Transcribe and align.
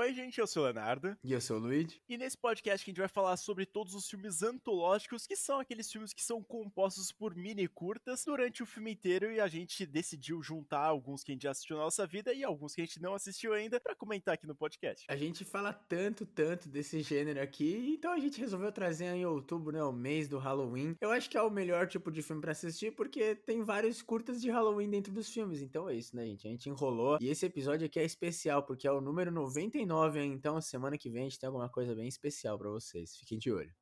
Oi, 0.00 0.14
gente, 0.14 0.40
eu 0.40 0.46
sou 0.46 0.62
o 0.62 0.64
Leonardo. 0.64 1.14
E 1.22 1.30
eu 1.30 1.42
sou 1.42 1.58
o 1.58 1.60
Luigi. 1.60 2.00
E 2.08 2.16
nesse 2.16 2.34
podcast 2.34 2.82
que 2.82 2.90
a 2.90 2.92
gente 2.92 3.00
vai 3.00 3.06
falar 3.06 3.36
sobre 3.36 3.66
todos 3.66 3.94
os 3.94 4.08
filmes 4.08 4.42
antológicos, 4.42 5.26
que 5.26 5.36
são 5.36 5.60
aqueles 5.60 5.92
filmes 5.92 6.14
que 6.14 6.22
são 6.22 6.42
compostos 6.42 7.12
por 7.12 7.34
mini 7.34 7.68
curtas 7.68 8.24
durante 8.24 8.62
o 8.62 8.66
filme 8.66 8.92
inteiro 8.92 9.30
e 9.30 9.38
a 9.38 9.46
gente 9.46 9.84
decidiu 9.84 10.42
juntar 10.42 10.86
alguns 10.86 11.22
que 11.22 11.32
a 11.32 11.34
gente 11.34 11.42
já 11.42 11.50
assistiu 11.50 11.76
na 11.76 11.82
nossa 11.82 12.06
vida 12.06 12.32
e 12.32 12.42
alguns 12.42 12.74
que 12.74 12.80
a 12.80 12.84
gente 12.86 12.98
não 12.98 13.12
assistiu 13.12 13.52
ainda 13.52 13.78
para 13.78 13.94
comentar 13.94 14.32
aqui 14.32 14.46
no 14.46 14.54
podcast. 14.54 15.04
A 15.06 15.16
gente 15.16 15.44
fala 15.44 15.70
tanto, 15.70 16.24
tanto 16.24 16.66
desse 16.66 17.02
gênero 17.02 17.42
aqui, 17.42 17.94
então 17.98 18.10
a 18.10 18.18
gente 18.18 18.40
resolveu 18.40 18.72
trazer 18.72 19.04
em 19.04 19.26
outubro, 19.26 19.70
né, 19.70 19.84
o 19.84 19.92
mês 19.92 20.26
do 20.26 20.38
Halloween. 20.38 20.96
Eu 20.98 21.10
acho 21.10 21.28
que 21.28 21.36
é 21.36 21.42
o 21.42 21.50
melhor 21.50 21.86
tipo 21.86 22.10
de 22.10 22.22
filme 22.22 22.40
para 22.40 22.52
assistir 22.52 22.90
porque 22.92 23.34
tem 23.34 23.62
vários 23.62 24.00
curtas 24.00 24.40
de 24.40 24.50
Halloween 24.50 24.88
dentro 24.88 25.12
dos 25.12 25.28
filmes. 25.28 25.60
Então 25.60 25.90
é 25.90 25.94
isso, 25.94 26.16
né, 26.16 26.24
gente? 26.24 26.48
A 26.48 26.50
gente 26.50 26.70
enrolou 26.70 27.18
e 27.20 27.28
esse 27.28 27.44
episódio 27.44 27.84
aqui 27.84 28.00
é 28.00 28.04
especial 28.04 28.62
porque 28.62 28.88
é 28.88 28.90
o 28.90 29.02
número 29.02 29.30
99, 29.30 29.89
hein? 30.20 30.32
Então 30.32 30.60
semana 30.60 30.96
que 30.96 31.10
vem 31.10 31.22
a 31.22 31.28
gente 31.28 31.38
tem 31.38 31.46
alguma 31.46 31.68
coisa 31.68 31.94
bem 31.94 32.08
especial 32.08 32.58
para 32.58 32.70
vocês. 32.70 33.16
Fiquem 33.16 33.38
de 33.38 33.52
olho. 33.52 33.72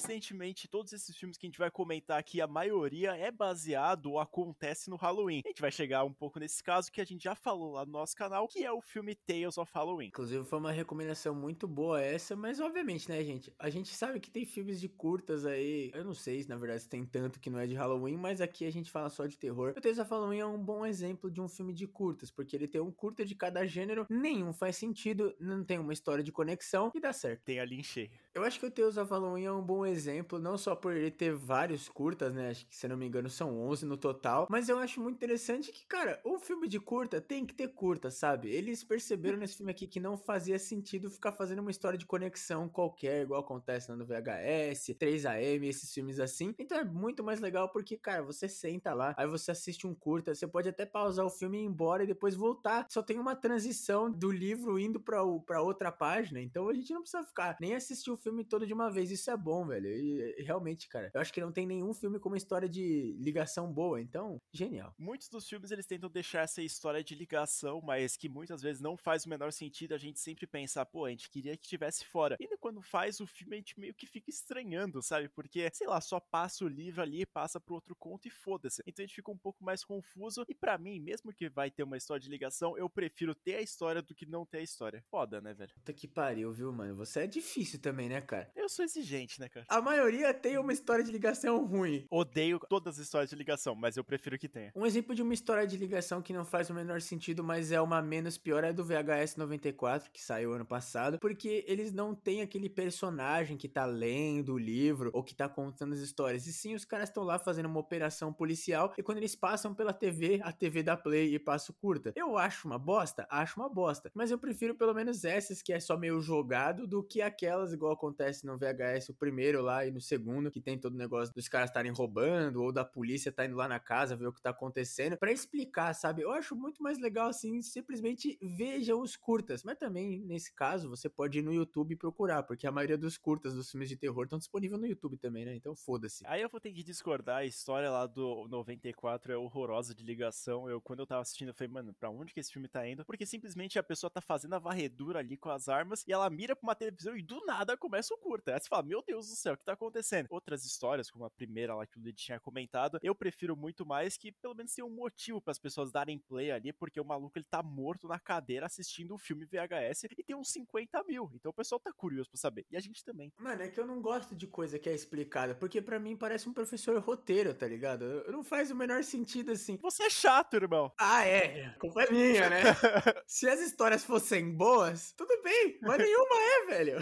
Coincidentemente, 0.00 0.68
todos 0.68 0.92
esses 0.92 1.14
filmes 1.16 1.36
que 1.36 1.46
a 1.46 1.48
gente 1.48 1.58
vai 1.58 1.70
comentar 1.70 2.18
aqui, 2.18 2.40
a 2.40 2.46
maioria 2.46 3.14
é 3.16 3.30
baseado 3.30 4.06
ou 4.06 4.18
acontece 4.18 4.88
no 4.88 4.96
Halloween. 4.96 5.42
A 5.44 5.48
gente 5.48 5.60
vai 5.60 5.70
chegar 5.70 6.04
um 6.04 6.12
pouco 6.12 6.40
nesse 6.40 6.62
caso 6.62 6.90
que 6.90 7.00
a 7.00 7.04
gente 7.04 7.24
já 7.24 7.34
falou 7.34 7.72
lá 7.72 7.84
no 7.84 7.92
nosso 7.92 8.16
canal, 8.16 8.48
que 8.48 8.64
é 8.64 8.72
o 8.72 8.80
filme 8.80 9.14
Tales 9.14 9.58
of 9.58 9.70
Halloween. 9.74 10.06
Inclusive, 10.06 10.44
foi 10.44 10.58
uma 10.58 10.72
recomendação 10.72 11.34
muito 11.34 11.68
boa 11.68 12.00
essa, 12.00 12.34
mas 12.34 12.60
obviamente, 12.60 13.08
né, 13.08 13.22
gente? 13.22 13.52
A 13.58 13.68
gente 13.68 13.94
sabe 13.94 14.20
que 14.20 14.30
tem 14.30 14.46
filmes 14.46 14.80
de 14.80 14.88
curtas 14.88 15.44
aí. 15.44 15.90
Eu 15.94 16.04
não 16.04 16.14
sei, 16.14 16.44
na 16.48 16.56
verdade, 16.56 16.82
se 16.82 16.88
tem 16.88 17.04
tanto 17.04 17.38
que 17.38 17.50
não 17.50 17.58
é 17.58 17.66
de 17.66 17.74
Halloween, 17.74 18.16
mas 18.16 18.40
aqui 18.40 18.64
a 18.64 18.72
gente 18.72 18.90
fala 18.90 19.10
só 19.10 19.26
de 19.26 19.36
terror. 19.36 19.74
O 19.76 19.80
Tales 19.80 19.98
of 19.98 20.10
Halloween 20.10 20.38
é 20.38 20.46
um 20.46 20.58
bom 20.58 20.86
exemplo 20.86 21.30
de 21.30 21.40
um 21.40 21.48
filme 21.48 21.74
de 21.74 21.86
curtas, 21.86 22.30
porque 22.30 22.56
ele 22.56 22.66
tem 22.66 22.80
um 22.80 22.90
curta 22.90 23.24
de 23.24 23.34
cada 23.34 23.66
gênero, 23.66 24.06
nenhum 24.08 24.52
faz 24.52 24.76
sentido, 24.76 25.34
não 25.38 25.62
tem 25.62 25.78
uma 25.78 25.92
história 25.92 26.24
de 26.24 26.32
conexão 26.32 26.90
e 26.94 27.00
dá 27.00 27.12
certo. 27.12 27.42
Tem 27.44 27.60
ali 27.60 27.78
em 27.78 27.82
cheio. 27.82 28.10
Eu 28.32 28.44
acho 28.44 28.60
que 28.60 28.66
o 28.66 28.70
Tales 28.70 28.96
of 28.96 29.12
é 29.12 29.50
um 29.50 29.60
bom 29.60 29.84
exemplo, 29.84 30.38
não 30.38 30.56
só 30.56 30.76
por 30.76 30.94
ele 30.94 31.10
ter 31.10 31.34
vários 31.34 31.88
curtas, 31.88 32.32
né? 32.32 32.50
Acho 32.50 32.64
que, 32.64 32.76
se 32.76 32.86
não 32.86 32.96
me 32.96 33.04
engano, 33.04 33.28
são 33.28 33.58
11 33.58 33.84
no 33.84 33.96
total. 33.96 34.46
Mas 34.48 34.68
eu 34.68 34.78
acho 34.78 35.00
muito 35.00 35.16
interessante 35.16 35.72
que, 35.72 35.84
cara, 35.84 36.20
um 36.24 36.38
filme 36.38 36.68
de 36.68 36.78
curta 36.78 37.20
tem 37.20 37.44
que 37.44 37.52
ter 37.52 37.68
curta, 37.68 38.08
sabe? 38.08 38.48
Eles 38.48 38.84
perceberam 38.84 39.36
nesse 39.36 39.56
filme 39.56 39.72
aqui 39.72 39.84
que 39.84 39.98
não 39.98 40.16
fazia 40.16 40.60
sentido 40.60 41.10
ficar 41.10 41.32
fazendo 41.32 41.58
uma 41.58 41.72
história 41.72 41.98
de 41.98 42.06
conexão 42.06 42.68
qualquer, 42.68 43.22
igual 43.22 43.40
acontece 43.40 43.90
no 43.90 44.06
VHS, 44.06 44.94
3AM, 44.94 45.64
esses 45.64 45.92
filmes 45.92 46.20
assim. 46.20 46.54
Então 46.56 46.78
é 46.78 46.84
muito 46.84 47.24
mais 47.24 47.40
legal 47.40 47.68
porque, 47.72 47.96
cara, 47.96 48.22
você 48.22 48.48
senta 48.48 48.94
lá, 48.94 49.12
aí 49.18 49.26
você 49.26 49.50
assiste 49.50 49.88
um 49.88 49.94
curta, 49.94 50.36
você 50.36 50.46
pode 50.46 50.68
até 50.68 50.86
pausar 50.86 51.26
o 51.26 51.30
filme 51.30 51.58
e 51.58 51.62
ir 51.62 51.64
embora 51.64 52.04
e 52.04 52.06
depois 52.06 52.36
voltar. 52.36 52.86
Só 52.88 53.02
tem 53.02 53.18
uma 53.18 53.34
transição 53.34 54.08
do 54.08 54.30
livro 54.30 54.78
indo 54.78 55.00
pra, 55.00 55.18
pra 55.44 55.62
outra 55.62 55.90
página. 55.90 56.40
Então 56.40 56.68
a 56.68 56.74
gente 56.74 56.92
não 56.92 57.00
precisa 57.02 57.24
ficar 57.24 57.56
nem 57.60 57.74
assistir 57.74 58.12
o 58.12 58.19
filme 58.20 58.44
todo 58.44 58.66
de 58.66 58.72
uma 58.72 58.90
vez. 58.90 59.10
Isso 59.10 59.30
é 59.30 59.36
bom, 59.36 59.66
velho. 59.66 59.88
E, 59.88 60.42
realmente, 60.42 60.88
cara, 60.88 61.10
eu 61.12 61.20
acho 61.20 61.32
que 61.32 61.40
não 61.40 61.52
tem 61.52 61.66
nenhum 61.66 61.92
filme 61.92 62.18
com 62.18 62.28
uma 62.28 62.36
história 62.36 62.68
de 62.68 63.16
ligação 63.18 63.72
boa. 63.72 64.00
Então, 64.00 64.40
genial. 64.52 64.94
Muitos 64.98 65.28
dos 65.28 65.48
filmes 65.48 65.70
eles 65.70 65.86
tentam 65.86 66.10
deixar 66.10 66.42
essa 66.42 66.62
história 66.62 67.02
de 67.02 67.14
ligação, 67.14 67.80
mas 67.80 68.16
que 68.16 68.28
muitas 68.28 68.62
vezes 68.62 68.80
não 68.80 68.96
faz 68.96 69.24
o 69.24 69.28
menor 69.28 69.52
sentido. 69.52 69.94
A 69.94 69.98
gente 69.98 70.20
sempre 70.20 70.46
pensa, 70.46 70.84
pô, 70.84 71.04
a 71.06 71.10
gente 71.10 71.30
queria 71.30 71.56
que 71.56 71.68
tivesse 71.68 72.04
fora. 72.04 72.36
E 72.38 72.56
quando 72.58 72.82
faz 72.82 73.20
o 73.20 73.26
filme, 73.26 73.56
a 73.56 73.58
gente 73.58 73.78
meio 73.78 73.94
que 73.94 74.06
fica 74.06 74.30
estranhando, 74.30 75.02
sabe? 75.02 75.28
Porque, 75.28 75.70
sei 75.72 75.86
lá, 75.86 76.00
só 76.00 76.20
passa 76.20 76.64
o 76.64 76.68
livro 76.68 77.00
ali, 77.00 77.24
passa 77.24 77.58
pro 77.58 77.74
outro 77.74 77.96
conto 77.96 78.28
e 78.28 78.30
foda-se. 78.30 78.82
Então 78.86 79.02
a 79.02 79.06
gente 79.06 79.16
fica 79.16 79.30
um 79.30 79.38
pouco 79.38 79.64
mais 79.64 79.82
confuso. 79.82 80.44
E 80.48 80.54
para 80.54 80.76
mim, 80.76 81.00
mesmo 81.00 81.32
que 81.32 81.48
vai 81.48 81.70
ter 81.70 81.82
uma 81.82 81.96
história 81.96 82.20
de 82.20 82.28
ligação, 82.28 82.76
eu 82.76 82.88
prefiro 82.88 83.34
ter 83.34 83.56
a 83.56 83.62
história 83.62 84.02
do 84.02 84.14
que 84.14 84.26
não 84.26 84.44
ter 84.44 84.58
a 84.58 84.62
história. 84.62 85.02
Foda, 85.10 85.40
né, 85.40 85.54
velho? 85.54 85.72
Puta 85.74 85.92
que 85.92 86.06
pariu, 86.06 86.52
viu, 86.52 86.72
mano? 86.72 86.94
Você 86.96 87.20
é 87.20 87.26
difícil 87.26 87.80
também, 87.80 88.08
né, 88.10 88.20
cara? 88.20 88.50
Eu 88.56 88.68
sou 88.68 88.84
exigente, 88.84 89.40
né, 89.40 89.48
cara? 89.48 89.64
A 89.68 89.80
maioria 89.80 90.34
tem 90.34 90.58
uma 90.58 90.72
história 90.72 91.04
de 91.04 91.12
ligação 91.12 91.64
ruim. 91.64 92.06
Odeio 92.10 92.58
todas 92.68 92.98
as 92.98 93.06
histórias 93.06 93.30
de 93.30 93.36
ligação, 93.36 93.74
mas 93.74 93.96
eu 93.96 94.02
prefiro 94.02 94.36
que 94.36 94.48
tenha. 94.48 94.72
Um 94.74 94.84
exemplo 94.84 95.14
de 95.14 95.22
uma 95.22 95.32
história 95.32 95.64
de 95.66 95.76
ligação 95.76 96.20
que 96.20 96.32
não 96.32 96.44
faz 96.44 96.68
o 96.70 96.74
menor 96.74 97.00
sentido, 97.00 97.44
mas 97.44 97.70
é 97.70 97.80
uma 97.80 98.02
menos 98.02 98.36
pior, 98.36 98.64
é 98.64 98.72
do 98.72 98.84
VHS 98.84 99.36
94, 99.36 100.10
que 100.10 100.20
saiu 100.20 100.52
ano 100.52 100.66
passado, 100.66 101.20
porque 101.20 101.64
eles 101.68 101.92
não 101.92 102.12
têm 102.14 102.42
aquele 102.42 102.68
personagem 102.68 103.56
que 103.56 103.68
tá 103.68 103.84
lendo 103.84 104.54
o 104.54 104.58
livro 104.58 105.10
ou 105.12 105.22
que 105.22 105.34
tá 105.34 105.48
contando 105.48 105.92
as 105.92 106.00
histórias. 106.00 106.46
E 106.48 106.52
sim, 106.52 106.74
os 106.74 106.84
caras 106.84 107.08
estão 107.08 107.22
lá 107.22 107.38
fazendo 107.38 107.66
uma 107.66 107.78
operação 107.78 108.32
policial 108.32 108.92
e 108.98 109.02
quando 109.04 109.18
eles 109.18 109.36
passam 109.36 109.72
pela 109.72 109.92
TV, 109.92 110.40
a 110.42 110.50
TV 110.50 110.82
dá 110.82 110.96
play 110.96 111.32
e 111.32 111.38
passo 111.38 111.72
curta. 111.72 112.12
Eu 112.16 112.36
acho 112.36 112.66
uma 112.66 112.78
bosta? 112.78 113.24
Acho 113.30 113.60
uma 113.60 113.68
bosta. 113.68 114.10
Mas 114.14 114.32
eu 114.32 114.38
prefiro 114.38 114.74
pelo 114.74 114.94
menos 114.94 115.24
essas 115.24 115.62
que 115.62 115.72
é 115.72 115.78
só 115.78 115.96
meio 115.96 116.20
jogado 116.20 116.88
do 116.88 117.04
que 117.04 117.22
aquelas 117.22 117.72
igual 117.72 117.99
acontece 118.00 118.46
no 118.46 118.56
VHS, 118.56 119.10
o 119.10 119.14
primeiro 119.14 119.60
lá 119.60 119.84
e 119.86 119.90
no 119.90 120.00
segundo, 120.00 120.50
que 120.50 120.60
tem 120.60 120.78
todo 120.78 120.94
o 120.94 120.98
negócio 120.98 121.34
dos 121.34 121.48
caras 121.48 121.68
estarem 121.68 121.92
roubando 121.92 122.62
ou 122.62 122.72
da 122.72 122.84
polícia 122.84 123.30
tá 123.30 123.44
indo 123.44 123.56
lá 123.56 123.68
na 123.68 123.78
casa 123.78 124.16
ver 124.16 124.26
o 124.26 124.32
que 124.32 124.40
tá 124.40 124.50
acontecendo 124.50 125.18
para 125.18 125.30
explicar, 125.30 125.94
sabe? 125.94 126.22
Eu 126.22 126.32
acho 126.32 126.56
muito 126.56 126.82
mais 126.82 126.98
legal 126.98 127.28
assim, 127.28 127.60
simplesmente 127.60 128.38
veja 128.42 128.96
os 128.96 129.16
curtas. 129.16 129.62
Mas 129.62 129.76
também, 129.76 130.20
nesse 130.20 130.54
caso, 130.54 130.88
você 130.88 131.08
pode 131.08 131.38
ir 131.38 131.42
no 131.42 131.52
YouTube 131.52 131.92
e 131.92 131.96
procurar, 131.96 132.42
porque 132.42 132.66
a 132.66 132.72
maioria 132.72 132.96
dos 132.96 133.18
curtas 133.18 133.54
dos 133.54 133.70
filmes 133.70 133.88
de 133.88 133.96
terror 133.96 134.24
estão 134.24 134.38
disponíveis 134.38 134.80
no 134.80 134.86
YouTube 134.86 135.18
também, 135.18 135.44
né? 135.44 135.54
Então 135.54 135.76
foda-se. 135.76 136.24
Aí 136.26 136.40
eu 136.40 136.48
vou 136.48 136.60
ter 136.60 136.72
que 136.72 136.82
discordar, 136.82 137.38
a 137.38 137.44
história 137.44 137.90
lá 137.90 138.06
do 138.06 138.48
94 138.48 139.32
é 139.32 139.36
horrorosa 139.36 139.94
de 139.94 140.02
ligação. 140.02 140.68
Eu, 140.68 140.80
quando 140.80 141.00
eu 141.00 141.06
tava 141.06 141.20
assistindo, 141.20 141.48
eu 141.48 141.54
falei, 141.54 141.72
mano, 141.72 141.92
pra 141.92 142.08
onde 142.08 142.32
que 142.32 142.40
esse 142.40 142.52
filme 142.52 142.68
tá 142.68 142.86
indo? 142.88 143.04
Porque 143.04 143.26
simplesmente 143.26 143.78
a 143.78 143.82
pessoa 143.82 144.10
tá 144.10 144.20
fazendo 144.20 144.54
a 144.54 144.58
varredura 144.58 145.18
ali 145.18 145.36
com 145.36 145.50
as 145.50 145.68
armas 145.68 146.02
e 146.06 146.12
ela 146.12 146.30
mira 146.30 146.56
pra 146.56 146.66
uma 146.66 146.74
televisão 146.74 147.16
e 147.16 147.22
do 147.22 147.44
nada 147.44 147.76
começa 147.76 147.89
o 148.10 148.18
curta. 148.18 148.54
Aí 148.54 148.60
você 148.60 148.68
fala, 148.68 148.82
meu 148.82 149.02
Deus 149.02 149.28
do 149.28 149.34
céu, 149.34 149.54
o 149.54 149.56
que 149.56 149.64
tá 149.64 149.72
acontecendo? 149.72 150.26
Outras 150.30 150.64
histórias, 150.64 151.10
como 151.10 151.24
a 151.24 151.30
primeira 151.30 151.74
lá 151.74 151.86
que 151.86 151.98
o 151.98 152.02
Lid 152.02 152.16
tinha 152.16 152.40
comentado, 152.40 152.98
eu 153.02 153.14
prefiro 153.14 153.56
muito 153.56 153.84
mais 153.84 154.16
que 154.16 154.32
pelo 154.32 154.54
menos 154.54 154.72
tenha 154.72 154.86
um 154.86 154.94
motivo 154.94 155.40
para 155.40 155.52
as 155.52 155.58
pessoas 155.58 155.90
darem 155.90 156.18
play 156.18 156.50
ali, 156.50 156.72
porque 156.72 157.00
o 157.00 157.04
maluco 157.04 157.36
ele 157.36 157.46
tá 157.50 157.62
morto 157.62 158.08
na 158.08 158.18
cadeira 158.18 158.66
assistindo 158.66 159.12
o 159.12 159.14
um 159.14 159.18
filme 159.18 159.44
VHS 159.44 160.04
e 160.16 160.24
tem 160.24 160.36
uns 160.36 160.50
50 160.50 161.02
mil. 161.04 161.30
Então 161.34 161.50
o 161.50 161.54
pessoal 161.54 161.80
tá 161.80 161.92
curioso 161.92 162.30
pra 162.30 162.38
saber. 162.38 162.66
E 162.70 162.76
a 162.76 162.80
gente 162.80 163.04
também. 163.04 163.32
Mano, 163.38 163.62
é 163.62 163.68
que 163.68 163.80
eu 163.80 163.86
não 163.86 164.00
gosto 164.00 164.34
de 164.34 164.46
coisa 164.46 164.78
que 164.78 164.88
é 164.88 164.94
explicada, 164.94 165.54
porque 165.54 165.82
para 165.82 165.98
mim 165.98 166.16
parece 166.16 166.48
um 166.48 166.52
professor 166.52 166.98
roteiro, 167.00 167.52
tá 167.52 167.66
ligado? 167.66 168.24
Não 168.28 168.44
faz 168.44 168.70
o 168.70 168.76
menor 168.76 169.02
sentido 169.02 169.50
assim. 169.52 169.76
Você 169.82 170.04
é 170.04 170.10
chato, 170.10 170.54
irmão. 170.54 170.92
Ah, 170.98 171.24
é. 171.24 171.66
A 171.66 171.78
culpa 171.78 172.02
é 172.04 172.10
minha, 172.10 172.48
né? 172.48 172.60
Se 173.26 173.48
as 173.48 173.60
histórias 173.60 174.04
fossem 174.04 174.54
boas, 174.54 175.12
tudo 175.12 175.40
bem, 175.42 175.78
mas 175.82 175.98
nenhuma 175.98 176.36
é, 176.36 176.66
velho 176.66 177.00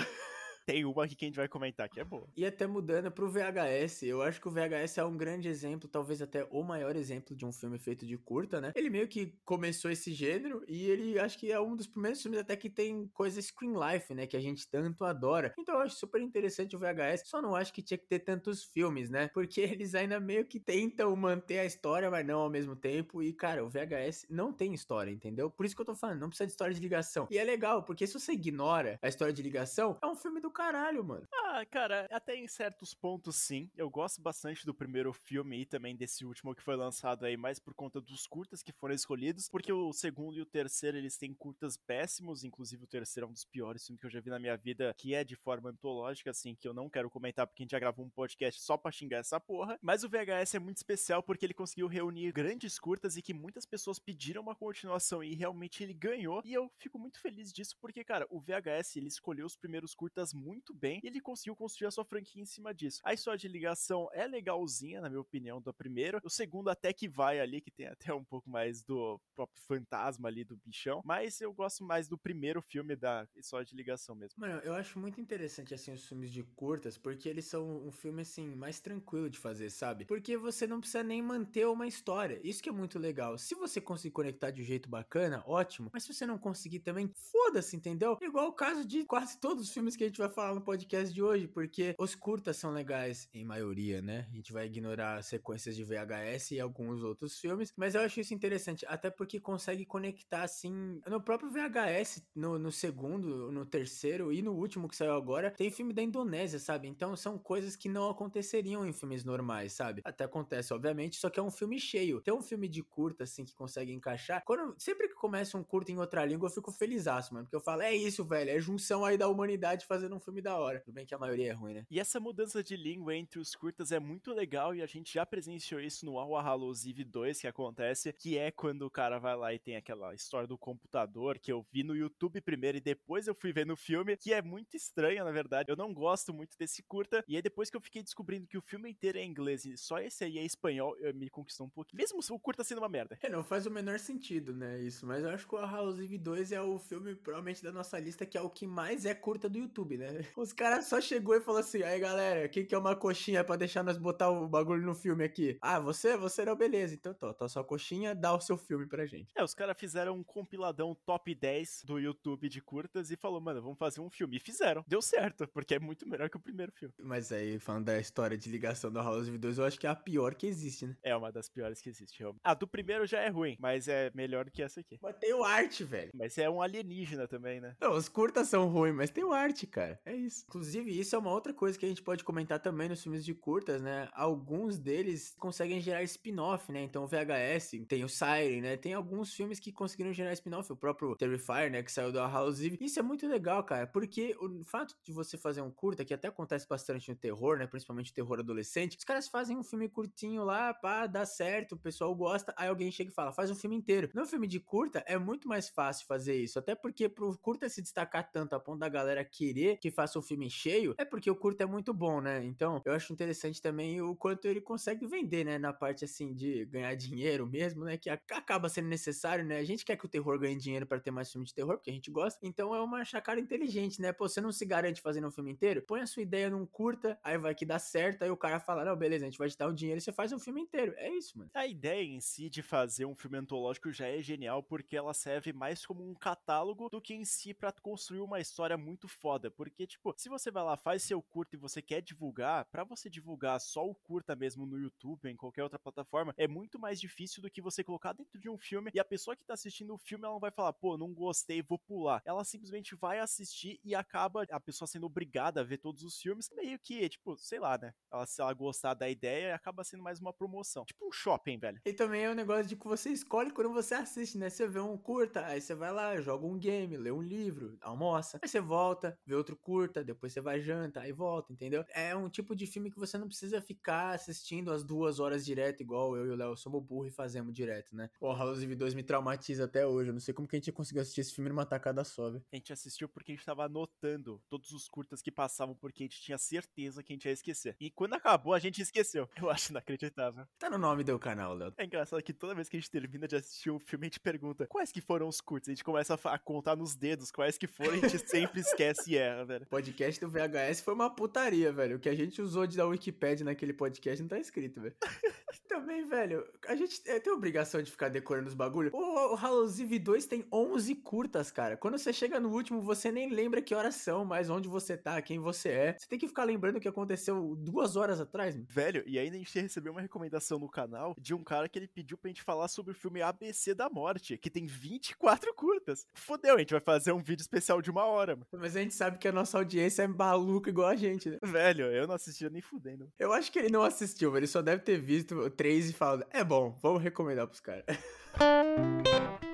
tem 0.69 0.84
uma 0.84 1.05
aqui 1.05 1.17
que 1.17 1.25
a 1.25 1.29
gente 1.29 1.37
vai 1.37 1.49
comentar 1.49 1.89
que 1.89 1.99
é 1.99 2.05
boa. 2.05 2.29
E 2.37 2.45
até 2.45 2.67
mudando 2.67 3.11
pro 3.11 3.31
VHS, 3.31 4.03
eu 4.03 4.21
acho 4.21 4.39
que 4.39 4.49
o 4.49 4.51
VHS 4.51 4.99
é 4.99 5.05
um 5.05 5.17
grande 5.17 5.49
exemplo, 5.49 5.89
talvez 5.89 6.21
até 6.21 6.47
o 6.51 6.62
maior 6.62 6.95
exemplo 6.95 7.34
de 7.34 7.47
um 7.47 7.51
filme 7.51 7.79
feito 7.79 8.06
de 8.06 8.19
curta, 8.19 8.61
né? 8.61 8.73
Ele 8.77 8.91
meio 8.91 9.09
que 9.09 9.33
começou 9.47 9.91
esse 9.91 10.12
gênero 10.12 10.62
e 10.69 10.91
ele 10.91 11.19
acho 11.19 11.39
que 11.39 11.51
é 11.51 11.59
um 11.59 11.75
dos 11.75 11.87
primeiros 11.87 12.21
filmes 12.21 12.39
até 12.39 12.55
que 12.55 12.69
tem 12.69 13.09
coisa 13.15 13.41
screen 13.41 13.73
life, 13.73 14.12
né? 14.12 14.27
Que 14.27 14.37
a 14.37 14.41
gente 14.41 14.69
tanto 14.69 15.06
adora. 15.06 15.55
Então 15.59 15.77
eu 15.77 15.81
acho 15.81 15.97
super 15.97 16.21
interessante 16.21 16.77
o 16.77 16.79
VHS, 16.79 17.23
só 17.25 17.41
não 17.41 17.56
acho 17.56 17.73
que 17.73 17.81
tinha 17.81 17.97
que 17.97 18.06
ter 18.06 18.19
tantos 18.19 18.62
filmes, 18.62 19.09
né? 19.09 19.31
Porque 19.33 19.62
eles 19.81 19.95
ainda 19.95 20.21
meio 20.21 20.45
que 20.45 20.61
tentam 20.61 21.17
manter 21.17 21.61
a 21.61 21.65
história, 21.65 22.11
mas 22.11 22.27
não 22.27 22.41
ao 22.41 22.50
mesmo 22.50 22.77
tempo. 22.77 23.23
E, 23.23 23.33
cara, 23.33 23.65
o 23.65 23.71
VHS 23.71 24.27
não 24.29 24.53
tem 24.53 24.75
história, 24.75 25.11
entendeu? 25.11 25.50
Por 25.50 25.65
isso 25.65 25.75
que 25.75 25.81
eu 25.81 25.87
tô 25.87 25.95
falando, 25.95 26.21
não 26.21 26.29
precisa 26.29 26.47
de 26.47 26.53
história 26.53 26.75
de 26.75 26.81
ligação. 26.81 27.27
E 27.31 27.39
é 27.39 27.45
legal, 27.45 27.83
porque 27.83 28.06
se 28.06 28.12
você 28.12 28.33
ignora 28.33 28.99
a 29.00 29.09
história 29.09 29.33
de 29.33 29.43
ligação, 29.43 29.97
é 30.03 30.06
um 30.06 30.15
filme 30.15 30.43
do 30.43 30.58
caralho, 30.59 31.05
mano. 31.05 31.25
Ah, 31.33 31.65
cara, 31.65 32.09
até 32.11 32.35
em 32.35 32.49
certos 32.49 32.93
pontos 32.93 33.37
sim. 33.37 33.71
Eu 33.77 33.89
gosto 33.89 34.21
bastante 34.21 34.67
do 34.67 34.75
primeiro 34.75 35.13
filme 35.13 35.63
e 35.63 35.65
também 35.65 35.95
desse 35.95 36.25
último 36.25 36.53
que 36.53 36.63
foi 36.63 36.75
lançado 36.75 37.25
aí, 37.25 37.37
mais 37.37 37.61
por 37.61 37.73
conta 37.75 38.01
dos 38.01 38.27
curtas 38.27 38.61
que 38.61 38.73
foram 38.73 38.93
escolhidos, 38.93 39.49
porque 39.49 39.73
o 39.73 39.93
segundo 39.93 40.37
e 40.37 40.43
o 40.43 40.47
terceiro 40.47 40.97
eles 40.97 41.17
têm 41.17 41.32
curtas 41.32 41.77
péssimos, 41.77 42.43
inclusive 42.43 42.82
o 42.82 42.88
terceiro 42.88 43.27
é 43.27 43.31
um 43.31 43.32
dos 43.32 43.44
piores 43.44 43.87
filmes 43.87 44.00
que 44.00 44.06
eu 44.06 44.11
já 44.11 44.21
vi 44.21 44.31
na 44.31 44.38
minha 44.41 44.56
vida, 44.56 44.93
que 44.99 45.15
é 45.15 45.23
de 45.23 45.37
forma 45.37 45.71
antológica, 45.71 46.32
assim, 46.32 46.56
que 46.56 46.67
eu 46.67 46.75
não 46.75 46.91
quero 46.91 47.09
comentar 47.09 47.47
porque 47.47 47.62
a 47.62 47.65
gente 47.65 47.71
já 47.71 47.79
gravou 47.79 48.05
um 48.05 48.11
podcast 48.11 48.61
só 48.61 48.77
pra 48.77 48.91
xingar 48.91 49.19
essa 49.19 49.38
porra. 49.38 49.79
Mas 49.81 50.03
o 50.03 50.09
VHS 50.09 50.56
é 50.56 50.59
muito 50.59 50.79
especial 50.79 51.23
porque 51.23 51.47
ele 51.47 51.55
conseguiu 51.55 51.87
reunir 51.87 52.32
grandes 52.32 52.81
curtas 52.81 53.17
e 53.17 53.23
que 53.23 53.32
muitas 53.32 53.65
pessoas 53.65 54.00
pediram 54.00 54.43
uma 54.43 54.56
continuação 54.56 55.23
e 55.23 55.37
realmente 55.37 55.85
ele 55.85 55.94
ganhou. 55.94 56.43
E 56.44 56.53
eu 56.53 56.69
fico 56.79 56.99
muito 56.99 57.21
feliz 57.21 57.53
disso 57.53 57.77
porque, 57.81 58.03
cara, 58.03 58.27
o 58.29 58.41
VHS 58.41 58.97
ele 58.97 59.06
escolheu 59.06 59.47
os 59.47 59.56
primeiros 59.56 59.94
curtas 59.94 60.35
muito 60.35 60.48
muito 60.49 60.73
bem 60.73 60.99
e 61.05 61.06
ele 61.06 61.21
conseguiu 61.21 61.55
construir 61.55 61.89
a 61.89 61.91
sua 61.91 62.06
franquia 62.06 62.41
em 62.41 62.47
cima 62.47 62.73
disso. 62.73 63.00
A 63.05 63.12
história 63.12 63.39
de 63.39 63.49
ligação 63.49 64.09
é 64.15 64.27
legalzinha, 64.27 65.03
na 65.03 65.11
minha 65.11 65.21
opinião, 65.21 65.61
do 65.61 65.75
primeiro. 65.75 66.21
O 66.25 66.31
segundo 66.31 66.71
até 66.71 66.91
que 66.91 67.06
vai 67.06 67.39
ali, 67.39 67.61
que 67.61 67.71
tem 67.71 67.87
até 67.93 68.15
um 68.15 68.25
pouco 68.25 68.49
mais 68.49 68.83
do 68.83 69.21
próprio 69.35 69.61
fantasma 69.62 70.29
ali 70.29 70.45
do 70.45 70.56
bichão, 70.56 71.03
mas 71.05 71.41
eu 71.41 71.53
gosto 71.53 71.85
mais 71.85 72.09
do 72.09 72.17
primeiro 72.17 72.62
filme 72.62 72.97
da 72.97 73.29
história 73.37 73.67
de 73.67 73.77
ligação 73.77 74.15
mesmo. 74.15 74.35
Mano, 74.39 74.61
eu 74.65 74.73
acho 74.73 74.99
muito 74.99 75.21
interessante 75.21 75.75
assim 75.75 75.93
os 75.93 76.06
filmes 76.06 76.31
de 76.31 76.43
curtas, 76.43 76.97
porque 76.97 77.29
eles 77.29 77.44
são 77.44 77.87
um 77.87 77.93
filme 77.93 78.23
assim 78.23 78.55
mais 78.55 78.81
tranquilo 78.81 79.29
de 79.29 79.39
fazer, 79.39 79.71
sabe? 79.71 80.06
Porque 80.06 80.37
você 80.37 80.67
não 80.67 80.81
precisa 80.81 81.03
nem 81.03 81.21
manter 81.21 81.67
uma 81.67 81.87
história. 81.87 82.41
Isso 82.43 82.62
que 82.62 82.69
é 82.69 82.73
muito 82.73 82.99
legal. 82.99 83.37
Se 83.37 83.55
você 83.55 83.81
conseguir 83.81 84.12
conectar 84.12 84.51
de 84.51 84.62
um 84.62 84.65
jeito 84.65 84.89
bacana, 84.89 85.43
ótimo. 85.47 85.91
Mas 85.93 86.05
se 86.05 86.15
você 86.15 86.25
não 86.25 86.39
conseguir 86.39 86.81
também, 86.81 87.11
foda-se, 87.15 87.77
entendeu? 87.77 88.17
Igual 88.23 88.49
o 88.49 88.53
caso 88.53 88.85
de 88.85 89.05
quase 89.05 89.39
todos 89.39 89.65
os 89.65 89.73
filmes 89.73 89.97
que 89.97 90.05
a 90.05 90.06
gente 90.06 90.19
vai 90.19 90.31
falar 90.38 90.55
no 90.55 90.61
podcast 90.61 91.12
de 91.12 91.20
hoje, 91.20 91.49
porque 91.49 91.96
os 91.99 92.14
curtas 92.14 92.56
são 92.56 92.70
legais 92.70 93.29
em 93.35 93.44
maioria, 93.44 94.00
né? 94.00 94.25
A 94.31 94.37
gente 94.37 94.52
vai 94.52 94.67
ignorar 94.67 95.20
sequências 95.25 95.75
de 95.75 95.82
VHS 95.82 96.52
e 96.52 96.61
alguns 96.61 97.02
outros 97.02 97.40
filmes, 97.40 97.73
mas 97.76 97.96
eu 97.96 98.02
acho 98.02 98.20
isso 98.20 98.32
interessante, 98.32 98.87
até 98.87 99.11
porque 99.11 99.40
consegue 99.40 99.85
conectar 99.85 100.44
assim 100.44 101.00
no 101.08 101.20
próprio 101.20 101.50
VHS, 101.50 102.23
no, 102.37 102.56
no 102.56 102.70
segundo, 102.70 103.50
no 103.50 103.67
terceiro 103.67 104.32
e 104.32 104.40
no 104.40 104.52
último 104.52 104.88
que 104.88 104.94
saiu 104.94 105.14
agora, 105.14 105.50
tem 105.50 105.73
filme 105.73 105.93
da 105.93 106.02
Indonésia, 106.02 106.61
sabe? 106.61 106.87
Então 106.87 107.17
são 107.17 107.37
coisas 107.37 107.75
que 107.75 107.88
não 107.88 108.08
aconteceriam 108.08 108.87
em 108.87 108.93
filmes 108.93 109.25
normais, 109.25 109.73
sabe? 109.73 110.02
Até 110.05 110.23
acontece, 110.23 110.73
obviamente, 110.73 111.17
só 111.17 111.29
que 111.29 111.41
é 111.41 111.43
um 111.43 111.50
filme 111.50 111.81
cheio. 111.81 112.20
Tem 112.20 112.32
um 112.32 112.43
filme 112.43 112.69
de 112.69 112.84
curta, 112.84 113.25
assim, 113.25 113.44
que 113.44 113.56
consegue 113.56 113.93
encaixar. 113.93 114.44
Quando, 114.44 114.76
sempre 114.79 115.08
que 115.08 115.14
começa 115.14 115.58
um 115.58 115.64
curto 115.64 115.91
em 115.91 115.99
outra 115.99 116.25
língua, 116.25 116.46
eu 116.46 116.52
fico 116.52 116.70
feliz, 116.70 117.06
mano. 117.06 117.43
Porque 117.44 117.56
eu 117.56 117.61
falo, 117.61 117.82
é 117.82 117.93
isso, 117.93 118.25
velho. 118.25 118.50
É 118.50 118.61
junção 118.61 119.05
aí 119.05 119.19
da 119.19 119.26
humanidade 119.26 119.84
fazendo 119.84 120.18
um 120.19 120.20
filme 120.20 120.43
da 120.43 120.56
hora. 120.56 120.81
Tudo 120.81 120.94
bem 120.94 121.06
que 121.06 121.15
a 121.15 121.19
maioria 121.19 121.50
é 121.50 121.53
ruim, 121.53 121.75
né? 121.75 121.87
E 121.91 121.99
essa 121.99 122.20
mudança 122.20 122.62
de 122.62 122.76
língua 122.76 123.17
entre 123.17 123.38
os 123.38 123.55
curtas 123.55 123.93
é 123.93 123.99
muito 123.99 124.32
legal 124.32 124.75
e 124.75 124.82
a 124.82 124.87
gente 124.87 125.15
já 125.15 125.25
presenciou 125.25 125.81
isso 125.81 126.05
no 126.05 126.19
All 126.19 126.37
Hallows 126.37 126.85
2 126.85 127.41
que 127.41 127.47
acontece, 127.47 128.12
que 128.12 128.37
é 128.37 128.50
quando 128.50 128.82
o 128.82 128.91
cara 128.91 129.19
vai 129.19 129.37
lá 129.37 129.55
e 129.55 129.59
tem 129.59 129.76
aquela 129.76 130.15
história 130.15 130.47
do 130.47 130.59
computador 130.59 131.38
que 131.38 131.53
eu 131.53 131.65
vi 131.73 131.82
no 131.82 131.97
YouTube 131.97 132.41
primeiro 132.41 132.79
e 132.79 132.81
depois 132.81 133.26
eu 133.26 133.35
fui 133.35 133.53
ver 133.53 133.67
no 133.67 133.76
filme, 133.76 134.17
que 134.17 134.32
é 134.32 134.43
muito 134.43 134.76
estranha, 134.76 135.25
na 135.25 135.31
verdade. 135.31 135.70
Eu 135.70 135.76
não 135.76 135.94
gosto 135.94 136.32
muito 136.32 136.56
desse 136.59 136.82
curta. 136.82 137.25
E 137.26 137.37
aí 137.37 137.43
depois 137.43 137.70
que 137.70 137.76
eu 137.76 137.81
fiquei 137.81 138.03
descobrindo 138.03 138.47
que 138.47 138.59
o 138.59 138.62
filme 138.62 138.91
inteiro 138.91 139.19
é 139.19 139.25
inglês 139.25 139.65
e 139.65 139.76
só 139.76 139.99
esse 139.99 140.25
aí 140.25 140.38
é 140.38 140.44
espanhol, 140.44 140.97
eu 140.99 141.15
me 141.15 141.31
conquistou 141.31 141.67
um 141.67 141.70
pouquinho. 141.70 141.99
Mesmo 141.99 142.20
o 142.31 142.38
curta 142.38 142.65
sendo 142.65 142.79
uma 142.79 142.88
merda. 142.88 143.19
É, 143.23 143.29
não 143.29 143.44
faz 143.44 143.67
o 143.67 143.70
menor 143.70 143.99
sentido, 143.99 144.55
né, 144.55 144.81
isso. 144.81 145.06
Mas 145.06 145.25
eu 145.25 145.31
acho 145.31 145.47
que 145.47 145.55
o 145.55 145.59
House 145.59 145.99
2 145.99 146.53
é 146.53 146.61
o 146.61 146.79
filme, 146.79 147.15
provavelmente, 147.15 147.62
da 147.62 147.73
nossa 147.73 147.99
lista, 147.99 148.26
que 148.26 148.37
é 148.37 148.41
o 148.41 148.50
que 148.50 148.67
mais 148.67 149.05
é 149.05 149.15
curta 149.15 149.49
do 149.49 149.59
YouTube, 149.59 149.97
né? 149.97 150.07
Os 150.37 150.52
caras 150.52 150.87
só 150.87 151.00
chegou 151.00 151.34
e 151.34 151.40
falou 151.40 151.60
assim, 151.60 151.82
aí 151.82 151.99
galera, 151.99 152.46
o 152.46 152.49
que, 152.49 152.75
é 152.75 152.78
uma 152.78 152.96
coxinha 152.96 153.44
pra 153.44 153.56
deixar 153.56 153.82
nós 153.82 153.96
botar 153.96 154.31
o 154.31 154.49
bagulho 154.49 154.84
no 154.84 154.94
filme 154.94 155.25
aqui? 155.25 155.58
Ah, 155.60 155.78
você? 155.78 156.16
Você 156.16 156.44
não, 156.44 156.56
beleza. 156.56 156.94
Então, 156.94 157.14
tô, 157.14 157.32
tô 157.34 157.49
sua 157.49 157.64
coxinha, 157.64 158.14
dá 158.14 158.34
o 158.34 158.40
seu 158.40 158.56
filme 158.56 158.87
pra 158.87 159.06
gente. 159.06 159.32
É, 159.37 159.43
os 159.43 159.55
caras 159.55 159.76
fizeram 159.78 160.16
um 160.16 160.25
compiladão 160.25 160.94
top 161.06 161.34
10 161.34 161.82
do 161.84 161.99
YouTube 161.99 162.49
de 162.49 162.60
curtas 162.60 163.10
e 163.10 163.16
falou, 163.16 163.40
mano, 163.40 163.62
vamos 163.62 163.78
fazer 163.78 164.00
um 164.00 164.10
filme. 164.10 164.37
E 164.37 164.40
fizeram. 164.40 164.84
Deu 164.87 165.02
certo, 165.02 165.46
porque 165.49 165.75
é 165.75 165.78
muito 165.78 166.08
melhor 166.08 166.28
que 166.28 166.37
o 166.37 166.40
primeiro 166.40 166.72
filme. 166.72 166.94
Mas 166.99 167.32
aí, 167.32 167.58
falando 167.58 167.87
da 167.87 167.99
história 167.99 168.37
de 168.37 168.49
ligação 168.50 168.90
do 168.90 168.99
House 168.99 169.28
of 169.28 169.38
2, 169.38 169.58
eu 169.58 169.64
acho 169.64 169.78
que 169.78 169.87
é 169.87 169.90
a 169.90 169.96
pior 169.96 170.34
que 170.34 170.46
existe, 170.46 170.87
né? 170.87 170.96
É 171.02 171.16
uma 171.16 171.32
das 171.32 171.49
piores 171.49 171.81
que 171.81 171.88
existe, 171.88 172.19
realmente. 172.19 172.40
A 172.44 172.55
do 172.55 172.66
primeiro 172.66 173.06
já 173.06 173.20
é 173.20 173.28
ruim, 173.28 173.56
mas 173.58 173.88
é 173.88 174.10
melhor 174.14 174.44
do 174.44 174.50
que 174.50 174.62
essa 174.62 174.81
aqui. 174.81 174.99
Mas 175.02 175.16
tem 175.16 175.34
o 175.34 175.44
arte, 175.44 175.84
velho. 175.84 176.10
Mas 176.14 176.38
é 176.38 176.49
um 176.49 176.60
alienígena 176.62 177.26
também, 177.26 177.60
né? 177.60 177.76
Não, 177.81 177.93
os 177.93 178.08
curtas 178.08 178.49
são 178.49 178.69
ruins, 178.69 178.94
mas 178.94 179.10
tem 179.10 179.25
o 179.25 179.32
arte, 179.32 179.66
cara. 179.66 179.98
É 180.05 180.15
isso. 180.15 180.45
Inclusive, 180.49 180.99
isso 180.99 181.15
é 181.15 181.19
uma 181.19 181.31
outra 181.31 181.53
coisa 181.53 181.79
que 181.79 181.85
a 181.85 181.89
gente 181.89 182.03
pode 182.03 182.25
comentar 182.25 182.59
também 182.61 182.89
nos 182.89 183.03
filmes 183.03 183.25
de 183.25 183.35
curtas, 183.35 183.83
né? 183.83 184.09
Alguns 184.12 184.79
deles 184.79 185.35
conseguem 185.39 185.81
gerar 185.81 186.03
spin-off, 186.03 186.73
né? 186.73 186.83
Então, 186.83 187.05
o 187.05 187.06
VHS, 187.06 187.85
tem 187.87 188.05
o 188.05 188.09
Siren, 188.09 188.61
né? 188.62 188.77
Tem 188.77 188.95
alguns 188.95 189.33
filmes 189.35 189.61
que 189.61 189.71
conseguiram 189.73 190.12
gerar 190.12 190.33
spin-off. 190.33 190.73
O 190.73 190.77
próprio 190.77 191.15
Terrifier, 191.17 191.71
né? 191.71 191.83
Que 191.83 191.93
saiu 191.93 192.12
da 192.12 192.27
House 192.27 192.61
Eve. 192.61 192.79
Isso 192.81 192.99
é 192.99 193.03
muito 193.03 193.27
legal, 193.27 193.62
cara, 193.65 193.87
porque 193.87 194.35
o 194.41 194.65
fato 194.65 194.95
de 195.05 195.12
você 195.12 195.37
fazer 195.37 195.61
um 195.61 195.71
curta, 195.71 196.05
que 196.05 196.15
até 196.15 196.29
acontece 196.29 196.67
bastante 196.67 197.11
no 197.11 197.17
terror, 197.17 197.59
né? 197.59 197.67
Principalmente 197.67 198.12
terror 198.12 198.39
adolescente, 198.39 198.97
os 198.97 199.05
caras 199.05 199.29
fazem 199.29 199.56
um 199.56 199.62
filme 199.62 199.89
curtinho 199.89 200.44
lá, 200.44 200.73
pá, 200.75 201.06
dá 201.06 201.25
certo, 201.27 201.73
o 201.73 201.79
pessoal 201.79 202.15
gosta, 202.15 202.55
aí 202.56 202.69
alguém 202.69 202.91
chega 202.91 203.11
e 203.11 203.15
fala, 203.15 203.33
faz 203.33 203.51
um 203.51 203.55
filme 203.55 203.77
inteiro. 203.77 204.11
No 204.15 204.27
filme 204.27 204.47
de 204.47 204.61
curta, 204.61 205.03
é 205.06 205.19
muito 205.19 205.49
mais 205.49 205.69
fácil 205.69 206.06
fazer 206.06 206.37
isso, 206.37 206.59
até 206.59 206.75
porque 206.75 207.09
pro 207.09 207.37
curta 207.39 207.69
se 207.69 207.83
destacar 207.83 208.31
tanto 208.31 208.55
a 208.55 208.61
ponto 208.61 208.79
da 208.79 208.89
galera 208.89 209.25
querer 209.25 209.79
que 209.79 209.88
faça 209.90 210.19
um 210.19 210.23
filme 210.23 210.49
cheio, 210.50 210.94
é 210.99 211.05
porque 211.05 211.31
o 211.31 211.37
curta 211.37 211.64
é 211.64 211.67
muito 211.67 211.93
bom, 211.93 212.20
né? 212.20 212.44
Então, 212.44 212.81
eu 212.85 212.93
acho 212.93 213.12
interessante 213.12 213.61
também 213.61 214.00
o 214.00 214.14
quanto 214.14 214.46
ele 214.46 214.61
consegue 214.61 215.06
vender, 215.06 215.44
né? 215.44 215.58
Na 215.58 215.73
parte, 215.73 216.05
assim, 216.05 216.35
de 216.35 216.64
ganhar 216.67 216.94
dinheiro 216.94 217.46
mesmo, 217.46 217.85
né? 217.85 217.96
Que 217.96 218.11
acaba 218.11 218.69
sendo 218.69 218.88
necessário, 218.88 219.44
né? 219.44 219.58
A 219.58 219.64
gente 219.64 219.85
quer 219.85 219.96
que 219.96 220.06
o 220.06 220.08
terror 220.08 220.38
ganhe 220.38 220.56
dinheiro 220.56 220.87
para 220.87 221.00
ter 221.00 221.11
mais 221.11 221.31
filme 221.31 221.46
de 221.46 221.55
terror, 221.55 221.76
porque 221.76 221.90
a 221.90 221.94
gente 221.94 222.11
gosta. 222.11 222.38
Então, 222.43 222.75
é 222.75 222.81
uma 222.81 223.05
chacada 223.05 223.40
inteligente, 223.40 224.00
né? 224.00 224.12
Pô, 224.12 224.29
você 224.29 224.40
não 224.40 224.52
se 224.52 224.64
garante 224.64 225.00
fazendo 225.00 225.29
um 225.29 225.31
filme 225.31 225.52
inteiro? 225.52 225.82
Põe 225.82 226.00
a 226.00 226.06
sua 226.06 226.23
ideia 226.23 226.50
num 226.50 226.67
curta, 226.67 227.19
aí 227.23 227.38
vai 227.38 227.55
que 227.55 227.64
dá 227.67 227.79
certo, 227.79 228.23
aí 228.23 228.31
o 228.31 228.37
cara 228.37 228.61
fala, 228.61 228.84
não, 228.84 228.96
beleza, 228.96 229.25
a 229.25 229.29
gente 229.29 229.38
vai 229.38 229.49
te 229.49 229.56
dar 229.56 229.69
o 229.69 229.75
dinheiro 229.75 229.99
e 229.99 230.00
você 230.00 230.12
faz 230.12 230.32
um 230.32 230.38
filme 230.38 230.61
inteiro. 230.61 230.94
É 230.96 231.08
isso, 231.11 231.38
mano. 231.38 231.50
A 231.55 231.67
ideia 231.67 232.02
em 232.02 232.20
si 232.20 232.49
de 232.49 232.62
fazer 232.62 233.05
um 233.05 233.14
filme 233.14 233.38
antológico 233.38 233.93
já 233.93 234.06
é 234.06 234.23
genial, 234.23 234.62
porque 234.62 234.96
ela 234.96 235.14
serve 235.14 235.52
mais 235.52 235.84
como 235.84 236.08
um 236.08 236.14
catálogo 236.14 236.88
do 236.88 237.00
que 237.00 237.14
em 237.14 237.25
si 237.25 237.55
para 237.55 237.73
construir 237.73 238.20
uma 238.20 238.41
história 238.41 238.76
muito 238.76 239.08
foda. 239.08 239.50
Porque, 239.50 239.78
tipo, 239.87 240.15
se 240.17 240.29
você 240.29 240.51
vai 240.51 240.65
lá, 240.65 240.77
faz 240.77 241.03
seu 241.03 241.23
curta 241.23 241.57
e 241.57 241.59
você 241.59 241.81
quer 241.81 242.01
divulgar, 242.01 242.65
para 242.67 242.85
você 242.85 243.09
divulgar 243.09 243.61
só 243.61 243.85
o 243.85 243.95
curta 243.95 244.35
mesmo 244.35 244.67
no 244.67 244.79
YouTube, 244.79 245.21
ou 245.25 245.31
em 245.31 245.37
qualquer 245.37 245.63
outra 245.63 245.79
plataforma, 245.79 246.35
é 246.37 246.49
muito 246.49 246.79
mais 246.79 247.01
difícil 247.01 247.43
do 247.43 247.51
que 247.51 247.63
você 247.63 247.85
colocar 247.85 248.13
dentro 248.13 248.39
de 248.39 248.49
um 248.49 248.59
filme 248.59 248.91
e 248.95 249.01
a 249.01 249.05
pessoa 249.05 249.37
que 249.37 249.45
tá 249.45 249.55
assistindo 249.55 249.95
o 249.95 249.99
filme, 249.99 250.25
ela 250.25 250.35
não 250.35 250.41
vai 250.41 250.51
falar, 250.51 250.73
pô, 250.73 250.97
não 250.97 251.13
gostei, 251.13 251.63
vou 251.63 251.79
pular. 251.79 252.23
Ela 252.25 252.45
simplesmente 252.45 252.95
vai 252.95 253.19
assistir 253.19 253.81
e 253.85 253.95
acaba 253.95 254.45
a 254.51 254.61
pessoa 254.61 254.89
sendo 254.89 255.07
obrigada 255.07 255.61
a 255.61 255.65
ver 255.65 255.79
todos 255.79 256.03
os 256.03 256.21
filmes, 256.21 256.51
meio 256.55 256.79
que, 256.79 257.09
tipo, 257.09 257.37
sei 257.37 257.59
lá, 257.59 257.79
né? 257.79 257.93
Ela, 258.13 258.27
se 258.27 258.41
ela 258.41 258.53
gostar 258.53 258.95
da 258.95 259.09
ideia, 259.09 259.55
acaba 259.55 259.85
sendo 259.85 260.03
mais 260.03 260.21
uma 260.21 260.33
promoção. 260.33 260.85
Tipo 260.85 261.07
um 261.07 261.13
shopping, 261.13 261.59
velho. 261.59 261.81
E 261.85 261.93
também 261.93 262.25
é 262.25 262.31
um 262.31 262.35
negócio 262.35 262.67
de 262.67 262.77
que 262.77 262.87
você 262.87 263.11
escolhe 263.11 263.51
quando 263.51 263.73
você 263.73 263.95
assiste, 263.95 264.39
né? 264.39 264.51
Você 264.51 264.67
vê 264.67 264.81
um 264.81 264.97
curta, 264.97 265.45
aí 265.47 265.61
você 265.61 265.75
vai 265.75 265.93
lá, 265.93 266.21
joga 266.21 266.47
um 266.47 266.59
game, 266.59 266.97
lê 266.97 267.11
um 267.11 267.23
livro, 267.23 267.77
almoça, 267.81 268.39
aí 268.43 268.49
você 268.49 268.61
volta, 268.61 269.19
vê 269.27 269.35
outro 269.35 269.57
curta, 269.69 270.03
depois 270.03 270.32
você 270.32 270.41
vai 270.41 270.62
janta, 270.62 271.00
aí 271.00 271.12
volta, 271.12 271.53
entendeu? 271.53 271.85
É 271.91 272.17
um 272.17 272.31
tipo 272.31 272.56
de 272.56 272.67
filme 272.67 272.91
que 272.91 272.99
você 272.99 273.19
não 273.19 273.29
precisa 273.29 273.61
ficar 273.61 274.15
assistindo 274.15 274.73
as 274.73 274.82
duas 274.82 275.20
horas 275.20 275.44
direto, 275.44 275.82
igual 275.82 276.17
eu 276.17 276.26
e 276.26 276.31
o 276.31 276.35
Léo 276.35 276.56
somos 276.56 276.82
burro 276.82 277.05
e 277.05 277.11
fazemos 277.11 277.53
direto, 277.53 277.94
né? 277.94 278.09
O 278.19 278.32
House 278.32 278.62
of 278.62 278.75
2 278.75 278.94
me 278.94 279.03
traumatiza 279.03 279.65
até 279.65 279.87
hoje. 279.87 280.09
Eu 280.09 280.15
não 280.15 280.20
sei 280.20 280.32
como 280.32 280.49
que 280.49 280.56
a 280.56 280.59
gente 280.59 280.73
conseguiu 280.73 281.03
assistir 281.03 281.20
esse 281.20 281.35
filme 281.35 281.50
numa 281.50 281.67
tacada 281.67 282.03
só, 282.03 282.31
velho. 282.31 282.43
A 282.50 282.56
gente 282.56 282.73
assistiu 282.73 283.11
porque 283.11 283.32
a 283.32 283.35
gente 283.35 283.44
tava 283.44 283.67
anotando 283.67 284.41
todos 284.49 284.70
os 284.70 284.88
curtas 284.88 285.20
que 285.20 285.31
passavam, 285.31 285.75
porque 285.75 286.05
a 286.05 286.06
gente 286.06 286.19
tinha 286.19 286.38
certeza 286.38 287.03
que 287.03 287.12
a 287.12 287.17
gente 287.17 287.26
ia 287.26 287.32
esquecer. 287.32 287.76
E 287.79 287.91
quando 287.91 288.15
acabou, 288.15 288.55
a 288.55 288.59
gente 288.59 288.81
esqueceu. 288.81 289.29
Eu 289.37 289.50
acho 289.50 289.70
inacreditável. 289.70 290.47
Tá 290.59 290.70
no 290.70 290.79
nome 290.79 291.05
do 291.05 291.19
canal, 291.19 291.53
Léo. 291.53 291.75
É 291.76 291.85
engraçado 291.85 292.23
que 292.23 292.32
toda 292.32 292.55
vez 292.55 292.70
que 292.70 292.79
a 292.79 292.81
gente 292.81 292.91
termina 292.91 293.29
de 293.29 293.37
assistir 293.37 293.70
um 293.70 293.79
filme, 293.79 294.06
a 294.06 294.09
gente 294.09 294.20
pergunta 294.20 294.67
quais 294.67 294.91
que 294.91 295.03
foram 295.03 295.29
os 295.29 295.43
curtos. 295.43 295.69
A 295.69 295.73
gente 295.73 295.85
começa 295.85 296.15
a, 296.15 296.34
a 296.34 296.39
contar 296.39 296.75
nos 296.75 296.96
dedos 296.96 297.31
quais 297.31 297.58
que 297.58 297.67
foram 297.67 297.96
e 297.96 298.05
a 298.05 298.08
gente 298.08 298.19
sempre 298.31 298.60
esquece 298.60 299.13
e 299.13 299.17
erra, 299.19 299.44
velho. 299.44 299.57
O 299.65 299.70
podcast 299.70 300.20
do 300.20 300.31
VHS 300.31 300.81
foi 300.81 300.94
uma 300.94 301.10
putaria, 301.15 301.72
velho. 301.72 301.96
O 301.96 302.00
que 302.00 302.08
a 302.08 302.15
gente 302.15 302.41
usou 302.41 302.67
de 302.67 302.77
da 302.77 302.86
Wikipedia 302.86 303.44
naquele 303.44 303.72
podcast 303.72 304.22
não 304.22 304.29
tá 304.29 304.38
escrito, 304.38 304.81
velho. 304.81 304.94
Também, 305.69 306.06
velho, 306.06 306.46
a 306.67 306.74
gente 306.74 307.00
tem 307.03 307.32
obrigação 307.32 307.82
de 307.82 307.91
ficar 307.91 308.08
decorando 308.08 308.48
os 308.48 308.55
bagulho. 308.55 308.91
O, 308.93 309.34
o 309.34 309.36
House 309.36 309.79
Eve 309.79 309.98
2 309.98 310.27
tem 310.27 310.44
11 310.53 310.94
curtas, 310.96 311.50
cara. 311.50 311.77
Quando 311.77 311.98
você 311.98 312.12
chega 312.12 312.41
no 312.41 312.50
último, 312.50 312.81
você 312.81 313.12
nem 313.12 313.31
lembra 313.31 313.62
que 313.62 313.74
horas 313.74 313.94
são, 313.94 314.24
mas 314.24 314.50
onde 314.50 314.69
você 314.69 314.96
tá, 314.96 315.20
quem 315.22 315.38
você 315.38 315.69
é. 315.69 315.96
Você 315.98 316.06
tem 316.06 316.19
que 316.19 316.29
ficar 316.29 316.44
lembrando 316.44 316.77
o 316.77 316.81
que 316.81 316.88
aconteceu 316.88 317.55
duas 317.56 317.96
horas 317.96 318.20
atrás, 318.20 318.55
mano. 318.55 318.67
Velho, 318.69 319.03
e 319.06 319.19
ainda 319.19 319.36
a 319.36 319.38
gente 319.38 319.60
recebeu 319.60 319.93
uma 319.93 320.00
recomendação 320.00 320.58
no 320.58 320.69
canal 320.69 321.15
de 321.19 321.34
um 321.34 321.43
cara 321.43 321.69
que 321.69 321.79
ele 321.79 321.88
pediu 321.88 322.19
pra 322.19 322.29
gente 322.29 322.43
falar 322.43 322.69
sobre 322.69 322.93
o 322.93 322.94
filme 322.94 323.22
ABC 323.22 323.74
da 323.74 323.88
Morte, 323.88 324.36
que 324.36 324.50
tem 324.50 324.67
24 324.67 325.55
curtas. 325.55 326.06
Fodeu, 326.15 326.56
a 326.56 326.58
gente 326.58 326.72
vai 326.72 326.81
fazer 326.81 327.12
um 327.12 327.22
vídeo 327.22 327.43
especial 327.43 327.81
de 327.81 327.91
uma 327.91 328.05
hora, 328.05 328.36
mano. 328.36 328.46
Mas 328.53 328.77
a 328.77 328.81
gente 328.81 328.94
sabe 328.94 329.19
que 329.19 329.29
a 329.29 329.32
nossa 329.32 329.47
audiência 329.56 330.02
é 330.02 330.06
maluca 330.06 330.69
igual 330.69 330.88
a 330.88 330.96
gente, 330.96 331.31
né? 331.31 331.38
Velho, 331.43 331.86
eu 331.86 332.06
não 332.06 332.14
assistia 332.14 332.50
nem 332.50 332.60
fudendo. 332.60 333.10
Eu 333.19 333.32
acho 333.32 333.50
que 333.50 333.58
ele 333.58 333.70
não 333.70 333.82
assistiu, 333.82 334.36
ele 334.36 334.46
só 334.46 334.60
deve 334.60 334.82
ter 334.82 335.00
visto 335.00 335.48
três 335.50 335.88
e 335.88 335.93
falado, 335.93 336.26
é 336.31 336.44
bom, 336.44 336.78
vamos 336.82 337.02
recomendar 337.02 337.46
pros 337.46 337.60
caras. 337.60 337.84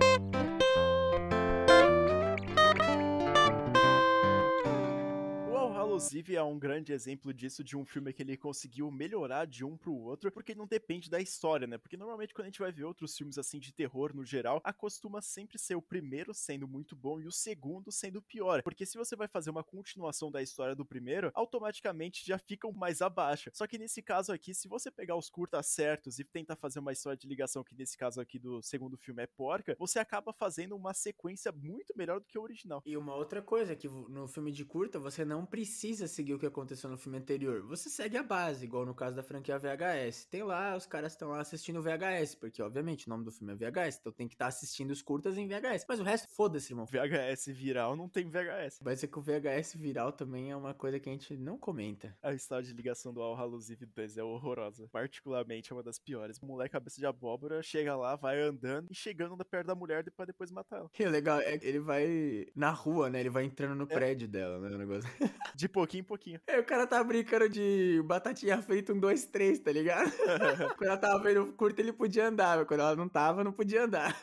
inclusive, 6.04 6.36
é 6.36 6.42
um 6.42 6.58
grande 6.58 6.92
exemplo 6.92 7.32
disso 7.32 7.64
de 7.64 7.76
um 7.76 7.84
filme 7.84 8.12
que 8.12 8.22
ele 8.22 8.36
conseguiu 8.36 8.90
melhorar 8.90 9.46
de 9.46 9.64
um 9.64 9.74
pro 9.74 9.94
outro, 9.94 10.30
porque 10.30 10.54
não 10.54 10.66
depende 10.66 11.08
da 11.08 11.18
história, 11.18 11.66
né? 11.66 11.78
Porque 11.78 11.96
normalmente 11.96 12.34
quando 12.34 12.44
a 12.44 12.48
gente 12.48 12.58
vai 12.58 12.70
ver 12.70 12.84
outros 12.84 13.16
filmes 13.16 13.38
assim 13.38 13.58
de 13.58 13.72
terror 13.72 14.14
no 14.14 14.24
geral, 14.24 14.60
acostuma 14.62 15.22
sempre 15.22 15.58
ser 15.58 15.76
o 15.76 15.82
primeiro 15.82 16.34
sendo 16.34 16.68
muito 16.68 16.94
bom 16.94 17.18
e 17.20 17.26
o 17.26 17.32
segundo 17.32 17.90
sendo 17.90 18.20
pior. 18.20 18.62
Porque 18.62 18.84
se 18.84 18.98
você 18.98 19.16
vai 19.16 19.28
fazer 19.28 19.48
uma 19.48 19.64
continuação 19.64 20.30
da 20.30 20.42
história 20.42 20.74
do 20.74 20.84
primeiro, 20.84 21.30
automaticamente 21.34 22.24
já 22.26 22.38
ficam 22.38 22.70
mais 22.70 23.00
abaixo. 23.00 23.50
Só 23.54 23.66
que 23.66 23.78
nesse 23.78 24.02
caso 24.02 24.30
aqui, 24.30 24.52
se 24.52 24.68
você 24.68 24.90
pegar 24.90 25.16
os 25.16 25.30
curtas 25.30 25.66
certos 25.68 26.18
e 26.18 26.24
tentar 26.24 26.56
fazer 26.56 26.80
uma 26.80 26.92
história 26.92 27.16
de 27.16 27.26
ligação, 27.26 27.64
que 27.64 27.74
nesse 27.74 27.96
caso 27.96 28.20
aqui 28.20 28.38
do 28.38 28.62
segundo 28.62 28.98
filme 28.98 29.22
é 29.22 29.26
porca, 29.26 29.74
você 29.78 29.98
acaba 29.98 30.34
fazendo 30.34 30.76
uma 30.76 30.92
sequência 30.92 31.50
muito 31.50 31.96
melhor 31.96 32.20
do 32.20 32.26
que 32.26 32.38
o 32.38 32.42
original. 32.42 32.82
E 32.84 32.94
uma 32.94 33.14
outra 33.14 33.40
coisa, 33.40 33.74
que 33.74 33.88
no 33.88 34.28
filme 34.28 34.52
de 34.52 34.64
curta, 34.64 34.98
você 34.98 35.24
não 35.24 35.46
precisa 35.46 35.93
seguir 36.06 36.34
o 36.34 36.38
que 36.38 36.46
aconteceu 36.46 36.90
no 36.90 36.98
filme 36.98 37.18
anterior. 37.18 37.62
Você 37.62 37.88
segue 37.88 38.16
a 38.16 38.22
base, 38.22 38.64
igual 38.64 38.84
no 38.84 38.94
caso 38.94 39.16
da 39.16 39.22
franquia 39.22 39.58
VHS. 39.58 40.26
Tem 40.26 40.42
lá, 40.42 40.76
os 40.76 40.86
caras 40.86 41.12
estão 41.12 41.30
lá 41.30 41.40
assistindo 41.40 41.82
VHS, 41.82 42.34
porque 42.34 42.62
obviamente 42.62 43.06
o 43.06 43.10
nome 43.10 43.24
do 43.24 43.32
filme 43.32 43.52
é 43.52 43.56
VHS, 43.56 43.98
então 44.00 44.12
tem 44.12 44.28
que 44.28 44.34
estar 44.34 44.44
tá 44.44 44.48
assistindo 44.48 44.90
os 44.90 45.00
curtas 45.00 45.38
em 45.38 45.46
VHS. 45.48 45.86
Mas 45.88 46.00
o 46.00 46.02
resto, 46.02 46.28
foda-se, 46.28 46.72
irmão. 46.72 46.86
VHS 46.86 47.46
viral 47.46 47.96
não 47.96 48.08
tem 48.08 48.28
VHS. 48.28 48.80
Vai 48.82 48.96
ser 48.96 49.08
que 49.08 49.18
o 49.18 49.22
VHS 49.22 49.74
viral 49.74 50.12
também 50.12 50.50
é 50.50 50.56
uma 50.56 50.74
coisa 50.74 51.00
que 51.00 51.08
a 51.08 51.12
gente 51.12 51.36
não 51.36 51.58
comenta. 51.58 52.16
A 52.22 52.32
história 52.34 52.66
de 52.66 52.74
ligação 52.74 53.12
do 53.12 53.22
Al 53.22 53.36
Haluzive 53.36 53.86
2 53.86 54.18
é 54.18 54.22
horrorosa. 54.22 54.88
Particularmente 54.92 55.72
é 55.72 55.76
uma 55.76 55.82
das 55.82 55.98
piores. 55.98 56.38
O 56.38 56.46
moleque 56.46 56.74
cabeça 56.74 56.98
de 56.98 57.06
abóbora 57.06 57.62
chega 57.62 57.94
lá, 57.94 58.16
vai 58.16 58.40
andando 58.42 58.88
e 58.90 58.94
chegando 58.94 59.36
perto 59.44 59.68
da 59.68 59.76
mulher 59.76 60.04
pra 60.10 60.24
depois 60.24 60.50
matar 60.50 60.78
ela. 60.78 60.90
E 61.04 61.06
o 61.06 61.10
legal 61.10 61.38
é 61.38 61.58
que 61.58 61.66
ele 61.66 61.78
vai 61.78 62.46
na 62.56 62.70
rua, 62.70 63.10
né? 63.10 63.20
Ele 63.20 63.30
vai 63.30 63.44
entrando 63.44 63.74
no 63.74 63.84
é. 63.84 63.86
prédio 63.86 64.26
dela, 64.26 64.58
né? 64.58 64.74
O 64.74 64.78
negócio. 64.78 65.08
De 65.54 65.68
pouquinho 65.84 66.00
em 66.00 66.04
pouquinho. 66.04 66.40
É, 66.46 66.58
o 66.58 66.64
cara 66.64 66.86
tá 66.86 67.02
brincando 67.04 67.48
de 67.48 68.02
batatinha 68.04 68.60
frita 68.62 68.92
um, 68.92 68.98
dois, 68.98 69.26
três, 69.26 69.58
tá 69.58 69.70
ligado? 69.70 70.10
quando 70.78 70.88
ela 70.88 70.96
tava 70.96 71.22
vendo 71.22 71.52
curto, 71.52 71.78
ele 71.78 71.92
podia 71.92 72.28
andar, 72.28 72.58
mas 72.58 72.66
quando 72.66 72.80
ela 72.80 72.96
não 72.96 73.08
tava, 73.08 73.44
não 73.44 73.52
podia 73.52 73.84
andar. 73.84 74.16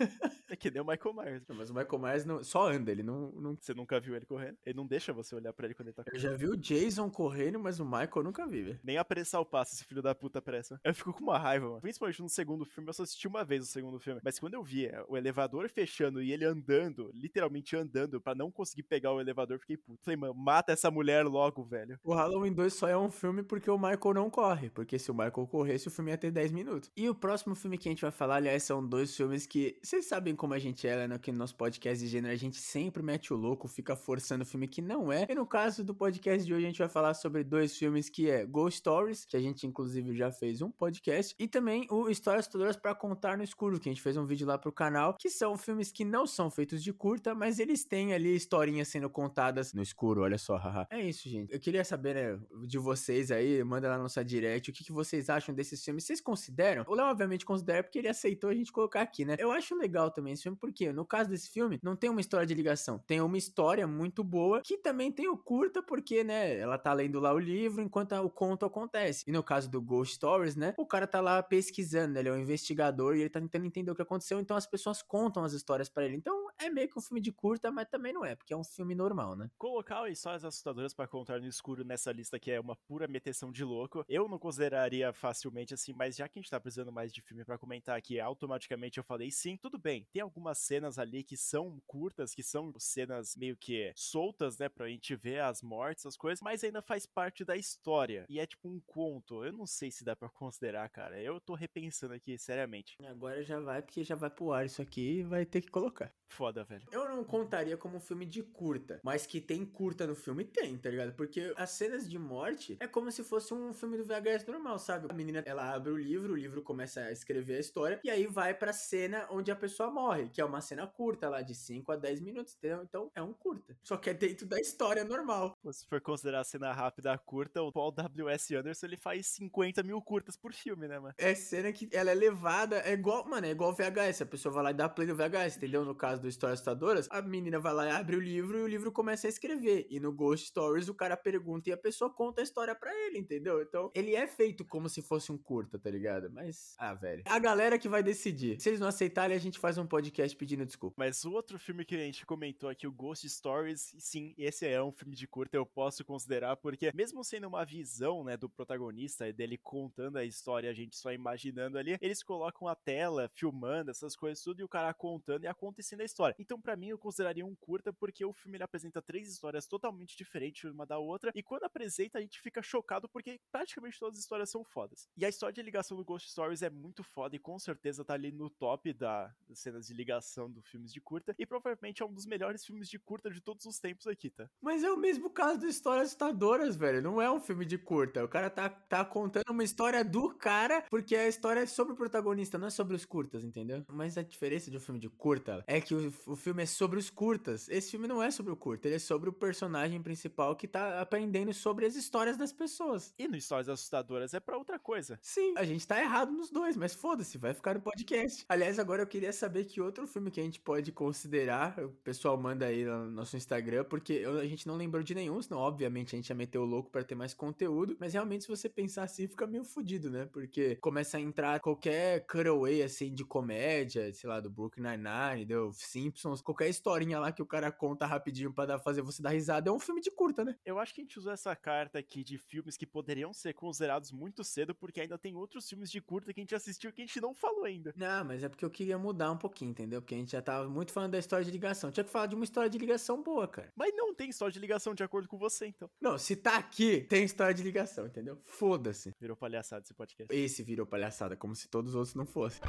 É 0.49 0.55
que 0.55 0.69
nem 0.69 0.81
o 0.81 0.85
Michael 0.85 1.15
Myers. 1.15 1.43
Mas 1.49 1.69
o 1.69 1.73
Michael 1.73 1.99
Myers 1.99 2.25
não, 2.25 2.43
só 2.43 2.69
anda, 2.69 2.91
ele 2.91 3.03
não, 3.03 3.31
não. 3.31 3.57
Você 3.59 3.73
nunca 3.73 3.99
viu 3.99 4.15
ele 4.15 4.25
correndo? 4.25 4.57
Ele 4.65 4.75
não 4.75 4.85
deixa 4.85 5.13
você 5.13 5.35
olhar 5.35 5.53
pra 5.53 5.65
ele 5.65 5.75
quando 5.75 5.87
ele 5.87 5.95
tá 5.95 6.03
correndo. 6.03 6.15
Eu 6.15 6.31
já 6.31 6.35
vi 6.35 6.47
o 6.47 6.57
Jason 6.57 7.09
correndo, 7.09 7.59
mas 7.59 7.79
o 7.79 7.85
Michael 7.85 8.09
eu 8.15 8.23
nunca 8.23 8.47
vi, 8.47 8.61
velho. 8.63 8.79
Nem 8.83 8.97
apressar 8.97 9.39
o 9.39 9.45
passo, 9.45 9.75
esse 9.75 9.85
filho 9.85 10.01
da 10.01 10.13
puta 10.15 10.39
apressa. 10.39 10.79
Eu 10.83 10.93
fico 10.93 11.13
com 11.13 11.23
uma 11.23 11.37
raiva, 11.37 11.67
mano. 11.67 11.81
Principalmente 11.81 12.21
no 12.21 12.29
segundo 12.29 12.65
filme, 12.65 12.89
eu 12.89 12.93
só 12.93 13.03
assisti 13.03 13.27
uma 13.27 13.43
vez 13.43 13.63
o 13.63 13.67
segundo 13.67 13.99
filme. 13.99 14.19
Mas 14.23 14.39
quando 14.39 14.55
eu 14.55 14.63
vi 14.63 14.87
é, 14.87 15.03
o 15.07 15.17
elevador 15.17 15.69
fechando 15.69 16.21
e 16.21 16.31
ele 16.31 16.45
andando, 16.45 17.11
literalmente 17.13 17.75
andando, 17.75 18.19
para 18.19 18.35
não 18.35 18.51
conseguir 18.51 18.83
pegar 18.83 19.13
o 19.13 19.21
elevador, 19.21 19.59
fiquei 19.59 19.77
puto. 19.77 20.03
Falei, 20.03 20.17
mano, 20.17 20.33
mata 20.33 20.71
essa 20.71 20.89
mulher 20.91 21.25
logo, 21.25 21.50
velho. 21.65 21.99
O 22.03 22.13
Halloween 22.13 22.53
2 22.53 22.73
só 22.73 22.87
é 22.87 22.97
um 22.97 23.11
filme 23.11 23.43
porque 23.43 23.69
o 23.69 23.77
Michael 23.77 24.13
não 24.13 24.29
corre. 24.29 24.69
Porque 24.69 24.97
se 24.97 25.11
o 25.11 25.13
Michael 25.13 25.47
corresse, 25.47 25.87
o 25.87 25.91
filme 25.91 26.11
ia 26.11 26.17
ter 26.17 26.31
10 26.31 26.51
minutos. 26.51 26.89
E 26.95 27.09
o 27.09 27.15
próximo 27.15 27.55
filme 27.55 27.77
que 27.77 27.87
a 27.87 27.91
gente 27.91 28.01
vai 28.01 28.11
falar, 28.11 28.35
aliás, 28.35 28.63
são 28.63 28.85
dois 28.85 29.15
filmes 29.15 29.45
que. 29.45 29.77
Vocês 29.81 30.05
sabem 30.05 30.35
como 30.35 30.53
a 30.53 30.59
gente 30.59 30.87
é, 30.87 31.07
né? 31.07 31.15
Aqui 31.15 31.31
no 31.31 31.37
nosso 31.37 31.55
podcast 31.55 32.03
de 32.03 32.09
gênero, 32.09 32.33
a 32.33 32.37
gente 32.37 32.57
sempre 32.57 33.03
mete 33.03 33.33
o 33.33 33.35
louco, 33.35 33.67
fica 33.67 33.95
forçando 33.95 34.43
o 34.43 34.45
filme 34.45 34.67
que 34.67 34.81
não 34.81 35.11
é. 35.11 35.27
E 35.29 35.35
no 35.35 35.45
caso 35.45 35.83
do 35.83 35.93
podcast 35.93 36.45
de 36.45 36.53
hoje, 36.53 36.65
a 36.65 36.67
gente 36.67 36.79
vai 36.79 36.89
falar 36.89 37.13
sobre 37.13 37.43
dois 37.43 37.77
filmes 37.77 38.09
que 38.09 38.29
é 38.29 38.45
Ghost 38.45 38.79
Stories, 38.79 39.25
que 39.25 39.37
a 39.37 39.39
gente 39.39 39.65
inclusive 39.67 40.15
já 40.15 40.31
fez 40.31 40.61
um 40.61 40.71
podcast, 40.71 41.35
e 41.37 41.47
também 41.47 41.87
o 41.89 42.09
Histórias 42.09 42.47
Todas 42.47 42.75
para 42.75 42.95
Contar 42.95 43.37
no 43.37 43.43
Escuro, 43.43 43.79
que 43.79 43.89
a 43.89 43.91
gente 43.91 44.01
fez 44.01 44.17
um 44.17 44.25
vídeo 44.25 44.47
lá 44.47 44.57
pro 44.57 44.71
canal, 44.71 45.15
que 45.19 45.29
são 45.29 45.57
filmes 45.57 45.91
que 45.91 46.03
não 46.03 46.25
são 46.25 46.49
feitos 46.49 46.83
de 46.83 46.91
curta, 46.91 47.33
mas 47.33 47.59
eles 47.59 47.83
têm 47.83 48.13
ali 48.13 48.35
historinhas 48.35 48.87
sendo 48.87 49.09
contadas 49.09 49.73
no 49.73 49.81
escuro, 49.81 50.21
olha 50.21 50.37
só, 50.37 50.57
haha. 50.57 50.87
É 50.89 51.01
isso, 51.01 51.29
gente. 51.31 51.53
Eu 51.53 51.59
queria 51.59 51.83
saber, 51.83 52.15
né, 52.15 52.39
de 52.65 52.77
vocês 52.77 53.31
aí, 53.31 53.63
manda 53.63 53.87
lá 53.87 53.97
na 53.97 54.03
nossa 54.03 54.23
direct, 54.23 54.69
o 54.69 54.73
que, 54.73 54.83
que 54.83 54.91
vocês 54.91 55.29
acham 55.29 55.53
desses 55.53 55.83
filmes. 55.83 56.03
Vocês 56.03 56.21
consideram? 56.21 56.83
O 56.87 56.93
Léo, 56.93 57.07
obviamente, 57.07 57.45
considera 57.45 57.83
porque 57.83 57.99
ele 57.99 58.07
aceitou 58.07 58.49
a 58.49 58.53
gente 58.53 58.71
colocar 58.71 59.01
aqui, 59.01 59.25
né? 59.25 59.35
Eu 59.39 59.51
acho 59.51 59.75
legal 59.75 60.11
também 60.11 60.33
esse 60.33 60.43
filme, 60.43 60.57
porque 60.57 60.91
no 60.91 61.05
caso 61.05 61.29
desse 61.29 61.49
filme, 61.49 61.79
não 61.81 61.95
tem 61.95 62.09
uma 62.09 62.21
história 62.21 62.45
de 62.45 62.53
ligação, 62.53 62.99
tem 62.99 63.21
uma 63.21 63.37
história 63.37 63.87
muito 63.87 64.23
boa, 64.23 64.61
que 64.61 64.77
também 64.77 65.11
tem 65.11 65.27
o 65.27 65.37
curta, 65.37 65.81
porque, 65.81 66.23
né, 66.23 66.57
ela 66.57 66.77
tá 66.77 66.93
lendo 66.93 67.19
lá 67.19 67.33
o 67.33 67.39
livro 67.39 67.81
enquanto 67.81 68.13
o 68.13 68.29
conto 68.29 68.65
acontece. 68.65 69.23
E 69.27 69.31
no 69.31 69.43
caso 69.43 69.69
do 69.69 69.81
Ghost 69.81 70.15
Stories, 70.15 70.55
né, 70.55 70.73
o 70.77 70.85
cara 70.85 71.07
tá 71.07 71.21
lá 71.21 71.41
pesquisando, 71.41 72.17
ele 72.17 72.29
é 72.29 72.31
um 72.31 72.39
investigador 72.39 73.15
e 73.15 73.21
ele 73.21 73.29
tá 73.29 73.39
tentando 73.39 73.65
entender 73.65 73.91
o 73.91 73.95
que 73.95 74.01
aconteceu, 74.01 74.39
então 74.39 74.57
as 74.57 74.65
pessoas 74.65 75.01
contam 75.01 75.43
as 75.43 75.53
histórias 75.53 75.89
para 75.89 76.05
ele. 76.05 76.15
Então 76.15 76.47
é 76.59 76.69
meio 76.69 76.89
que 76.89 76.97
um 76.97 77.01
filme 77.01 77.21
de 77.21 77.31
curta, 77.31 77.71
mas 77.71 77.87
também 77.89 78.13
não 78.13 78.25
é, 78.25 78.35
porque 78.35 78.53
é 78.53 78.57
um 78.57 78.63
filme 78.63 78.93
normal, 78.93 79.35
né? 79.35 79.49
Colocar 79.57 80.09
histórias 80.09 80.43
assustadoras 80.43 80.93
para 80.93 81.07
contar 81.21 81.39
no 81.39 81.47
escuro 81.47 81.83
nessa 81.83 82.11
lista 82.11 82.39
que 82.39 82.49
é 82.49 82.59
uma 82.59 82.75
pura 82.75 83.07
meteção 83.07 83.51
de 83.51 83.63
louco, 83.63 84.03
eu 84.09 84.27
não 84.27 84.39
consideraria 84.39 85.13
facilmente 85.13 85.71
assim, 85.73 85.93
mas 85.93 86.15
já 86.15 86.27
que 86.27 86.39
a 86.39 86.41
gente 86.41 86.49
tá 86.49 86.59
precisando 86.59 86.91
mais 86.91 87.13
de 87.13 87.21
filme 87.21 87.45
para 87.45 87.59
comentar 87.59 87.95
aqui, 87.95 88.19
automaticamente 88.19 88.97
eu 88.97 89.03
falei 89.03 89.29
sim, 89.29 89.55
tudo 89.55 89.77
bem. 89.77 90.07
Tem 90.11 90.21
algumas 90.21 90.57
cenas 90.57 90.97
ali 90.97 91.23
que 91.23 91.37
são 91.37 91.79
curtas, 91.85 92.33
que 92.33 92.41
são 92.41 92.73
cenas 92.79 93.35
meio 93.35 93.55
que 93.55 93.93
soltas, 93.95 94.57
né, 94.57 94.67
pra 94.67 94.87
gente 94.87 95.15
ver 95.15 95.41
as 95.41 95.61
mortes, 95.61 96.07
as 96.07 96.17
coisas, 96.17 96.41
mas 96.41 96.63
ainda 96.63 96.81
faz 96.81 97.05
parte 97.05 97.45
da 97.45 97.55
história. 97.55 98.25
E 98.27 98.39
é 98.39 98.45
tipo 98.47 98.67
um 98.67 98.79
conto. 98.79 99.45
Eu 99.45 99.53
não 99.53 99.67
sei 99.67 99.91
se 99.91 100.03
dá 100.03 100.15
para 100.15 100.29
considerar, 100.29 100.89
cara. 100.89 101.21
Eu 101.21 101.39
tô 101.39 101.53
repensando 101.53 102.15
aqui, 102.15 102.35
seriamente. 102.37 102.95
Agora 103.05 103.43
já 103.43 103.59
vai, 103.59 103.81
porque 103.83 104.03
já 104.03 104.15
vai 104.15 104.29
pro 104.31 104.51
ar 104.51 104.65
isso 104.65 104.81
aqui 104.81 105.19
e 105.19 105.23
vai 105.23 105.45
ter 105.45 105.61
que 105.61 105.69
colocar. 105.69 106.11
Foda, 106.31 106.63
velho. 106.63 106.87
Eu 106.91 107.09
não 107.09 107.23
contaria 107.25 107.75
como 107.75 107.97
um 107.97 107.99
filme 107.99 108.25
de 108.25 108.41
curta, 108.41 109.01
mas 109.03 109.25
que 109.25 109.41
tem 109.41 109.65
curta 109.65 110.07
no 110.07 110.15
filme, 110.15 110.45
tem, 110.45 110.77
tá 110.77 110.89
ligado? 110.89 111.10
Porque 111.11 111.53
as 111.57 111.71
cenas 111.71 112.09
de 112.09 112.17
morte 112.17 112.77
é 112.79 112.87
como 112.87 113.11
se 113.11 113.23
fosse 113.23 113.53
um 113.53 113.73
filme 113.73 113.97
do 113.97 114.05
VHS 114.05 114.45
normal, 114.47 114.79
sabe? 114.79 115.07
A 115.09 115.13
menina, 115.13 115.43
ela 115.45 115.73
abre 115.73 115.91
o 115.91 115.97
livro, 115.97 116.33
o 116.33 116.37
livro 116.37 116.61
começa 116.61 117.01
a 117.01 117.11
escrever 117.11 117.57
a 117.57 117.59
história, 117.59 117.99
e 118.03 118.09
aí 118.09 118.27
vai 118.27 118.53
pra 118.53 118.73
cena 118.73 119.27
onde 119.29 119.51
a 119.51 119.55
pessoa 119.55 119.89
morre, 119.89 120.29
que 120.29 120.41
é 120.41 120.45
uma 120.45 120.61
cena 120.61 120.87
curta 120.87 121.29
lá, 121.29 121.41
de 121.41 121.55
5 121.55 121.91
a 121.91 121.95
10 121.95 122.21
minutos, 122.21 122.55
entendeu? 122.55 122.83
Então 122.83 123.11
é 123.15 123.21
um 123.21 123.33
curta. 123.33 123.75
Só 123.83 123.97
que 123.97 124.09
é 124.09 124.13
dentro 124.13 124.45
da 124.45 124.59
história 124.59 125.03
normal. 125.03 125.57
Se 125.71 125.85
for 125.85 126.01
considerar 126.01 126.41
a 126.41 126.43
cena 126.43 126.71
rápida 126.71 127.17
curta, 127.17 127.61
o 127.61 127.71
Paul 127.71 127.91
W.S. 127.91 128.55
Anderson 128.55 128.85
ele 128.85 128.97
faz 128.97 129.27
50 129.27 129.83
mil 129.83 130.01
curtas 130.01 130.35
por 130.35 130.53
filme, 130.53 130.87
né, 130.87 130.99
mano? 130.99 131.13
É 131.17 131.33
cena 131.35 131.71
que 131.71 131.89
ela 131.91 132.11
é 132.11 132.15
levada, 132.15 132.77
é 132.79 132.93
igual, 132.93 133.27
mano, 133.27 133.45
é 133.47 133.51
igual 133.51 133.73
VHS. 133.73 134.21
A 134.21 134.25
pessoa 134.25 134.53
vai 134.53 134.63
lá 134.63 134.71
e 134.71 134.73
dá 134.73 134.89
play 134.89 135.07
no 135.07 135.15
VHS, 135.15 135.57
entendeu? 135.57 135.85
No 135.85 135.95
caso 135.95 136.21
do 136.21 136.27
Histórias 136.27 136.59
Assustadoras, 136.59 137.07
a 137.09 137.21
menina 137.21 137.59
vai 137.59 137.73
lá 137.73 137.87
e 137.87 137.91
abre 137.91 138.15
o 138.15 138.19
livro 138.19 138.57
e 138.59 138.63
o 138.63 138.67
livro 138.67 138.91
começa 138.91 139.27
a 139.27 139.29
escrever. 139.29 139.87
E 139.89 139.99
no 139.99 140.11
Ghost 140.11 140.47
Stories, 140.47 140.87
o 140.87 140.93
cara 141.01 141.17
pergunta 141.17 141.67
e 141.67 141.73
a 141.73 141.77
pessoa 141.77 142.13
conta 142.13 142.41
a 142.41 142.43
história 142.43 142.75
pra 142.75 142.95
ele, 143.07 143.17
entendeu? 143.17 143.59
Então, 143.59 143.89
ele 143.95 144.13
é 144.13 144.27
feito 144.27 144.63
como 144.63 144.87
se 144.87 145.01
fosse 145.01 145.31
um 145.31 145.37
curta, 145.37 145.79
tá 145.79 145.89
ligado? 145.89 146.29
Mas, 146.29 146.75
ah, 146.77 146.93
velho. 146.93 147.23
A 147.25 147.39
galera 147.39 147.79
que 147.79 147.89
vai 147.89 148.03
decidir. 148.03 148.61
Se 148.61 148.69
eles 148.69 148.79
não 148.79 148.87
aceitarem, 148.87 149.35
a 149.35 149.39
gente 149.39 149.57
faz 149.57 149.79
um 149.79 149.87
podcast 149.87 150.37
pedindo 150.37 150.63
desculpa. 150.63 150.95
Mas 150.99 151.25
o 151.25 151.31
outro 151.31 151.57
filme 151.57 151.83
que 151.83 151.95
a 151.95 151.97
gente 151.97 152.23
comentou 152.23 152.69
aqui, 152.69 152.85
o 152.85 152.91
Ghost 152.91 153.27
Stories, 153.27 153.95
sim, 153.97 154.35
esse 154.37 154.67
é 154.67 154.81
um 154.83 154.91
filme 154.91 155.15
de 155.15 155.27
curta, 155.27 155.57
eu 155.57 155.65
posso 155.65 156.05
considerar, 156.05 156.55
porque 156.57 156.91
mesmo 156.93 157.23
sendo 157.23 157.47
uma 157.47 157.65
visão, 157.65 158.23
né, 158.23 158.37
do 158.37 158.47
protagonista, 158.47 159.33
dele 159.33 159.57
contando 159.57 160.17
a 160.17 160.23
história, 160.23 160.69
a 160.69 160.73
gente 160.73 160.95
só 160.95 161.11
imaginando 161.11 161.79
ali, 161.79 161.97
eles 161.99 162.21
colocam 162.21 162.67
a 162.67 162.75
tela, 162.75 163.27
filmando 163.33 163.89
essas 163.89 164.15
coisas 164.15 164.43
tudo, 164.43 164.61
e 164.61 164.63
o 164.63 164.69
cara 164.69 164.93
contando 164.93 165.45
e 165.45 165.47
acontecendo 165.47 166.01
a 166.01 166.05
história. 166.05 166.35
Então, 166.37 166.61
para 166.61 166.75
mim, 166.75 166.89
eu 166.89 166.99
consideraria 166.99 167.45
um 167.45 167.55
curta, 167.55 167.91
porque 167.91 168.23
o 168.23 168.33
filme 168.33 168.57
ele 168.57 168.63
apresenta 168.63 169.01
três 169.01 169.27
histórias 169.27 169.65
totalmente 169.65 170.15
diferentes 170.15 170.69
uma 170.69 170.90
da 170.91 170.99
outra, 170.99 171.31
e 171.33 171.41
quando 171.41 171.63
apresenta, 171.63 172.17
a 172.17 172.21
gente 172.21 172.41
fica 172.41 172.61
chocado, 172.61 173.07
porque 173.07 173.39
praticamente 173.49 173.97
todas 173.97 174.17
as 174.17 174.23
histórias 174.23 174.49
são 174.49 174.61
fodas. 174.63 175.07
E 175.15 175.25
a 175.25 175.29
história 175.29 175.53
de 175.53 175.61
ligação 175.61 175.95
do 175.95 176.03
Ghost 176.03 176.29
Stories 176.29 176.61
é 176.61 176.69
muito 176.69 177.01
foda, 177.01 177.33
e 177.33 177.39
com 177.39 177.57
certeza 177.57 178.03
tá 178.03 178.13
ali 178.13 178.29
no 178.29 178.49
top 178.49 178.91
da, 178.91 179.33
cenas 179.53 179.87
de 179.87 179.93
ligação 179.93 180.51
do 180.51 180.61
filmes 180.61 180.91
de 180.91 180.99
curta, 180.99 181.33
e 181.39 181.45
provavelmente 181.45 182.03
é 182.03 182.05
um 182.05 182.13
dos 182.13 182.25
melhores 182.25 182.65
filmes 182.65 182.89
de 182.89 182.99
curta 182.99 183.29
de 183.29 183.39
todos 183.39 183.65
os 183.65 183.79
tempos 183.79 184.05
aqui, 184.05 184.29
tá? 184.29 184.49
Mas 184.61 184.83
é 184.83 184.91
o 184.91 184.97
mesmo 184.97 185.29
caso 185.29 185.61
do 185.61 185.67
Histórias 185.67 186.07
Assustadoras, 186.07 186.75
velho. 186.75 187.01
Não 187.01 187.21
é 187.21 187.31
um 187.31 187.39
filme 187.39 187.65
de 187.65 187.77
curta. 187.77 188.25
O 188.25 188.27
cara 188.27 188.49
tá, 188.49 188.69
tá 188.69 189.05
contando 189.05 189.49
uma 189.49 189.63
história 189.63 190.03
do 190.03 190.33
cara, 190.35 190.83
porque 190.89 191.15
a 191.15 191.27
história 191.27 191.61
é 191.61 191.65
sobre 191.65 191.93
o 191.93 191.95
protagonista, 191.95 192.57
não 192.57 192.67
é 192.67 192.69
sobre 192.69 192.95
os 192.95 193.05
curtas, 193.05 193.45
entendeu? 193.45 193.85
Mas 193.87 194.17
a 194.17 194.23
diferença 194.23 194.69
de 194.69 194.75
um 194.75 194.79
filme 194.81 194.99
de 194.99 195.09
curta 195.09 195.63
é 195.67 195.79
que 195.79 195.95
o, 195.95 196.13
o 196.27 196.35
filme 196.35 196.63
é 196.63 196.65
sobre 196.65 196.99
os 196.99 197.09
curtas. 197.09 197.69
Esse 197.69 197.91
filme 197.91 198.07
não 198.07 198.21
é 198.21 198.29
sobre 198.29 198.51
o 198.51 198.57
curta, 198.57 198.87
ele 198.87 198.95
é 198.95 198.99
sobre 198.99 199.29
o 199.29 199.33
personagem 199.33 200.01
principal 200.01 200.55
que 200.55 200.67
tá 200.67 200.80
aprendendo 200.99 201.53
sobre 201.53 201.85
as 201.85 201.95
histórias 201.95 202.37
das 202.37 202.51
pessoas. 202.51 203.13
E 203.17 203.27
no 203.27 203.35
Histórias 203.35 203.69
Assustadoras 203.69 204.33
é 204.33 204.39
pra 204.39 204.57
outra 204.57 204.79
coisa. 204.79 205.19
Sim, 205.21 205.53
a 205.57 205.63
gente 205.63 205.87
tá 205.87 206.01
errado 206.01 206.31
nos 206.31 206.49
dois, 206.49 206.75
mas 206.75 206.93
foda-se, 206.93 207.37
vai 207.37 207.53
ficar 207.53 207.75
no 207.75 207.81
podcast. 207.81 208.45
Aliás, 208.47 208.79
agora 208.79 209.01
eu 209.01 209.07
queria 209.07 209.33
saber 209.33 209.65
que 209.65 209.81
outro 209.81 210.07
filme 210.07 210.31
que 210.31 210.39
a 210.39 210.43
gente 210.43 210.59
pode 210.59 210.91
considerar, 210.91 211.77
o 211.79 211.89
pessoal 212.03 212.37
manda 212.37 212.65
aí 212.65 212.85
no 212.85 213.09
nosso 213.11 213.37
Instagram, 213.37 213.83
porque 213.85 214.13
eu, 214.13 214.39
a 214.39 214.45
gente 214.45 214.67
não 214.67 214.75
lembrou 214.75 215.03
de 215.03 215.15
nenhum, 215.15 215.41
senão 215.41 215.59
obviamente 215.59 216.15
a 216.15 216.17
gente 216.17 216.29
ia 216.29 216.35
meter 216.35 216.57
o 216.57 216.65
louco 216.65 216.89
para 216.89 217.03
ter 217.03 217.15
mais 217.15 217.33
conteúdo, 217.33 217.95
mas 217.99 218.13
realmente 218.13 218.43
se 218.43 218.49
você 218.49 218.69
pensar 218.69 219.03
assim, 219.03 219.27
fica 219.27 219.47
meio 219.47 219.63
fodido, 219.63 220.09
né? 220.09 220.27
Porque 220.31 220.75
começa 220.77 221.17
a 221.17 221.21
entrar 221.21 221.59
qualquer 221.59 222.25
cutaway 222.25 222.83
assim 222.83 223.13
de 223.13 223.23
comédia, 223.25 224.13
sei 224.13 224.29
lá, 224.29 224.39
do 224.39 224.49
Brooklyn 224.49 224.83
Nine-Nine, 224.83 225.45
do 225.45 225.71
Simpsons, 225.73 226.41
qualquer 226.41 226.69
historinha 226.69 227.19
lá 227.19 227.31
que 227.31 227.41
o 227.41 227.45
cara 227.45 227.71
conta 227.71 228.05
rapidinho 228.05 228.53
pra 228.53 228.65
dar, 228.65 228.79
fazer 228.79 229.01
você 229.01 229.21
dar 229.21 229.29
risada. 229.29 229.69
É 229.69 229.73
um 229.73 229.79
filme 229.79 230.01
de 230.01 230.11
curta, 230.11 230.43
né? 230.43 230.55
Eu 230.65 230.70
acho 230.79 230.93
que 230.93 231.01
a 231.01 231.03
gente 231.03 231.17
usou 231.17 231.31
essa 231.31 231.55
carta 231.55 231.99
aqui 231.99 232.23
de 232.23 232.37
filmes 232.37 232.77
que 232.77 232.85
poderiam 232.85 233.33
ser 233.33 233.53
considerados 233.53 234.11
muito 234.11 234.43
cedo, 234.43 234.73
porque 234.75 235.01
ainda 235.01 235.17
tem 235.17 235.35
outros 235.35 235.67
filmes 235.67 235.89
de 235.91 236.01
curta 236.01 236.33
que 236.33 236.39
a 236.39 236.43
gente 236.43 236.55
assistiu 236.55 236.91
que 236.91 237.01
a 237.01 237.05
gente 237.05 237.21
não 237.21 237.33
falou 237.33 237.63
ainda. 237.63 237.93
Não, 237.95 238.25
mas 238.25 238.43
é 238.43 238.49
porque 238.49 238.65
eu 238.65 238.69
queria 238.69 238.97
mudar 238.97 239.31
um 239.31 239.37
pouquinho, 239.37 239.71
entendeu? 239.71 240.01
Porque 240.01 240.15
a 240.15 240.17
gente 240.17 240.31
já 240.31 240.41
tava 240.41 240.69
muito 240.69 240.91
falando 240.91 241.11
da 241.11 241.19
história 241.19 241.45
de 241.45 241.51
ligação. 241.51 241.91
Tinha 241.91 242.03
que 242.03 242.09
falar 242.09 242.27
de 242.27 242.35
uma 242.35 242.43
história 242.43 242.69
de 242.69 242.77
ligação 242.77 243.21
boa, 243.21 243.47
cara. 243.47 243.71
Mas 243.75 243.93
não 243.95 244.13
tem 244.13 244.29
história 244.29 244.51
de 244.51 244.59
ligação 244.59 244.93
de 244.93 245.03
acordo 245.03 245.27
com 245.27 245.37
você, 245.37 245.67
então. 245.67 245.89
Não, 245.99 246.17
se 246.17 246.35
tá 246.35 246.57
aqui, 246.57 247.01
tem 247.01 247.23
história 247.23 247.53
de 247.53 247.63
ligação, 247.63 248.05
entendeu? 248.05 248.39
Foda-se. 248.43 249.13
Virou 249.19 249.35
palhaçada 249.35 249.83
esse 249.83 249.93
podcast. 249.93 250.35
Esse 250.35 250.63
virou 250.63 250.85
palhaçada, 250.85 251.35
como 251.35 251.55
se 251.55 251.67
todos 251.67 251.91
os 251.91 251.95
outros 251.95 252.15
não 252.15 252.25
fossem. 252.25 252.61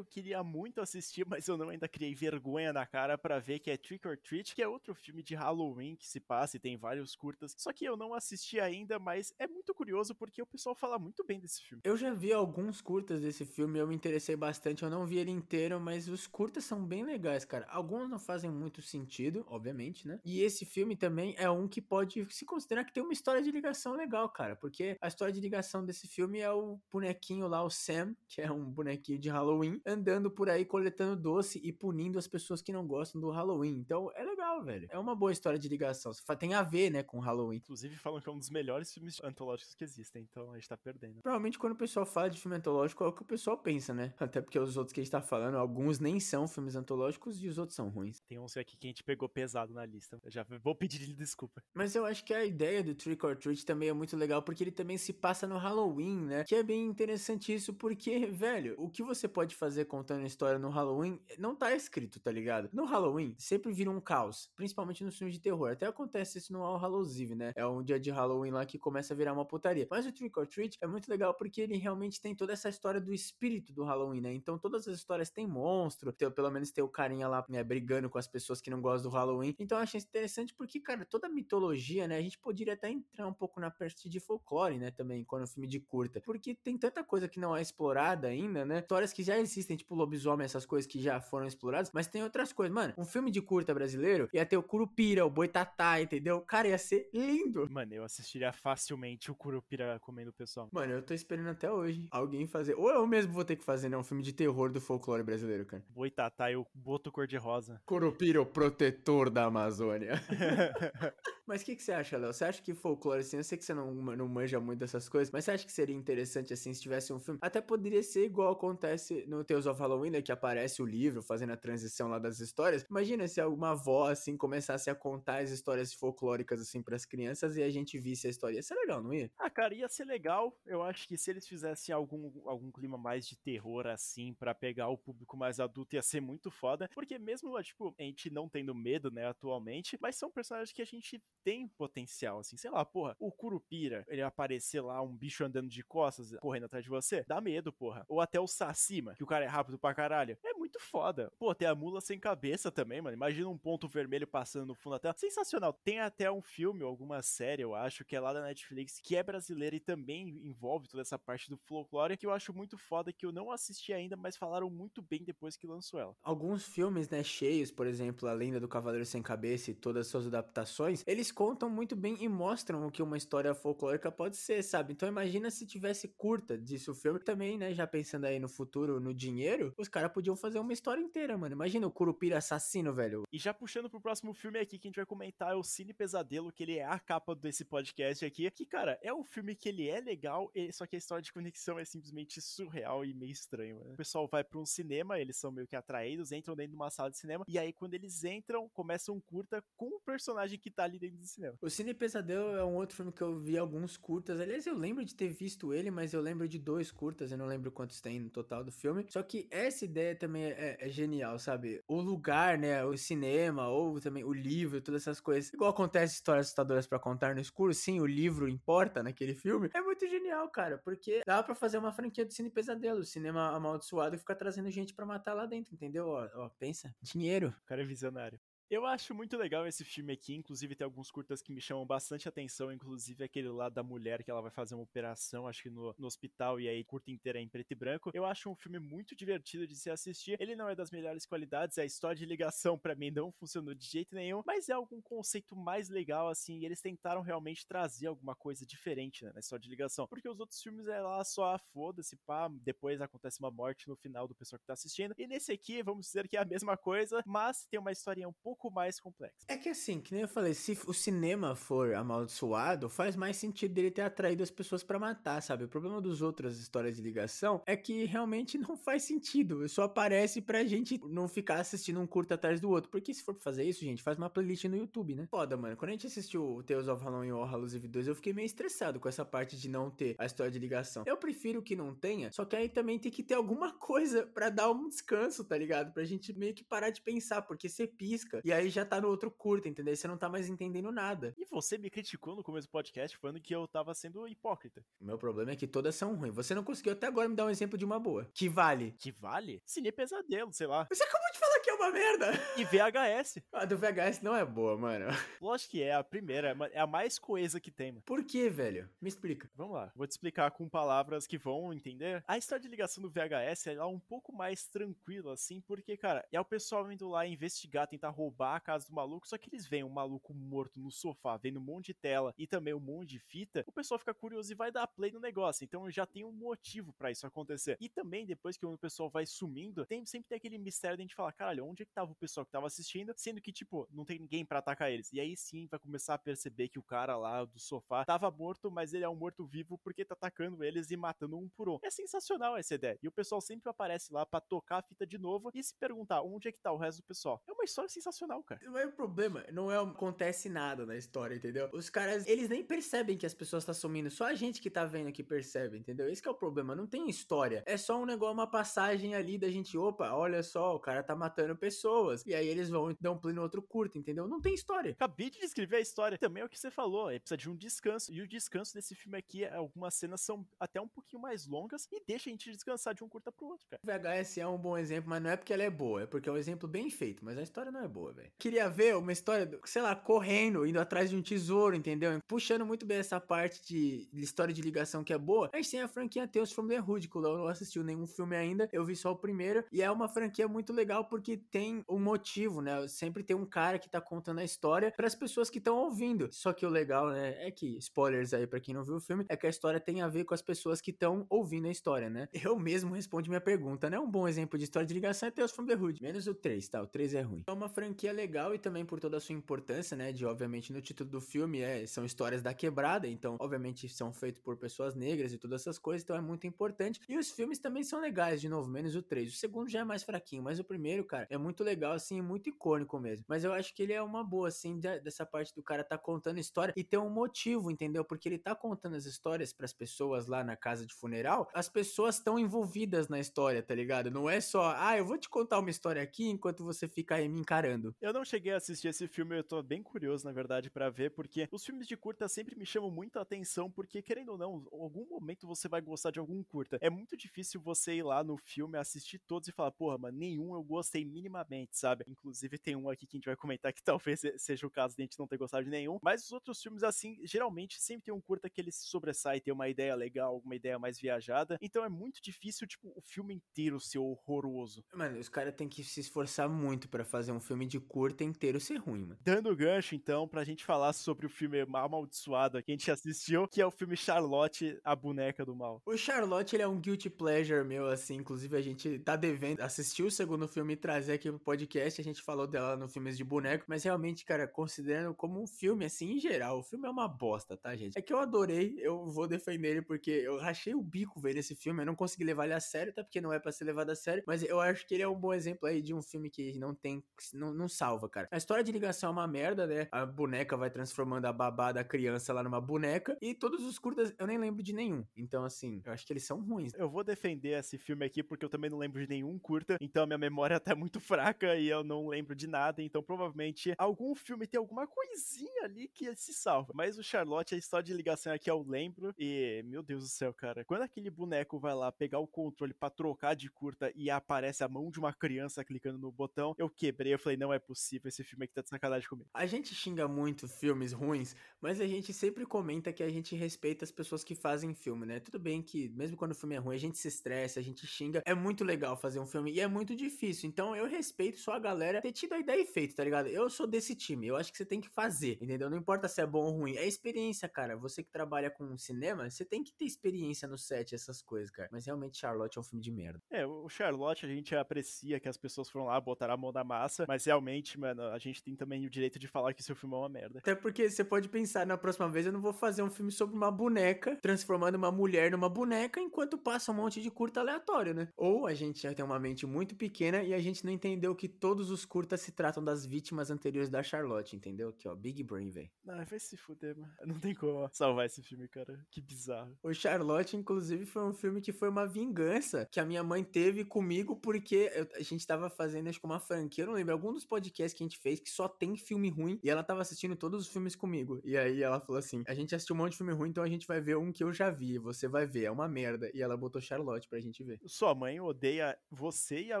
Eu 0.00 0.04
queria 0.04 0.42
muito 0.42 0.80
assistir, 0.80 1.26
mas 1.26 1.46
eu 1.46 1.56
não 1.56 1.68
ainda 1.68 1.88
criei 1.88 2.14
vergonha 2.14 2.72
na 2.72 2.86
cara 2.86 3.18
para 3.18 3.38
ver 3.38 3.58
que 3.58 3.70
é 3.70 3.76
Trick 3.76 4.06
or 4.08 4.16
Treat, 4.16 4.54
que 4.54 4.62
é 4.62 4.68
outro 4.68 4.94
filme 4.94 5.22
de 5.22 5.34
Halloween 5.34 5.94
que 5.94 6.08
se 6.08 6.18
passa 6.18 6.56
e 6.56 6.60
tem 6.60 6.76
vários 6.76 7.14
curtas. 7.14 7.54
Só 7.56 7.72
que 7.72 7.84
eu 7.84 7.96
não 7.96 8.14
assisti 8.14 8.58
ainda, 8.58 8.98
mas 8.98 9.34
é 9.38 9.46
muito 9.46 9.74
curioso 9.74 10.14
porque 10.14 10.42
o 10.42 10.46
pessoal 10.46 10.74
fala 10.74 10.98
muito 10.98 11.24
bem 11.24 11.38
desse 11.38 11.62
filme. 11.62 11.82
Eu 11.84 11.96
já 11.96 12.12
vi 12.12 12.32
alguns 12.32 12.80
curtas 12.80 13.20
desse 13.20 13.44
filme, 13.44 13.78
eu 13.78 13.86
me 13.86 13.94
interessei 13.94 14.36
bastante. 14.36 14.82
Eu 14.82 14.90
não 14.90 15.06
vi 15.06 15.18
ele 15.18 15.30
inteiro, 15.30 15.78
mas 15.78 16.08
os 16.08 16.26
curtas 16.26 16.64
são 16.64 16.84
bem 16.84 17.04
legais, 17.04 17.44
cara. 17.44 17.66
Alguns 17.68 18.08
não 18.08 18.18
fazem 18.18 18.50
muito 18.50 18.80
sentido, 18.80 19.44
obviamente, 19.48 20.08
né? 20.08 20.20
E 20.24 20.40
esse 20.42 20.64
filme 20.64 20.96
também 20.96 21.34
é 21.36 21.50
um 21.50 21.68
que 21.68 21.82
pode 21.82 22.26
se 22.30 22.44
considerar 22.44 22.84
que 22.84 22.92
tem 22.92 23.02
uma 23.02 23.12
história 23.12 23.42
de 23.42 23.50
ligação 23.50 23.92
legal, 23.94 24.28
cara, 24.28 24.56
porque 24.56 24.96
a 25.00 25.08
história 25.08 25.32
de 25.32 25.40
ligação 25.40 25.84
desse 25.84 26.08
filme 26.08 26.38
é 26.38 26.50
o 26.50 26.80
bonequinho 26.90 27.46
lá, 27.46 27.62
o 27.62 27.70
Sam, 27.70 28.14
que 28.26 28.40
é 28.40 28.50
um 28.50 28.64
bonequinho 28.64 29.18
de 29.18 29.28
Halloween, 29.28 29.80
andando 29.90 30.30
por 30.30 30.48
aí 30.48 30.64
coletando 30.64 31.20
doce 31.20 31.60
e 31.62 31.72
punindo 31.72 32.18
as 32.18 32.26
pessoas 32.26 32.62
que 32.62 32.72
não 32.72 32.86
gostam 32.86 33.20
do 33.20 33.30
Halloween. 33.30 33.78
Então 33.78 34.10
é 34.14 34.24
legal, 34.24 34.62
velho. 34.62 34.88
É 34.90 34.98
uma 34.98 35.14
boa 35.14 35.32
história 35.32 35.58
de 35.58 35.68
ligação. 35.68 36.12
Tem 36.38 36.54
a 36.54 36.62
ver, 36.62 36.90
né, 36.90 37.02
com 37.02 37.18
Halloween. 37.18 37.56
Inclusive 37.56 37.96
falam 37.96 38.20
que 38.20 38.28
é 38.28 38.32
um 38.32 38.38
dos 38.38 38.50
melhores 38.50 38.92
filmes 38.92 39.22
antológicos 39.22 39.74
que 39.74 39.84
existem, 39.84 40.26
então 40.30 40.52
a 40.52 40.54
gente 40.54 40.68
tá 40.68 40.76
perdendo. 40.76 41.20
Provavelmente 41.22 41.58
quando 41.58 41.72
o 41.74 41.76
pessoal 41.76 42.06
fala 42.06 42.30
de 42.30 42.40
filme 42.40 42.56
antológico 42.56 43.04
é 43.04 43.08
o 43.08 43.12
que 43.12 43.22
o 43.22 43.24
pessoal 43.24 43.58
pensa, 43.58 43.92
né? 43.92 44.14
Até 44.18 44.40
porque 44.40 44.58
os 44.58 44.76
outros 44.76 44.92
que 44.92 45.00
a 45.00 45.02
gente 45.02 45.12
tá 45.12 45.20
falando, 45.20 45.56
alguns 45.56 45.98
nem 45.98 46.18
são 46.18 46.48
filmes 46.48 46.76
antológicos 46.76 47.42
e 47.42 47.48
os 47.48 47.58
outros 47.58 47.76
são 47.76 47.88
ruins. 47.88 48.20
Tem 48.20 48.38
uns 48.38 48.56
aqui 48.56 48.76
que 48.76 48.86
a 48.86 48.90
gente 48.90 49.04
pegou 49.04 49.28
pesado 49.28 49.72
na 49.72 49.84
lista. 49.84 50.18
Eu 50.22 50.30
já 50.30 50.46
vou 50.62 50.74
pedir 50.74 51.12
desculpa. 51.14 51.62
Mas 51.74 51.94
eu 51.94 52.04
acho 52.06 52.24
que 52.24 52.32
a 52.32 52.44
ideia 52.44 52.82
do 52.82 52.94
Trick 52.94 53.24
or 53.24 53.36
Treat 53.36 53.64
também 53.64 53.88
é 53.88 53.92
muito 53.92 54.16
legal 54.16 54.42
porque 54.42 54.62
ele 54.62 54.70
também 54.70 54.96
se 54.96 55.12
passa 55.12 55.46
no 55.46 55.58
Halloween, 55.58 56.24
né? 56.24 56.44
Que 56.44 56.54
é 56.54 56.62
bem 56.62 56.86
interessante 56.86 57.52
isso 57.52 57.74
porque, 57.74 58.26
velho, 58.26 58.74
o 58.78 58.88
que 58.88 59.02
você 59.02 59.28
pode 59.28 59.54
fazer 59.54 59.79
fazer 59.80 59.84
contando 59.86 60.26
história 60.26 60.58
no 60.58 60.68
Halloween, 60.68 61.18
não 61.38 61.54
tá 61.54 61.74
escrito, 61.74 62.20
tá 62.20 62.30
ligado? 62.30 62.68
No 62.72 62.84
Halloween, 62.84 63.34
sempre 63.38 63.72
vira 63.72 63.90
um 63.90 64.00
caos, 64.00 64.50
principalmente 64.54 65.04
nos 65.04 65.16
filmes 65.16 65.34
de 65.34 65.40
terror. 65.40 65.70
Até 65.70 65.86
acontece 65.86 66.38
isso 66.38 66.52
no 66.52 66.62
All 66.62 66.76
Hallows 66.76 67.18
Eve, 67.18 67.34
né? 67.34 67.52
É 67.54 67.66
um 67.66 67.82
dia 67.82 67.98
de 67.98 68.10
Halloween 68.10 68.50
lá 68.50 68.64
que 68.66 68.78
começa 68.78 69.14
a 69.14 69.16
virar 69.16 69.32
uma 69.32 69.44
putaria. 69.44 69.86
Mas 69.90 70.06
o 70.06 70.12
Trick 70.12 70.38
or 70.38 70.46
Treat 70.46 70.76
é 70.80 70.86
muito 70.86 71.08
legal 71.08 71.34
porque 71.34 71.60
ele 71.60 71.76
realmente 71.76 72.20
tem 72.20 72.34
toda 72.34 72.52
essa 72.52 72.68
história 72.68 73.00
do 73.00 73.12
espírito 73.12 73.72
do 73.72 73.84
Halloween, 73.84 74.20
né? 74.20 74.32
Então 74.32 74.58
todas 74.58 74.86
as 74.86 74.96
histórias 74.96 75.30
têm 75.30 75.46
monstro, 75.46 76.12
tem, 76.12 76.30
pelo 76.30 76.50
menos 76.50 76.70
tem 76.70 76.84
o 76.84 76.88
carinha 76.88 77.28
lá, 77.28 77.44
né, 77.48 77.62
brigando 77.62 78.08
com 78.10 78.18
as 78.18 78.26
pessoas 78.26 78.60
que 78.60 78.70
não 78.70 78.80
gostam 78.80 79.10
do 79.10 79.16
Halloween. 79.16 79.54
Então 79.58 79.78
eu 79.78 79.82
achei 79.82 80.00
interessante 80.00 80.54
porque, 80.54 80.80
cara, 80.80 81.04
toda 81.04 81.26
a 81.26 81.30
mitologia, 81.30 82.06
né? 82.06 82.16
A 82.16 82.22
gente 82.22 82.38
poderia 82.38 82.74
até 82.74 82.90
entrar 82.90 83.26
um 83.26 83.32
pouco 83.32 83.60
na 83.60 83.70
parte 83.70 84.08
de 84.08 84.20
folclore, 84.20 84.78
né? 84.78 84.90
Também, 84.90 85.24
quando 85.24 85.44
o 85.44 85.46
filme 85.46 85.66
de 85.66 85.80
curta. 85.80 86.20
Porque 86.20 86.54
tem 86.54 86.76
tanta 86.76 87.02
coisa 87.02 87.28
que 87.28 87.40
não 87.40 87.56
é 87.56 87.62
explorada 87.62 88.28
ainda, 88.28 88.64
né? 88.64 88.80
Histórias 88.80 89.12
que 89.12 89.22
já 89.22 89.38
existem 89.38 89.59
existem, 89.60 89.76
tipo 89.76 89.94
lobisomem, 89.94 90.44
essas 90.44 90.66
coisas 90.66 90.90
que 90.90 91.00
já 91.00 91.20
foram 91.20 91.46
exploradas, 91.46 91.90
mas 91.92 92.06
tem 92.06 92.22
outras 92.22 92.52
coisas. 92.52 92.74
Mano, 92.74 92.94
um 92.96 93.04
filme 93.04 93.30
de 93.30 93.40
curta 93.40 93.74
brasileiro 93.74 94.28
ia 94.32 94.44
ter 94.44 94.56
o 94.56 94.62
Curupira, 94.62 95.24
o 95.24 95.30
Boitatá, 95.30 96.00
entendeu? 96.00 96.40
Cara, 96.40 96.68
ia 96.68 96.78
ser 96.78 97.08
lindo. 97.12 97.68
Mano, 97.70 97.94
eu 97.94 98.04
assistiria 98.04 98.52
facilmente 98.52 99.30
o 99.30 99.34
Curupira 99.34 99.98
comendo 100.00 100.30
o 100.30 100.32
pessoal. 100.32 100.68
Mano, 100.72 100.92
eu 100.92 101.02
tô 101.02 101.14
esperando 101.14 101.48
até 101.48 101.70
hoje 101.70 102.08
alguém 102.10 102.46
fazer. 102.46 102.74
Ou 102.74 102.90
eu 102.90 103.06
mesmo 103.06 103.32
vou 103.32 103.44
ter 103.44 103.56
que 103.56 103.64
fazer, 103.64 103.88
né? 103.88 103.96
Um 103.96 104.04
filme 104.04 104.22
de 104.22 104.32
terror 104.32 104.72
do 104.72 104.80
folclore 104.80 105.22
brasileiro, 105.22 105.66
cara. 105.66 105.84
Boitatá 105.90 106.50
e 106.50 106.56
o 106.56 106.66
Boto 106.74 107.12
Cor-de-Rosa. 107.12 107.80
Curupira, 107.84 108.40
o 108.40 108.46
protetor 108.46 109.28
da 109.28 109.44
Amazônia. 109.44 110.14
mas 111.46 111.62
o 111.62 111.64
que, 111.64 111.76
que 111.76 111.82
você 111.82 111.92
acha, 111.92 112.16
Léo? 112.16 112.32
Você 112.32 112.44
acha 112.44 112.62
que 112.62 112.72
folclore, 112.72 113.20
assim, 113.20 113.36
eu 113.36 113.44
sei 113.44 113.58
que 113.58 113.64
você 113.64 113.74
não, 113.74 113.92
não 113.92 114.28
manja 114.28 114.58
muito 114.58 114.78
dessas 114.78 115.08
coisas, 115.08 115.30
mas 115.30 115.44
você 115.44 115.52
acha 115.52 115.66
que 115.66 115.72
seria 115.72 115.94
interessante, 115.94 116.52
assim, 116.52 116.72
se 116.72 116.80
tivesse 116.80 117.12
um 117.12 117.18
filme? 117.18 117.38
Até 117.42 117.60
poderia 117.60 118.02
ser 118.02 118.24
igual 118.24 118.52
acontece 118.52 119.24
no 119.26 119.42
Tales 119.50 119.66
of 119.66 119.80
Halloween, 119.80 120.10
né, 120.10 120.22
que 120.22 120.30
aparece 120.30 120.80
o 120.80 120.86
livro 120.86 121.20
fazendo 121.22 121.52
a 121.52 121.56
transição 121.56 122.06
lá 122.06 122.20
das 122.20 122.38
histórias. 122.38 122.86
Imagina 122.88 123.26
se 123.26 123.40
alguma 123.40 123.70
avó, 123.70 124.08
assim, 124.08 124.36
começasse 124.36 124.88
a 124.88 124.94
contar 124.94 125.42
as 125.42 125.50
histórias 125.50 125.92
folclóricas, 125.92 126.60
assim, 126.60 126.80
pras 126.80 127.04
crianças 127.04 127.56
e 127.56 127.62
a 127.62 127.68
gente 127.68 127.98
visse 127.98 128.28
a 128.28 128.30
história. 128.30 128.54
Ia 128.54 128.62
ser 128.62 128.76
legal, 128.76 129.02
não 129.02 129.12
ia? 129.12 129.28
Ah, 129.36 129.50
cara, 129.50 129.74
ia 129.74 129.88
ser 129.88 130.04
legal. 130.04 130.56
Eu 130.64 130.84
acho 130.84 131.08
que 131.08 131.18
se 131.18 131.32
eles 131.32 131.48
fizessem 131.48 131.92
algum, 131.92 132.30
algum 132.48 132.70
clima 132.70 132.96
mais 132.96 133.26
de 133.26 133.36
terror, 133.36 133.88
assim, 133.88 134.32
para 134.34 134.54
pegar 134.54 134.86
o 134.86 134.96
público 134.96 135.36
mais 135.36 135.58
adulto, 135.58 135.96
ia 135.96 136.02
ser 136.02 136.20
muito 136.20 136.48
foda. 136.48 136.88
Porque 136.94 137.18
mesmo, 137.18 137.60
tipo, 137.60 137.92
a 137.98 138.02
gente 138.02 138.30
não 138.30 138.48
tendo 138.48 138.72
medo, 138.72 139.10
né, 139.10 139.26
atualmente, 139.26 139.98
mas 140.00 140.14
são 140.14 140.30
personagens 140.30 140.72
que 140.72 140.82
a 140.82 140.86
gente 140.86 141.20
tem 141.42 141.66
potencial, 141.66 142.38
assim, 142.38 142.56
sei 142.56 142.70
lá, 142.70 142.84
porra, 142.84 143.16
o 143.18 143.32
Curupira, 143.32 144.04
ele 144.06 144.22
aparecer 144.22 144.80
lá, 144.80 145.02
um 145.02 145.16
bicho 145.16 145.44
andando 145.44 145.68
de 145.68 145.82
costas, 145.82 146.36
correndo 146.38 146.66
atrás 146.66 146.84
de 146.84 146.90
você, 146.90 147.24
dá 147.26 147.40
medo, 147.40 147.72
porra. 147.72 148.04
Ou 148.08 148.20
até 148.20 148.38
o 148.38 148.46
Sacima, 148.46 149.16
que 149.16 149.24
o 149.24 149.26
cara 149.26 149.39
é 149.42 149.46
rápido 149.46 149.78
pra 149.78 149.94
caralho. 149.94 150.38
É 150.44 150.54
muito 150.54 150.78
foda. 150.80 151.32
Pô, 151.38 151.54
tem 151.54 151.68
a 151.68 151.74
mula 151.74 152.00
sem 152.00 152.18
cabeça 152.18 152.70
também, 152.70 153.00
mano. 153.00 153.16
Imagina 153.16 153.48
um 153.48 153.58
ponto 153.58 153.88
vermelho 153.88 154.26
passando 154.26 154.66
no 154.66 154.74
fundo 154.74 154.94
da 154.94 154.98
tela. 154.98 155.14
Sensacional. 155.16 155.72
Tem 155.72 156.00
até 156.00 156.30
um 156.30 156.42
filme, 156.42 156.82
alguma 156.82 157.22
série, 157.22 157.62
eu 157.62 157.74
acho, 157.74 158.04
que 158.04 158.16
é 158.16 158.20
lá 158.20 158.32
da 158.32 158.42
Netflix, 158.42 159.00
que 159.00 159.16
é 159.16 159.22
brasileira 159.22 159.76
e 159.76 159.80
também 159.80 160.28
envolve 160.46 160.88
toda 160.88 161.02
essa 161.02 161.18
parte 161.18 161.48
do 161.48 161.56
folclore, 161.56 162.16
que 162.16 162.26
eu 162.26 162.32
acho 162.32 162.52
muito 162.52 162.76
foda, 162.76 163.12
que 163.12 163.26
eu 163.26 163.32
não 163.32 163.50
assisti 163.50 163.92
ainda, 163.92 164.16
mas 164.16 164.36
falaram 164.36 164.70
muito 164.70 165.02
bem 165.02 165.24
depois 165.24 165.56
que 165.56 165.66
lançou 165.66 166.00
ela. 166.00 166.16
Alguns 166.22 166.66
filmes, 166.66 167.08
né, 167.08 167.22
cheios, 167.22 167.70
por 167.70 167.86
exemplo, 167.86 168.28
A 168.28 168.32
Lenda 168.32 168.60
do 168.60 168.68
Cavaleiro 168.68 169.04
Sem 169.06 169.22
Cabeça 169.22 169.70
e 169.70 169.74
todas 169.74 170.06
as 170.06 170.10
suas 170.10 170.26
adaptações, 170.26 171.02
eles 171.06 171.30
contam 171.32 171.68
muito 171.68 171.96
bem 171.96 172.16
e 172.20 172.28
mostram 172.28 172.86
o 172.86 172.90
que 172.90 173.02
uma 173.02 173.16
história 173.16 173.54
folclórica 173.54 174.10
pode 174.10 174.36
ser, 174.36 174.62
sabe? 174.62 174.92
Então 174.92 175.08
imagina 175.08 175.50
se 175.50 175.66
tivesse 175.66 176.08
curta 176.08 176.56
disso 176.56 176.92
o 176.92 176.94
filme 176.94 177.18
também, 177.18 177.58
né, 177.58 177.72
já 177.74 177.86
pensando 177.86 178.24
aí 178.24 178.38
no 178.38 178.48
futuro, 178.48 179.00
no 179.00 179.14
dinheiro, 179.30 179.72
os 179.78 179.88
caras 179.88 180.12
podiam 180.12 180.36
fazer 180.36 180.58
uma 180.58 180.72
história 180.72 181.00
inteira, 181.00 181.36
mano. 181.38 181.54
Imagina 181.54 181.86
o 181.86 181.90
Curupira 181.90 182.38
assassino, 182.38 182.92
velho. 182.92 183.22
E 183.32 183.38
já 183.38 183.54
puxando 183.54 183.88
pro 183.88 184.00
próximo 184.00 184.34
filme 184.34 184.58
aqui 184.58 184.78
que 184.78 184.88
a 184.88 184.90
gente 184.90 184.96
vai 184.96 185.06
comentar 185.06 185.52
é 185.52 185.54
o 185.54 185.62
Cine 185.62 185.92
Pesadelo, 185.92 186.52
que 186.52 186.62
ele 186.62 186.78
é 186.78 186.84
a 186.84 186.98
capa 186.98 187.34
desse 187.34 187.64
podcast 187.64 188.24
aqui. 188.24 188.50
Que, 188.50 188.66
cara, 188.66 188.98
é 189.02 189.12
um 189.12 189.24
filme 189.24 189.54
que 189.54 189.68
ele 189.68 189.88
é 189.88 190.00
legal, 190.00 190.50
só 190.72 190.86
que 190.86 190.96
a 190.96 190.98
história 190.98 191.22
de 191.22 191.32
conexão 191.32 191.78
é 191.78 191.84
simplesmente 191.84 192.40
surreal 192.40 193.04
e 193.04 193.14
meio 193.14 193.32
estranho, 193.32 193.76
mano. 193.76 193.92
O 193.94 193.96
pessoal 193.96 194.26
vai 194.26 194.42
pra 194.42 194.58
um 194.58 194.66
cinema, 194.66 195.18
eles 195.18 195.36
são 195.36 195.52
meio 195.52 195.66
que 195.66 195.76
atraídos, 195.76 196.32
entram 196.32 196.56
dentro 196.56 196.70
de 196.72 196.76
uma 196.76 196.90
sala 196.90 197.10
de 197.10 197.18
cinema, 197.18 197.44
e 197.46 197.58
aí 197.58 197.72
quando 197.72 197.94
eles 197.94 198.24
entram, 198.24 198.68
começa 198.70 199.12
um 199.12 199.20
curta 199.20 199.62
com 199.76 199.86
o 199.86 200.00
personagem 200.00 200.58
que 200.58 200.70
tá 200.70 200.84
ali 200.84 200.98
dentro 200.98 201.18
do 201.18 201.26
cinema. 201.26 201.56
O 201.60 201.70
Cine 201.70 201.94
Pesadelo 201.94 202.56
é 202.56 202.64
um 202.64 202.74
outro 202.74 202.96
filme 202.96 203.12
que 203.12 203.22
eu 203.22 203.38
vi 203.38 203.56
alguns 203.56 203.96
curtas. 203.96 204.40
Aliás, 204.40 204.66
eu 204.66 204.74
lembro 204.74 205.04
de 205.04 205.14
ter 205.14 205.28
visto 205.28 205.72
ele, 205.72 205.90
mas 205.90 206.12
eu 206.12 206.20
lembro 206.20 206.48
de 206.48 206.58
dois 206.58 206.90
curtas, 206.90 207.30
eu 207.30 207.38
não 207.38 207.46
lembro 207.46 207.70
quantos 207.70 208.00
tem 208.00 208.18
no 208.18 208.30
total 208.30 208.64
do 208.64 208.72
filme. 208.72 209.04
Só 209.08 209.19
que 209.22 209.48
essa 209.50 209.84
ideia 209.84 210.14
também 210.14 210.44
é, 210.44 210.76
é 210.80 210.88
genial, 210.88 211.38
sabe? 211.38 211.82
O 211.86 212.00
lugar, 212.00 212.58
né? 212.58 212.84
O 212.84 212.96
cinema, 212.96 213.68
ou 213.68 214.00
também 214.00 214.24
o 214.24 214.32
livro, 214.32 214.80
todas 214.80 215.02
essas 215.02 215.20
coisas. 215.20 215.52
Igual 215.52 215.70
acontece 215.70 216.14
histórias 216.14 216.46
assustadoras 216.46 216.86
para 216.86 216.98
contar 216.98 217.34
no 217.34 217.40
escuro, 217.40 217.72
sim, 217.74 218.00
o 218.00 218.06
livro 218.06 218.48
importa 218.48 219.02
naquele 219.02 219.34
filme. 219.34 219.70
É 219.74 219.80
muito 219.80 220.06
genial, 220.08 220.48
cara, 220.48 220.78
porque 220.78 221.22
dá 221.26 221.42
para 221.42 221.54
fazer 221.54 221.78
uma 221.78 221.92
franquia 221.92 222.24
do 222.24 222.32
Cine 222.32 222.50
Pesadelo, 222.50 223.04
cinema 223.04 223.54
amaldiçoado 223.54 224.16
e 224.16 224.18
ficar 224.18 224.34
trazendo 224.34 224.70
gente 224.70 224.94
para 224.94 225.06
matar 225.06 225.34
lá 225.34 225.46
dentro, 225.46 225.74
entendeu? 225.74 226.06
Ó, 226.08 226.28
ó, 226.34 226.48
pensa, 226.58 226.94
dinheiro. 227.02 227.54
O 227.62 227.66
cara 227.66 227.82
é 227.82 227.84
visionário. 227.84 228.38
Eu 228.70 228.86
acho 228.86 229.12
muito 229.12 229.36
legal 229.36 229.66
esse 229.66 229.84
filme 229.84 230.12
aqui, 230.12 230.32
inclusive 230.32 230.76
tem 230.76 230.84
alguns 230.84 231.10
curtas 231.10 231.42
que 231.42 231.52
me 231.52 231.60
chamam 231.60 231.84
bastante 231.84 232.28
atenção, 232.28 232.70
inclusive 232.70 233.24
aquele 233.24 233.48
lá 233.48 233.68
da 233.68 233.82
mulher 233.82 234.22
que 234.22 234.30
ela 234.30 234.40
vai 234.40 234.52
fazer 234.52 234.76
uma 234.76 234.84
operação, 234.84 235.48
acho 235.48 235.64
que 235.64 235.70
no, 235.70 235.92
no 235.98 236.06
hospital, 236.06 236.60
e 236.60 236.68
aí 236.68 236.84
curta 236.84 237.10
inteira 237.10 237.40
em 237.40 237.48
preto 237.48 237.72
e 237.72 237.74
branco. 237.74 238.12
Eu 238.14 238.24
acho 238.24 238.48
um 238.48 238.54
filme 238.54 238.78
muito 238.78 239.16
divertido 239.16 239.66
de 239.66 239.74
se 239.74 239.90
assistir. 239.90 240.40
Ele 240.40 240.54
não 240.54 240.68
é 240.68 240.76
das 240.76 240.92
melhores 240.92 241.26
qualidades, 241.26 241.78
a 241.78 241.84
história 241.84 242.16
de 242.16 242.24
ligação 242.24 242.78
para 242.78 242.94
mim 242.94 243.10
não 243.10 243.32
funcionou 243.32 243.74
de 243.74 243.84
jeito 243.84 244.14
nenhum, 244.14 244.40
mas 244.46 244.68
é 244.68 244.72
algum 244.72 245.02
conceito 245.02 245.56
mais 245.56 245.88
legal, 245.88 246.28
assim, 246.28 246.60
e 246.60 246.64
eles 246.64 246.80
tentaram 246.80 247.22
realmente 247.22 247.66
trazer 247.66 248.06
alguma 248.06 248.36
coisa 248.36 248.64
diferente 248.64 249.24
né, 249.24 249.32
na 249.34 249.40
história 249.40 249.64
de 249.64 249.68
ligação, 249.68 250.06
porque 250.06 250.28
os 250.28 250.38
outros 250.38 250.62
filmes 250.62 250.86
é 250.86 251.00
lá 251.00 251.24
só, 251.24 251.56
ah, 251.56 251.58
foda-se, 251.72 252.16
pá, 252.18 252.48
depois 252.62 253.00
acontece 253.00 253.40
uma 253.40 253.50
morte 253.50 253.88
no 253.88 253.96
final 253.96 254.28
do 254.28 254.34
pessoal 254.36 254.60
que 254.60 254.66
tá 254.66 254.74
assistindo, 254.74 255.12
e 255.18 255.26
nesse 255.26 255.50
aqui, 255.50 255.82
vamos 255.82 256.06
dizer 256.06 256.28
que 256.28 256.36
é 256.36 256.40
a 256.40 256.44
mesma 256.44 256.76
coisa, 256.76 257.20
mas 257.26 257.66
tem 257.66 257.80
uma 257.80 257.90
historinha 257.90 258.28
um 258.28 258.32
pouco 258.32 258.59
pouco 258.60 258.70
mais 258.70 259.00
complexa. 259.00 259.46
É 259.48 259.56
que 259.56 259.70
assim, 259.70 260.00
que 260.00 260.12
nem 260.12 260.22
eu 260.22 260.28
falei, 260.28 260.52
se 260.52 260.78
o 260.86 260.92
cinema 260.92 261.56
for 261.56 261.94
amaldiçoado, 261.94 262.90
faz 262.90 263.16
mais 263.16 263.38
sentido 263.38 263.72
dele 263.72 263.90
ter 263.90 264.02
atraído 264.02 264.42
as 264.42 264.50
pessoas 264.50 264.82
para 264.82 264.98
matar, 264.98 265.40
sabe? 265.40 265.64
O 265.64 265.68
problema 265.68 266.00
dos 266.00 266.20
outras 266.20 266.58
histórias 266.58 266.96
de 266.96 267.02
ligação 267.02 267.62
é 267.66 267.74
que 267.74 268.04
realmente 268.04 268.58
não 268.58 268.76
faz 268.76 269.04
sentido. 269.04 269.66
Só 269.68 269.84
aparece 269.84 270.42
pra 270.42 270.64
gente 270.64 271.00
não 271.08 271.26
ficar 271.26 271.60
assistindo 271.60 272.00
um 272.00 272.06
curto 272.06 272.34
atrás 272.34 272.60
do 272.60 272.68
outro. 272.68 272.90
Porque 272.90 273.14
se 273.14 273.22
for 273.22 273.34
fazer 273.40 273.64
isso, 273.64 273.80
gente, 273.80 274.02
faz 274.02 274.18
uma 274.18 274.28
playlist 274.28 274.64
no 274.64 274.76
YouTube, 274.76 275.14
né? 275.14 275.26
Foda, 275.30 275.56
mano. 275.56 275.76
Quando 275.76 275.90
a 275.90 275.92
gente 275.92 276.06
assistiu 276.06 276.56
o 276.56 276.62
Tales 276.62 276.88
of 276.88 277.02
Halloween 277.02 277.32
ou 277.32 277.44
Hallucive 277.44 277.88
2, 277.88 278.08
eu 278.08 278.14
fiquei 278.14 278.32
meio 278.32 278.46
estressado 278.46 279.00
com 279.00 279.08
essa 279.08 279.24
parte 279.24 279.56
de 279.56 279.68
não 279.68 279.90
ter 279.90 280.14
a 280.18 280.26
história 280.26 280.52
de 280.52 280.58
ligação. 280.58 281.04
Eu 281.06 281.16
prefiro 281.16 281.62
que 281.62 281.74
não 281.74 281.94
tenha, 281.94 282.30
só 282.32 282.44
que 282.44 282.56
aí 282.56 282.68
também 282.68 282.98
tem 282.98 283.10
que 283.10 283.22
ter 283.22 283.34
alguma 283.34 283.72
coisa 283.72 284.26
para 284.26 284.50
dar 284.50 284.70
um 284.70 284.88
descanso, 284.88 285.44
tá 285.44 285.56
ligado? 285.56 285.92
Pra 285.92 286.04
gente 286.04 286.36
meio 286.36 286.52
que 286.52 286.64
parar 286.64 286.90
de 286.90 287.00
pensar, 287.00 287.42
porque 287.42 287.68
você 287.68 287.86
pisca 287.86 288.40
e 288.49 288.49
aí 288.52 288.68
já 288.70 288.84
tá 288.84 289.00
no 289.00 289.08
outro 289.08 289.30
curto, 289.30 289.68
entendeu? 289.68 289.94
Você 289.94 290.08
não 290.08 290.16
tá 290.16 290.28
mais 290.28 290.48
entendendo 290.48 290.90
nada. 290.92 291.34
E 291.38 291.44
você 291.44 291.78
me 291.78 291.90
criticou 291.90 292.36
no 292.36 292.42
começo 292.42 292.68
do 292.68 292.70
podcast 292.70 293.16
falando 293.16 293.40
que 293.40 293.54
eu 293.54 293.66
tava 293.66 293.94
sendo 293.94 294.26
hipócrita. 294.26 294.84
O 295.00 295.04
meu 295.04 295.18
problema 295.18 295.52
é 295.52 295.56
que 295.56 295.66
todas 295.66 295.94
são 295.94 296.14
ruins. 296.14 296.34
Você 296.34 296.54
não 296.54 296.64
conseguiu 296.64 296.92
até 296.92 297.06
agora 297.06 297.28
me 297.28 297.34
dar 297.34 297.46
um 297.46 297.50
exemplo 297.50 297.78
de 297.78 297.84
uma 297.84 297.98
boa. 297.98 298.28
Que 298.34 298.48
vale. 298.48 298.94
Que 298.98 299.10
vale? 299.10 299.62
Cine 299.64 299.92
Pesadelo, 299.92 300.52
sei 300.52 300.66
lá. 300.66 300.86
Você 300.90 301.02
acabou 301.02 301.30
de 301.32 301.38
falar 301.38 301.60
que 301.60 301.70
é 301.70 301.74
uma 301.74 301.90
merda. 301.90 302.32
E 302.56 302.64
VHS. 302.64 303.38
A 303.52 303.64
do 303.64 303.76
VHS 303.76 304.22
não 304.22 304.36
é 304.36 304.44
boa, 304.44 304.76
mano. 304.76 305.06
Lógico 305.40 305.72
que 305.72 305.82
é, 305.82 305.94
a 305.94 306.02
primeira, 306.02 306.56
é 306.72 306.80
a 306.80 306.86
mais 306.86 307.18
coesa 307.18 307.60
que 307.60 307.70
tem, 307.70 307.92
mano. 307.92 308.02
Por 308.04 308.24
que, 308.24 308.48
velho? 308.48 308.88
Me 309.00 309.08
explica. 309.08 309.50
Vamos 309.54 309.74
lá, 309.74 309.92
vou 309.94 310.06
te 310.06 310.12
explicar 310.12 310.50
com 310.50 310.68
palavras 310.68 311.26
que 311.26 311.38
vão 311.38 311.72
entender. 311.72 312.24
A 312.26 312.38
história 312.38 312.62
de 312.62 312.68
ligação 312.68 313.02
do 313.02 313.10
VHS 313.10 313.68
é 313.68 313.84
um 313.84 313.98
pouco 313.98 314.32
mais 314.32 314.66
tranquila, 314.66 315.34
assim, 315.34 315.60
porque, 315.60 315.96
cara, 315.96 316.26
é 316.32 316.40
o 316.40 316.44
pessoal 316.44 316.90
indo 316.90 317.08
lá 317.08 317.26
investigar, 317.26 317.86
tentar 317.86 318.10
roubar 318.10 318.29
a 318.38 318.60
casa 318.60 318.86
do 318.86 318.94
maluco, 318.94 319.26
só 319.26 319.36
que 319.38 319.48
eles 319.50 319.66
veem 319.66 319.84
um 319.84 319.90
maluco 319.90 320.32
morto 320.34 320.80
no 320.80 320.90
sofá, 320.90 321.36
vendo 321.36 321.58
um 321.58 321.62
monte 321.62 321.86
de 321.86 321.94
tela 321.94 322.34
e 322.38 322.46
também 322.46 322.74
um 322.74 322.80
monte 322.80 323.10
de 323.10 323.18
fita, 323.18 323.64
o 323.66 323.72
pessoal 323.72 323.98
fica 323.98 324.14
curioso 324.14 324.52
e 324.52 324.54
vai 324.54 324.70
dar 324.70 324.86
play 324.86 325.10
no 325.12 325.20
negócio. 325.20 325.64
Então 325.64 325.90
já 325.90 326.06
tem 326.06 326.24
um 326.24 326.32
motivo 326.32 326.92
para 326.92 327.10
isso 327.10 327.26
acontecer. 327.26 327.76
E 327.80 327.88
também, 327.88 328.26
depois 328.26 328.56
que 328.56 328.66
o 328.66 328.78
pessoal 328.78 329.10
vai 329.10 329.26
sumindo, 329.26 329.84
tem, 329.86 330.04
sempre 330.06 330.28
tem 330.28 330.36
aquele 330.36 330.58
mistério 330.58 330.96
de 330.96 331.02
a 331.02 331.04
gente 331.04 331.14
falar, 331.14 331.32
caralho, 331.32 331.66
onde 331.66 331.82
é 331.82 331.86
que 331.86 331.92
tava 331.92 332.12
o 332.12 332.14
pessoal 332.14 332.44
que 332.44 332.52
tava 332.52 332.66
assistindo, 332.66 333.12
sendo 333.16 333.40
que, 333.40 333.52
tipo, 333.52 333.88
não 333.92 334.04
tem 334.04 334.18
ninguém 334.18 334.44
para 334.44 334.58
atacar 334.58 334.90
eles. 334.90 335.12
E 335.12 335.20
aí 335.20 335.36
sim 335.36 335.66
vai 335.70 335.78
começar 335.78 336.14
a 336.14 336.18
perceber 336.18 336.68
que 336.68 336.78
o 336.78 336.82
cara 336.82 337.16
lá 337.16 337.44
do 337.44 337.58
sofá 337.58 338.04
tava 338.04 338.30
morto, 338.30 338.70
mas 338.70 338.92
ele 338.92 339.04
é 339.04 339.08
um 339.08 339.14
morto-vivo 339.14 339.78
porque 339.78 340.04
tá 340.04 340.14
atacando 340.14 340.62
eles 340.62 340.90
e 340.90 340.96
matando 340.96 341.38
um 341.38 341.48
por 341.48 341.68
um. 341.68 341.78
É 341.82 341.90
sensacional 341.90 342.56
essa 342.56 342.74
ideia. 342.74 342.98
E 343.02 343.08
o 343.08 343.12
pessoal 343.12 343.40
sempre 343.40 343.70
aparece 343.70 344.12
lá 344.12 344.24
para 344.26 344.40
tocar 344.40 344.78
a 344.78 344.82
fita 344.82 345.06
de 345.06 345.18
novo 345.18 345.50
e 345.54 345.62
se 345.62 345.74
perguntar 345.74 346.22
onde 346.22 346.48
é 346.48 346.52
que 346.52 346.60
tá 346.60 346.72
o 346.72 346.76
resto 346.76 347.00
do 347.00 347.04
pessoal. 347.04 347.42
É 347.48 347.52
uma 347.52 347.64
história 347.64 347.88
sensacional, 347.88 348.19
cara. 348.42 348.60
Não 348.64 348.78
é 348.78 348.86
o 348.86 348.92
problema, 348.92 349.44
não 349.52 349.70
é 349.70 349.76
acontece 349.76 350.48
nada 350.48 350.84
na 350.86 350.96
história, 350.96 351.34
entendeu? 351.34 351.68
Os 351.72 351.88
caras, 351.88 352.26
eles 352.26 352.48
nem 352.48 352.62
percebem 352.62 353.16
que 353.16 353.26
as 353.26 353.34
pessoas 353.34 353.62
estão 353.62 353.74
tá 353.74 353.80
sumindo, 353.80 354.10
só 354.10 354.26
a 354.26 354.34
gente 354.34 354.60
que 354.60 354.70
tá 354.70 354.84
vendo 354.84 355.12
que 355.12 355.22
percebe, 355.22 355.78
entendeu? 355.78 356.08
Esse 356.08 356.26
é 356.26 356.30
o 356.30 356.34
problema, 356.34 356.74
não 356.74 356.86
tem 356.86 357.08
história. 357.08 357.62
É 357.66 357.76
só 357.76 358.00
um 358.00 358.06
negócio, 358.06 358.34
uma 358.34 358.46
passagem 358.46 359.14
ali 359.14 359.38
da 359.38 359.50
gente, 359.50 359.76
opa, 359.76 360.12
olha 360.12 360.42
só, 360.42 360.74
o 360.74 360.80
cara 360.80 361.02
tá 361.02 361.14
matando 361.14 361.56
pessoas. 361.56 362.24
E 362.26 362.34
aí 362.34 362.46
eles 362.48 362.68
vão 362.68 362.94
dar 363.00 363.12
um 363.12 363.18
play 363.18 363.34
no 363.34 363.42
outro 363.42 363.62
curto, 363.62 363.98
entendeu? 363.98 364.26
Não 364.26 364.40
tem 364.40 364.54
história. 364.54 364.92
Acabei 364.92 365.30
de 365.30 365.38
descrever 365.38 365.76
a 365.76 365.80
história. 365.80 366.18
Também 366.18 366.42
é 366.42 366.46
o 366.46 366.48
que 366.48 366.58
você 366.58 366.70
falou, 366.70 367.10
é 367.10 367.18
precisa 367.18 367.36
de 367.36 367.50
um 367.50 367.56
descanso. 367.56 368.12
E 368.12 368.20
o 368.20 368.28
descanso 368.28 368.74
desse 368.74 368.94
filme 368.94 369.18
aqui, 369.18 369.44
algumas 369.44 369.94
cenas 369.94 370.20
são 370.20 370.46
até 370.58 370.80
um 370.80 370.88
pouquinho 370.88 371.22
mais 371.22 371.46
longas 371.46 371.86
e 371.92 372.02
deixa 372.06 372.28
a 372.28 372.32
gente 372.32 372.50
descansar 372.50 372.94
de 372.94 373.04
um 373.04 373.08
curta 373.08 373.30
pro 373.30 373.46
outro, 373.46 373.66
cara. 373.68 373.80
VHS 373.82 374.38
é 374.38 374.46
um 374.46 374.58
bom 374.58 374.76
exemplo, 374.76 375.08
mas 375.08 375.22
não 375.22 375.30
é 375.30 375.36
porque 375.36 375.52
ela 375.52 375.62
é 375.62 375.70
boa, 375.70 376.02
é 376.02 376.06
porque 376.06 376.28
é 376.28 376.32
um 376.32 376.36
exemplo 376.36 376.68
bem 376.68 376.90
feito, 376.90 377.24
mas 377.24 377.38
a 377.38 377.42
história 377.42 377.70
não 377.70 377.80
é 377.80 377.88
boa, 377.88 378.09
velho. 378.12 378.30
Queria 378.38 378.68
ver 378.68 378.96
uma 378.96 379.12
história, 379.12 379.48
sei 379.64 379.82
lá, 379.82 379.94
correndo, 379.94 380.66
indo 380.66 380.80
atrás 380.80 381.10
de 381.10 381.16
um 381.16 381.22
tesouro, 381.22 381.76
entendeu? 381.76 382.18
Puxando 382.26 382.66
muito 382.66 382.86
bem 382.86 382.98
essa 382.98 383.20
parte 383.20 383.60
de, 383.66 384.08
de 384.12 384.22
história 384.22 384.52
de 384.52 384.62
ligação 384.62 385.04
que 385.04 385.12
é 385.12 385.18
boa. 385.18 385.50
A 385.52 385.56
gente 385.56 385.70
tem 385.70 385.80
a 385.80 385.88
franquia 385.88 386.26
Tales 386.26 386.52
from 386.52 386.68
the 386.68 386.80
Hood, 386.80 387.08
que 387.08 387.18
o 387.18 387.20
Léo 387.20 387.38
não 387.38 387.48
assistiu 387.48 387.82
nenhum 387.82 388.06
filme 388.06 388.36
ainda, 388.36 388.68
eu 388.72 388.84
vi 388.84 388.96
só 388.96 389.12
o 389.12 389.16
primeiro, 389.16 389.64
e 389.72 389.82
é 389.82 389.90
uma 389.90 390.08
franquia 390.08 390.48
muito 390.48 390.72
legal 390.72 391.04
porque 391.04 391.36
tem 391.36 391.84
um 391.88 391.98
motivo, 391.98 392.60
né? 392.60 392.86
Sempre 392.88 393.22
tem 393.22 393.36
um 393.36 393.46
cara 393.46 393.78
que 393.78 393.88
tá 393.88 394.00
contando 394.00 394.40
a 394.40 394.44
história 394.44 394.92
para 394.96 395.06
as 395.06 395.14
pessoas 395.14 395.50
que 395.50 395.58
estão 395.58 395.76
ouvindo. 395.76 396.28
Só 396.32 396.52
que 396.52 396.64
o 396.64 396.68
legal, 396.68 397.10
né, 397.10 397.36
é 397.46 397.50
que, 397.50 397.76
spoilers 397.78 398.32
aí 398.32 398.46
para 398.46 398.60
quem 398.60 398.74
não 398.74 398.84
viu 398.84 398.96
o 398.96 399.00
filme, 399.00 399.24
é 399.28 399.36
que 399.36 399.46
a 399.46 399.50
história 399.50 399.80
tem 399.80 400.02
a 400.02 400.08
ver 400.08 400.24
com 400.24 400.34
as 400.34 400.42
pessoas 400.42 400.80
que 400.80 400.90
estão 400.90 401.26
ouvindo 401.28 401.68
a 401.68 401.70
história, 401.70 402.08
né? 402.08 402.28
Eu 402.44 402.58
mesmo 402.58 402.94
respondi 402.94 403.28
minha 403.28 403.40
pergunta, 403.40 403.90
né? 403.90 403.98
Um 403.98 404.10
bom 404.10 404.26
exemplo 404.26 404.58
de 404.58 404.64
história 404.64 404.86
de 404.86 404.94
ligação 404.94 405.28
é 405.28 405.30
Tales 405.30 405.52
from 405.52 405.66
the 405.66 405.74
Hood, 405.74 406.02
menos 406.02 406.26
o 406.26 406.34
3, 406.34 406.68
tá? 406.68 406.82
O 406.82 406.86
3 406.86 407.14
é 407.14 407.20
ruim. 407.20 407.44
É 407.46 407.52
uma 407.52 407.68
franquia 407.68 407.99
legal 408.08 408.54
e 408.54 408.58
também 408.58 408.84
por 408.84 409.00
toda 409.00 409.16
a 409.16 409.20
sua 409.20 409.34
importância, 409.34 409.96
né? 409.96 410.12
De, 410.12 410.24
obviamente, 410.24 410.72
no 410.72 410.80
título 410.80 411.10
do 411.10 411.20
filme 411.20 411.60
é, 411.60 411.86
são 411.86 412.04
histórias 412.04 412.42
da 412.42 412.54
quebrada, 412.54 413.06
então, 413.08 413.36
obviamente, 413.40 413.88
são 413.88 414.12
feitos 414.12 414.40
por 414.40 414.56
pessoas 414.56 414.94
negras 414.94 415.32
e 415.32 415.38
todas 415.38 415.62
essas 415.62 415.78
coisas, 415.78 416.02
então 416.02 416.16
é 416.16 416.20
muito 416.20 416.46
importante. 416.46 417.00
E 417.08 417.18
os 417.18 417.30
filmes 417.30 417.58
também 417.58 417.82
são 417.82 418.00
legais, 418.00 418.40
de 418.40 418.48
novo, 418.48 418.68
menos 418.68 418.94
o 418.94 419.02
3. 419.02 419.32
O 419.32 419.36
segundo 419.36 419.68
já 419.68 419.80
é 419.80 419.84
mais 419.84 420.02
fraquinho, 420.02 420.42
mas 420.42 420.58
o 420.58 420.64
primeiro, 420.64 421.04
cara, 421.04 421.26
é 421.28 421.36
muito 421.36 421.62
legal, 421.64 421.92
assim, 421.92 422.22
muito 422.22 422.48
icônico 422.48 422.98
mesmo. 422.98 423.24
Mas 423.28 423.44
eu 423.44 423.52
acho 423.52 423.74
que 423.74 423.82
ele 423.82 423.92
é 423.92 424.02
uma 424.02 424.24
boa, 424.24 424.48
assim, 424.48 424.78
de, 424.78 425.00
dessa 425.00 425.26
parte 425.26 425.54
do 425.54 425.62
cara 425.62 425.84
tá 425.84 425.98
contando 425.98 426.38
história 426.38 426.72
e 426.76 426.84
tem 426.84 426.98
um 426.98 427.10
motivo, 427.10 427.70
entendeu? 427.70 428.04
Porque 428.04 428.28
ele 428.28 428.38
tá 428.38 428.54
contando 428.54 428.96
as 428.96 429.04
histórias 429.04 429.52
para 429.52 429.64
as 429.64 429.72
pessoas 429.72 430.26
lá 430.26 430.44
na 430.44 430.56
casa 430.56 430.86
de 430.86 430.94
funeral, 430.94 431.48
as 431.54 431.68
pessoas 431.68 432.16
estão 432.16 432.38
envolvidas 432.38 433.08
na 433.08 433.18
história, 433.18 433.62
tá 433.62 433.74
ligado? 433.74 434.10
Não 434.10 434.28
é 434.28 434.40
só, 434.40 434.74
ah, 434.76 434.96
eu 434.96 435.04
vou 435.04 435.18
te 435.18 435.28
contar 435.28 435.58
uma 435.58 435.70
história 435.70 436.02
aqui 436.02 436.28
enquanto 436.28 436.64
você 436.64 436.88
fica 436.88 437.16
aí 437.16 437.28
me 437.28 437.40
encarando. 437.40 437.89
Eu 438.00 438.12
não 438.12 438.24
cheguei 438.24 438.52
a 438.52 438.56
assistir 438.56 438.88
esse 438.88 439.06
filme, 439.08 439.38
eu 439.38 439.44
tô 439.44 439.62
bem 439.62 439.82
curioso, 439.82 440.24
na 440.24 440.32
verdade, 440.32 440.70
para 440.70 440.90
ver, 440.90 441.10
porque 441.10 441.48
os 441.50 441.64
filmes 441.64 441.86
de 441.86 441.96
curta 441.96 442.28
sempre 442.28 442.56
me 442.56 442.66
chamam 442.66 442.90
muito 442.90 443.18
a 443.18 443.22
atenção, 443.22 443.70
porque, 443.70 444.02
querendo 444.02 444.32
ou 444.32 444.38
não, 444.38 444.64
em 444.72 444.80
algum 444.80 445.06
momento 445.06 445.46
você 445.46 445.68
vai 445.68 445.80
gostar 445.80 446.10
de 446.10 446.18
algum 446.18 446.42
curta. 446.42 446.78
É 446.80 446.90
muito 446.90 447.16
difícil 447.16 447.60
você 447.60 447.94
ir 447.94 448.02
lá 448.02 448.22
no 448.22 448.36
filme, 448.36 448.78
assistir 448.78 449.18
todos 449.18 449.48
e 449.48 449.52
falar, 449.52 449.72
porra, 449.72 449.98
mano, 449.98 450.18
nenhum 450.18 450.54
eu 450.54 450.62
gostei 450.62 451.04
minimamente, 451.04 451.76
sabe? 451.78 452.04
Inclusive 452.08 452.58
tem 452.58 452.76
um 452.76 452.88
aqui 452.88 453.06
que 453.06 453.16
a 453.16 453.18
gente 453.18 453.26
vai 453.26 453.36
comentar 453.36 453.72
que 453.72 453.82
talvez 453.84 454.22
seja 454.36 454.66
o 454.66 454.70
caso 454.70 454.96
de 454.96 455.02
a 455.02 455.04
gente 455.04 455.18
não 455.18 455.26
ter 455.26 455.36
gostado 455.36 455.64
de 455.64 455.70
nenhum, 455.70 455.98
mas 456.02 456.24
os 456.24 456.32
outros 456.32 456.62
filmes, 456.62 456.82
assim, 456.82 457.18
geralmente 457.24 457.80
sempre 457.80 458.06
tem 458.06 458.14
um 458.14 458.20
curta 458.20 458.48
que 458.48 458.60
ele 458.60 458.70
se 458.70 458.86
sobressai, 458.86 459.40
tem 459.40 459.52
uma 459.52 459.68
ideia 459.68 459.94
legal, 459.94 460.34
alguma 460.34 460.54
ideia 460.54 460.78
mais 460.78 460.98
viajada, 461.00 461.58
então 461.60 461.84
é 461.84 461.88
muito 461.88 462.20
difícil, 462.22 462.66
tipo, 462.66 462.92
o 462.94 463.00
filme 463.00 463.34
inteiro 463.34 463.80
ser 463.80 463.98
horroroso. 463.98 464.84
Mano, 464.94 465.18
os 465.18 465.28
caras 465.28 465.54
têm 465.54 465.68
que 465.68 465.82
se 465.82 466.00
esforçar 466.00 466.48
muito 466.48 466.88
para 466.88 467.04
fazer 467.04 467.32
um 467.32 467.40
filme 467.40 467.66
de 467.66 467.79
curta 467.80 468.24
inteiro 468.24 468.60
ser 468.60 468.76
ruim, 468.76 469.02
mano. 469.02 469.18
Dando 469.22 469.54
gancho, 469.56 469.94
então, 469.94 470.28
pra 470.28 470.44
gente 470.44 470.64
falar 470.64 470.92
sobre 470.92 471.26
o 471.26 471.30
filme 471.30 471.60
amaldiçoado 471.60 472.62
que 472.62 472.72
a 472.72 472.74
gente 472.74 472.90
assistiu, 472.90 473.48
que 473.48 473.60
é 473.60 473.66
o 473.66 473.70
filme 473.70 473.96
Charlotte, 473.96 474.78
a 474.84 474.94
boneca 474.94 475.44
do 475.44 475.54
mal. 475.54 475.82
O 475.86 475.96
Charlotte, 475.96 476.54
ele 476.54 476.62
é 476.62 476.68
um 476.68 476.80
guilty 476.80 477.10
pleasure 477.10 477.64
meu, 477.64 477.86
assim, 477.86 478.16
inclusive 478.16 478.56
a 478.56 478.62
gente 478.62 478.98
tá 479.00 479.16
devendo 479.16 479.60
assistir 479.60 480.02
o 480.02 480.10
segundo 480.10 480.48
filme 480.48 480.74
e 480.74 480.76
trazer 480.76 481.14
aqui 481.14 481.30
pro 481.30 481.38
podcast, 481.38 482.00
a 482.00 482.04
gente 482.04 482.22
falou 482.22 482.46
dela 482.46 482.76
no 482.76 482.88
filmes 482.88 483.16
de 483.16 483.24
boneco, 483.24 483.64
mas 483.68 483.84
realmente, 483.84 484.24
cara, 484.24 484.46
considerando 484.46 485.14
como 485.14 485.42
um 485.42 485.46
filme, 485.46 485.84
assim, 485.84 486.12
em 486.12 486.18
geral, 486.18 486.58
o 486.58 486.62
filme 486.62 486.86
é 486.86 486.90
uma 486.90 487.08
bosta, 487.08 487.56
tá, 487.56 487.74
gente? 487.76 487.98
É 487.98 488.02
que 488.02 488.12
eu 488.12 488.18
adorei, 488.18 488.76
eu 488.80 489.06
vou 489.06 489.26
defender 489.26 489.70
ele 489.70 489.82
porque 489.82 490.10
eu 490.10 490.38
rachei 490.38 490.74
o 490.74 490.82
bico 490.82 491.20
ver 491.20 491.36
esse 491.36 491.54
filme, 491.54 491.82
eu 491.82 491.86
não 491.86 491.94
consegui 491.94 492.24
levar 492.24 492.44
ele 492.44 492.54
a 492.54 492.60
sério, 492.60 492.92
tá? 492.92 493.02
Porque 493.02 493.20
não 493.20 493.32
é 493.32 493.38
para 493.38 493.52
ser 493.52 493.64
levado 493.64 493.90
a 493.90 493.94
sério, 493.94 494.22
mas 494.26 494.42
eu 494.42 494.60
acho 494.60 494.86
que 494.86 494.94
ele 494.94 495.02
é 495.02 495.08
um 495.08 495.18
bom 495.18 495.32
exemplo 495.32 495.68
aí 495.68 495.82
de 495.82 495.94
um 495.94 496.02
filme 496.02 496.30
que 496.30 496.58
não 496.58 496.74
tem, 496.74 497.02
não, 497.32 497.52
não 497.52 497.68
salva, 497.70 498.08
cara. 498.08 498.28
A 498.30 498.36
história 498.36 498.62
de 498.62 498.72
ligação 498.72 499.10
é 499.10 499.12
uma 499.12 499.26
merda, 499.26 499.66
né? 499.66 499.88
A 499.90 500.04
boneca 500.04 500.56
vai 500.56 500.70
transformando 500.70 501.26
a 501.26 501.32
babá 501.32 501.72
da 501.72 501.84
criança 501.84 502.32
lá 502.32 502.42
numa 502.42 502.60
boneca 502.60 503.16
e 503.20 503.34
todos 503.34 503.64
os 503.64 503.78
curtas 503.78 504.14
eu 504.18 504.26
nem 504.26 504.38
lembro 504.38 504.62
de 504.62 504.72
nenhum. 504.72 505.04
Então, 505.16 505.44
assim, 505.44 505.80
eu 505.84 505.92
acho 505.92 506.06
que 506.06 506.12
eles 506.12 506.24
são 506.24 506.40
ruins. 506.40 506.72
Eu 506.74 506.88
vou 506.88 507.04
defender 507.04 507.58
esse 507.58 507.78
filme 507.78 508.04
aqui 508.04 508.22
porque 508.22 508.44
eu 508.44 508.48
também 508.48 508.70
não 508.70 508.78
lembro 508.78 509.00
de 509.00 509.08
nenhum 509.08 509.38
curta, 509.38 509.76
então 509.80 510.02
a 510.02 510.06
minha 510.06 510.18
memória 510.18 510.58
tá 510.60 510.74
muito 510.74 511.00
fraca 511.00 511.56
e 511.56 511.68
eu 511.68 511.82
não 511.84 512.08
lembro 512.08 512.34
de 512.34 512.46
nada, 512.46 512.82
então 512.82 513.02
provavelmente 513.02 513.74
algum 513.78 514.14
filme 514.14 514.46
tem 514.46 514.58
alguma 514.58 514.86
coisinha 514.86 515.64
ali 515.64 515.88
que 515.88 516.14
se 516.16 516.34
salva. 516.34 516.72
Mas 516.74 516.98
o 516.98 517.02
Charlotte, 517.02 517.54
a 517.54 517.58
história 517.58 517.84
de 517.84 517.94
ligação 517.94 518.32
aqui 518.32 518.50
eu 518.50 518.62
lembro 518.62 519.14
e, 519.18 519.62
meu 519.66 519.82
Deus 519.82 520.02
do 520.02 520.08
céu, 520.08 520.34
cara, 520.34 520.64
quando 520.64 520.82
aquele 520.82 521.10
boneco 521.10 521.58
vai 521.58 521.74
lá 521.74 521.92
pegar 521.92 522.18
o 522.18 522.26
controle 522.26 522.74
para 522.74 522.90
trocar 522.90 523.34
de 523.34 523.48
curta 523.50 523.92
e 523.94 524.10
aparece 524.10 524.64
a 524.64 524.68
mão 524.68 524.90
de 524.90 524.98
uma 524.98 525.12
criança 525.12 525.64
clicando 525.64 525.98
no 525.98 526.10
botão, 526.10 526.54
eu 526.58 526.68
quebrei, 526.68 527.14
eu 527.14 527.18
falei, 527.18 527.36
não 527.36 527.52
é 527.52 527.58
possível, 527.60 528.08
esse 528.08 528.24
filme 528.24 528.44
aqui 528.44 528.54
tá 528.54 528.62
de 528.62 528.68
sacanagem 528.68 529.08
comigo. 529.08 529.28
A 529.34 529.46
gente 529.46 529.74
xinga 529.74 530.08
muito 530.08 530.48
filmes 530.48 530.92
ruins, 530.92 531.34
mas 531.60 531.80
a 531.80 531.86
gente 531.86 532.12
sempre 532.12 532.44
comenta 532.46 532.92
que 532.92 533.02
a 533.02 533.08
gente 533.08 533.34
respeita 533.36 533.84
as 533.84 533.90
pessoas 533.90 534.24
que 534.24 534.34
fazem 534.34 534.74
filme, 534.74 535.06
né? 535.06 535.20
Tudo 535.20 535.38
bem 535.38 535.62
que, 535.62 535.88
mesmo 535.90 536.16
quando 536.16 536.32
o 536.32 536.34
filme 536.34 536.54
é 536.54 536.58
ruim, 536.58 536.74
a 536.74 536.78
gente 536.78 536.98
se 536.98 537.08
estressa, 537.08 537.60
a 537.60 537.62
gente 537.62 537.86
xinga. 537.86 538.22
É 538.24 538.34
muito 538.34 538.64
legal 538.64 538.96
fazer 538.96 539.20
um 539.20 539.26
filme 539.26 539.52
e 539.52 539.60
é 539.60 539.66
muito 539.66 539.94
difícil. 539.94 540.48
Então 540.48 540.74
eu 540.74 540.86
respeito 540.86 541.38
só 541.38 541.52
a 541.52 541.58
galera 541.58 542.00
ter 542.00 542.12
tido 542.12 542.32
a 542.32 542.38
ideia 542.38 542.62
e 542.62 542.66
feito, 542.66 542.94
tá 542.94 543.04
ligado? 543.04 543.28
Eu 543.28 543.48
sou 543.50 543.66
desse 543.66 543.94
time, 543.94 544.26
eu 544.26 544.36
acho 544.36 544.50
que 544.50 544.58
você 544.58 544.66
tem 544.66 544.80
que 544.80 544.88
fazer, 544.88 545.38
entendeu? 545.40 545.68
Não 545.68 545.76
importa 545.76 546.08
se 546.08 546.20
é 546.20 546.26
bom 546.26 546.44
ou 546.44 546.52
ruim, 546.52 546.76
é 546.76 546.86
experiência, 546.86 547.48
cara. 547.48 547.76
Você 547.76 548.02
que 548.02 548.10
trabalha 548.10 548.50
com 548.50 548.76
cinema, 548.78 549.28
você 549.28 549.44
tem 549.44 549.62
que 549.62 549.72
ter 549.72 549.84
experiência 549.84 550.48
no 550.48 550.58
set, 550.58 550.94
essas 550.94 551.20
coisas, 551.22 551.50
cara. 551.50 551.68
Mas 551.72 551.86
realmente 551.86 552.18
Charlotte 552.18 552.56
é 552.56 552.60
um 552.60 552.64
filme 552.64 552.82
de 552.82 552.90
merda. 552.90 553.20
É, 553.30 553.46
o 553.46 553.68
Charlotte 553.68 554.24
a 554.24 554.28
gente 554.28 554.54
aprecia 554.54 555.20
que 555.20 555.28
as 555.28 555.36
pessoas 555.36 555.68
foram 555.68 555.86
lá, 555.86 556.00
botaram 556.00 556.34
a 556.34 556.36
mão 556.36 556.52
na 556.52 556.64
massa, 556.64 557.04
mas 557.06 557.24
realmente 557.24 557.49
obviamente, 557.50 557.78
mano, 557.78 558.02
a 558.02 558.18
gente 558.18 558.42
tem 558.42 558.54
também 558.54 558.86
o 558.86 558.90
direito 558.90 559.18
de 559.18 559.26
falar 559.26 559.52
que 559.52 559.62
seu 559.62 559.74
filme 559.74 559.94
é 559.94 559.98
uma 559.98 560.08
merda. 560.08 560.38
Até 560.38 560.54
porque 560.54 560.88
você 560.88 561.02
pode 561.04 561.28
pensar, 561.28 561.66
na 561.66 561.76
próxima 561.76 562.08
vez 562.08 562.26
eu 562.26 562.32
não 562.32 562.40
vou 562.40 562.52
fazer 562.52 562.82
um 562.82 562.90
filme 562.90 563.10
sobre 563.10 563.34
uma 563.34 563.50
boneca, 563.50 564.16
transformando 564.16 564.76
uma 564.76 564.92
mulher 564.92 565.32
numa 565.32 565.48
boneca, 565.48 566.00
enquanto 566.00 566.38
passa 566.38 566.70
um 566.70 566.74
monte 566.74 567.02
de 567.02 567.10
curta 567.10 567.40
aleatório, 567.40 567.92
né? 567.92 568.08
Ou 568.16 568.46
a 568.46 568.54
gente 568.54 568.82
já 568.82 568.94
tem 568.94 569.04
uma 569.04 569.18
mente 569.18 569.46
muito 569.46 569.74
pequena 569.74 570.22
e 570.22 570.32
a 570.32 570.40
gente 570.40 570.64
não 570.64 570.72
entendeu 570.72 571.14
que 571.14 571.28
todos 571.28 571.70
os 571.70 571.84
curtas 571.84 572.20
se 572.20 572.32
tratam 572.32 572.62
das 572.62 572.86
vítimas 572.86 573.30
anteriores 573.30 573.68
da 573.68 573.82
Charlotte, 573.82 574.36
entendeu? 574.36 574.68
Aqui, 574.68 574.88
ó, 574.88 574.94
Big 574.94 575.22
Brain, 575.22 575.50
velho. 575.50 575.70
Ah, 575.88 576.04
vai 576.04 576.20
se 576.20 576.36
fuder, 576.36 576.76
mano. 576.76 576.92
Não 577.04 577.18
tem 577.18 577.34
como 577.34 577.68
salvar 577.72 578.06
esse 578.06 578.22
filme, 578.22 578.46
cara. 578.48 578.78
Que 578.90 579.00
bizarro. 579.00 579.56
O 579.62 579.72
Charlotte, 579.74 580.36
inclusive, 580.36 580.86
foi 580.86 581.02
um 581.02 581.12
filme 581.12 581.40
que 581.40 581.52
foi 581.52 581.68
uma 581.68 581.86
vingança 581.86 582.68
que 582.70 582.78
a 582.78 582.84
minha 582.84 583.02
mãe 583.02 583.24
teve 583.24 583.64
comigo 583.64 584.16
porque 584.16 584.70
eu, 584.74 584.86
a 584.94 585.02
gente 585.02 585.26
tava 585.26 585.50
fazendo, 585.50 585.88
acho 585.88 585.98
que 585.98 586.06
uma 586.06 586.20
franquia, 586.20 586.64
eu 586.64 586.68
não 586.68 586.74
lembro, 586.74 586.92
algum 586.92 587.12
dos 587.12 587.24
podcasts 587.30 587.72
que 587.72 587.84
a 587.84 587.86
gente 587.86 587.98
fez 587.98 588.18
que 588.18 588.28
só 588.28 588.48
tem 588.48 588.76
filme 588.76 589.08
ruim 589.08 589.38
e 589.42 589.48
ela 589.48 589.62
tava 589.62 589.80
assistindo 589.80 590.16
todos 590.16 590.42
os 590.42 590.52
filmes 590.52 590.74
comigo. 590.74 591.20
E 591.24 591.36
aí 591.36 591.62
ela 591.62 591.80
falou 591.80 591.98
assim: 591.98 592.24
a 592.26 592.34
gente 592.34 592.54
assistiu 592.54 592.74
um 592.74 592.78
monte 592.78 592.92
de 592.92 592.98
filme 592.98 593.12
ruim, 593.12 593.30
então 593.30 593.44
a 593.44 593.48
gente 593.48 593.66
vai 593.66 593.80
ver 593.80 593.96
um 593.96 594.10
que 594.10 594.24
eu 594.24 594.32
já 594.32 594.50
vi. 594.50 594.78
Você 594.78 595.06
vai 595.06 595.26
ver, 595.26 595.44
é 595.44 595.50
uma 595.50 595.68
merda. 595.68 596.10
E 596.12 596.20
ela 596.20 596.36
botou 596.36 596.60
Charlotte 596.60 597.08
pra 597.08 597.20
gente 597.20 597.44
ver. 597.44 597.60
Sua 597.66 597.94
mãe 597.94 598.20
odeia 598.20 598.76
você 598.90 599.42
e 599.42 599.52
a, 599.52 599.60